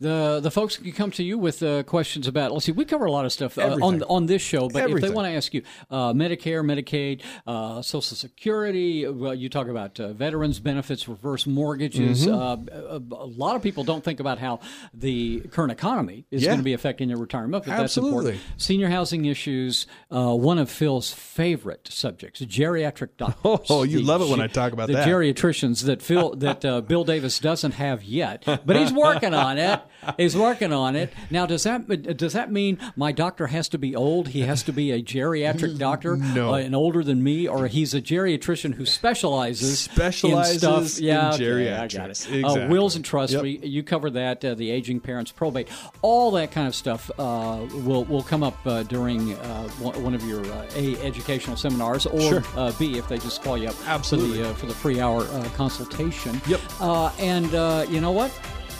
The 0.00 0.38
the 0.40 0.50
folks 0.52 0.76
can 0.76 0.92
come 0.92 1.10
to 1.12 1.24
you 1.24 1.38
with 1.38 1.60
uh, 1.60 1.82
questions 1.82 2.28
about. 2.28 2.52
Let's 2.52 2.66
see, 2.66 2.72
we 2.72 2.84
cover 2.84 3.06
a 3.06 3.10
lot 3.10 3.24
of 3.24 3.32
stuff 3.32 3.58
uh, 3.58 3.78
on 3.82 4.02
on 4.04 4.26
this 4.26 4.40
show. 4.42 4.68
But 4.68 4.88
if 4.88 5.00
they 5.00 5.10
want 5.10 5.26
to 5.26 5.32
ask 5.32 5.52
you 5.52 5.62
uh, 5.90 6.12
Medicare, 6.12 6.62
Medicaid, 6.64 7.22
uh, 7.48 7.82
Social 7.82 8.16
Security, 8.16 9.08
well, 9.08 9.34
you 9.34 9.48
talk 9.48 9.66
about 9.66 9.98
uh, 9.98 10.12
veterans 10.12 10.60
benefits, 10.60 11.08
reverse 11.08 11.48
mortgages. 11.48 12.26
Mm-hmm. 12.28 12.68
Uh, 13.12 13.16
a, 13.16 13.26
lot 13.26 13.56
of 13.56 13.62
people 13.62 13.82
don't 13.82 14.04
think 14.04 14.20
about 14.20 14.38
how 14.38 14.60
the 14.94 15.40
current 15.50 15.72
economy 15.72 16.26
is 16.30 16.42
Yeah. 16.42 16.50
going 16.50 16.60
to 16.60 16.64
be 16.64 16.74
affecting 16.74 17.08
their 17.08 17.16
retirement. 17.16 17.64
But 17.64 17.72
Absolutely. 17.72 18.32
that's 18.34 18.36
important. 18.44 18.60
Senior 18.62 18.88
housing 18.90 19.24
issues. 19.24 19.86
Uh, 20.12 20.32
one 20.34 20.58
of 20.58 20.70
Phil's 20.70 21.12
favorite 21.12 21.88
subjects: 21.90 22.40
geriatric 22.42 23.08
doctors. 23.16 23.66
Oh, 23.68 23.82
you 23.82 23.98
The 23.98 24.04
love 24.04 24.22
it 24.22 24.28
when 24.28 24.40
I 24.40 24.46
talk 24.46 24.72
about 24.72 24.86
the 24.86 24.92
that. 24.94 25.08
geriatricians 25.08 25.84
that 25.86 26.02
Phil 26.02 26.36
that 26.36 26.64
uh, 26.64 26.82
Bill 26.82 27.02
Davis 27.02 27.40
doesn't 27.40 27.72
have 27.72 28.04
yet, 28.04 28.44
but 28.46 28.76
he's 28.76 28.92
working 29.06 29.34
on 29.34 29.58
it. 29.58 29.80
He's 30.16 30.36
working 30.36 30.72
on 30.72 30.96
it. 30.96 31.12
Now, 31.30 31.46
does 31.46 31.64
that 31.64 32.16
does 32.16 32.32
that 32.32 32.50
mean 32.52 32.78
my 32.96 33.12
doctor 33.12 33.48
has 33.48 33.68
to 33.70 33.78
be 33.78 33.94
old? 33.96 34.28
He 34.28 34.42
has 34.42 34.62
to 34.64 34.72
be 34.72 34.90
a 34.92 35.02
geriatric 35.02 35.78
doctor, 35.88 36.16
No. 36.16 36.54
uh, 36.54 36.58
and 36.58 36.74
older 36.74 37.02
than 37.04 37.22
me, 37.22 37.46
or 37.48 37.66
he's 37.66 37.94
a 37.94 38.00
geriatrician 38.00 38.74
who 38.74 38.86
specializes 38.86 39.80
Specializes 39.80 40.62
in 40.64 40.86
stuff. 40.86 41.00
Yeah, 41.00 41.28
in 41.28 41.34
okay, 41.34 41.72
I 41.74 41.80
got 41.88 41.90
geriatrics. 41.90 42.30
it. 42.30 42.44
Uh, 42.44 42.48
Exactly. 42.48 42.68
wills 42.68 42.96
and 42.96 43.04
trusts. 43.04 43.34
Yep. 43.34 43.42
We, 43.42 43.58
you 43.58 43.82
cover 43.82 44.10
that. 44.10 44.44
Uh, 44.44 44.54
the 44.54 44.70
aging 44.70 45.00
parents 45.00 45.32
probate, 45.32 45.68
all 46.02 46.30
that 46.32 46.50
kind 46.52 46.66
of 46.66 46.74
stuff 46.74 47.10
uh, 47.18 47.66
will 47.84 48.04
will 48.04 48.22
come 48.22 48.42
up 48.42 48.56
uh, 48.66 48.82
during 48.84 49.34
uh, 49.34 49.68
one 49.80 50.02
one 50.02 50.14
of 50.14 50.24
your 50.24 50.44
uh, 50.46 50.66
a 50.76 50.96
educational 51.02 51.56
seminars, 51.56 52.06
or 52.06 52.20
Sure. 52.20 52.42
uh, 52.56 52.72
b 52.78 52.98
if 52.98 53.08
they 53.08 53.18
just 53.18 53.42
call 53.42 53.56
you 53.58 53.68
up 53.68 53.76
Absolutely. 53.86 54.38
for 54.38 54.42
the, 54.44 54.50
uh, 54.50 54.54
for 54.54 54.66
the 54.66 54.74
free 54.74 55.00
hour 55.00 55.22
uh, 55.22 55.44
consultation. 55.54 56.40
Yep. 56.48 56.60
Uh, 56.80 57.10
and 57.18 57.54
uh, 57.54 57.86
you 57.88 58.00
know 58.00 58.12
what? 58.12 58.30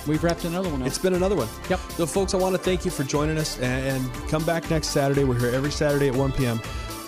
We've 0.09 0.25
wrapped 0.25 0.45
another 0.45 0.71
one 0.71 0.81
up. 0.81 0.89
It's 0.89 0.99
been 0.99 1.15
another 1.15 1.37
one. 1.37 1.49
Yep. 1.69 1.81
So, 1.91 2.07
folks, 2.07 2.33
I 2.33 2.39
want 2.39 2.57
to 2.57 2.61
thank 2.61 2.87
you 2.87 2.91
for 2.91 3.05
joining 3.05 3.37
us 3.37 3.59
and, 3.59 4.03
and 4.05 4.29
come 4.29 4.45
back 4.45 4.71
next 4.71 4.89
Saturday. 4.89 5.25
We're 5.25 5.39
here 5.39 5.51
every 5.51 5.71
Saturday 5.71 6.09
at 6.09 6.15
1 6.15 6.33
p.m. 6.33 6.61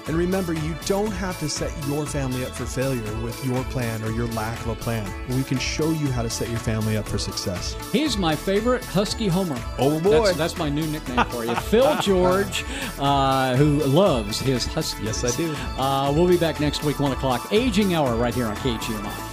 And 0.07 0.19
remember, 0.19 0.53
you 0.53 0.75
don't 0.87 1.13
have 1.13 1.39
to 1.39 1.49
set 1.49 1.73
your 1.87 2.05
family 2.05 2.45
up 2.45 2.53
for 2.53 2.67
failure 2.67 3.01
with 3.23 3.43
your 3.47 3.63
plan 3.65 4.03
or 4.03 4.11
your 4.11 4.27
lack 4.29 4.59
of 4.61 4.69
a 4.69 4.75
plan. 4.75 5.09
We 5.37 5.45
can 5.45 5.59
show 5.59 5.91
you 5.91 6.11
how 6.11 6.23
to 6.23 6.29
set 6.29 6.51
your 6.51 6.59
family 6.59 6.97
up 6.97 7.07
for 7.07 7.17
success. 7.17 7.77
He's 7.93 8.17
my 8.19 8.35
favorite 8.35 8.85
Husky 8.85 9.29
Homer. 9.29 9.59
Oh, 9.79 10.01
boy. 10.01 10.27
That's, 10.27 10.37
that's 10.37 10.59
my 10.59 10.69
new 10.69 10.87
nickname 10.87 11.25
for 11.27 11.45
you. 11.45 11.55
Phil 11.55 11.97
George, 12.03 12.65
uh, 12.99 13.57
who 13.57 13.79
loves 13.85 14.41
his 14.41 14.67
Huskies. 14.67 15.05
Yes, 15.05 15.25
I 15.25 15.37
do. 15.37 15.55
Uh, 15.81 16.13
we'll 16.13 16.29
be 16.29 16.37
back 16.37 16.61
next 16.61 16.83
week, 16.83 16.99
1 16.99 17.13
o'clock, 17.13 17.53
aging 17.53 17.95
hour, 17.95 18.17
right 18.17 18.35
here 18.35 18.47
on 18.47 18.57
KGMI. 18.57 19.30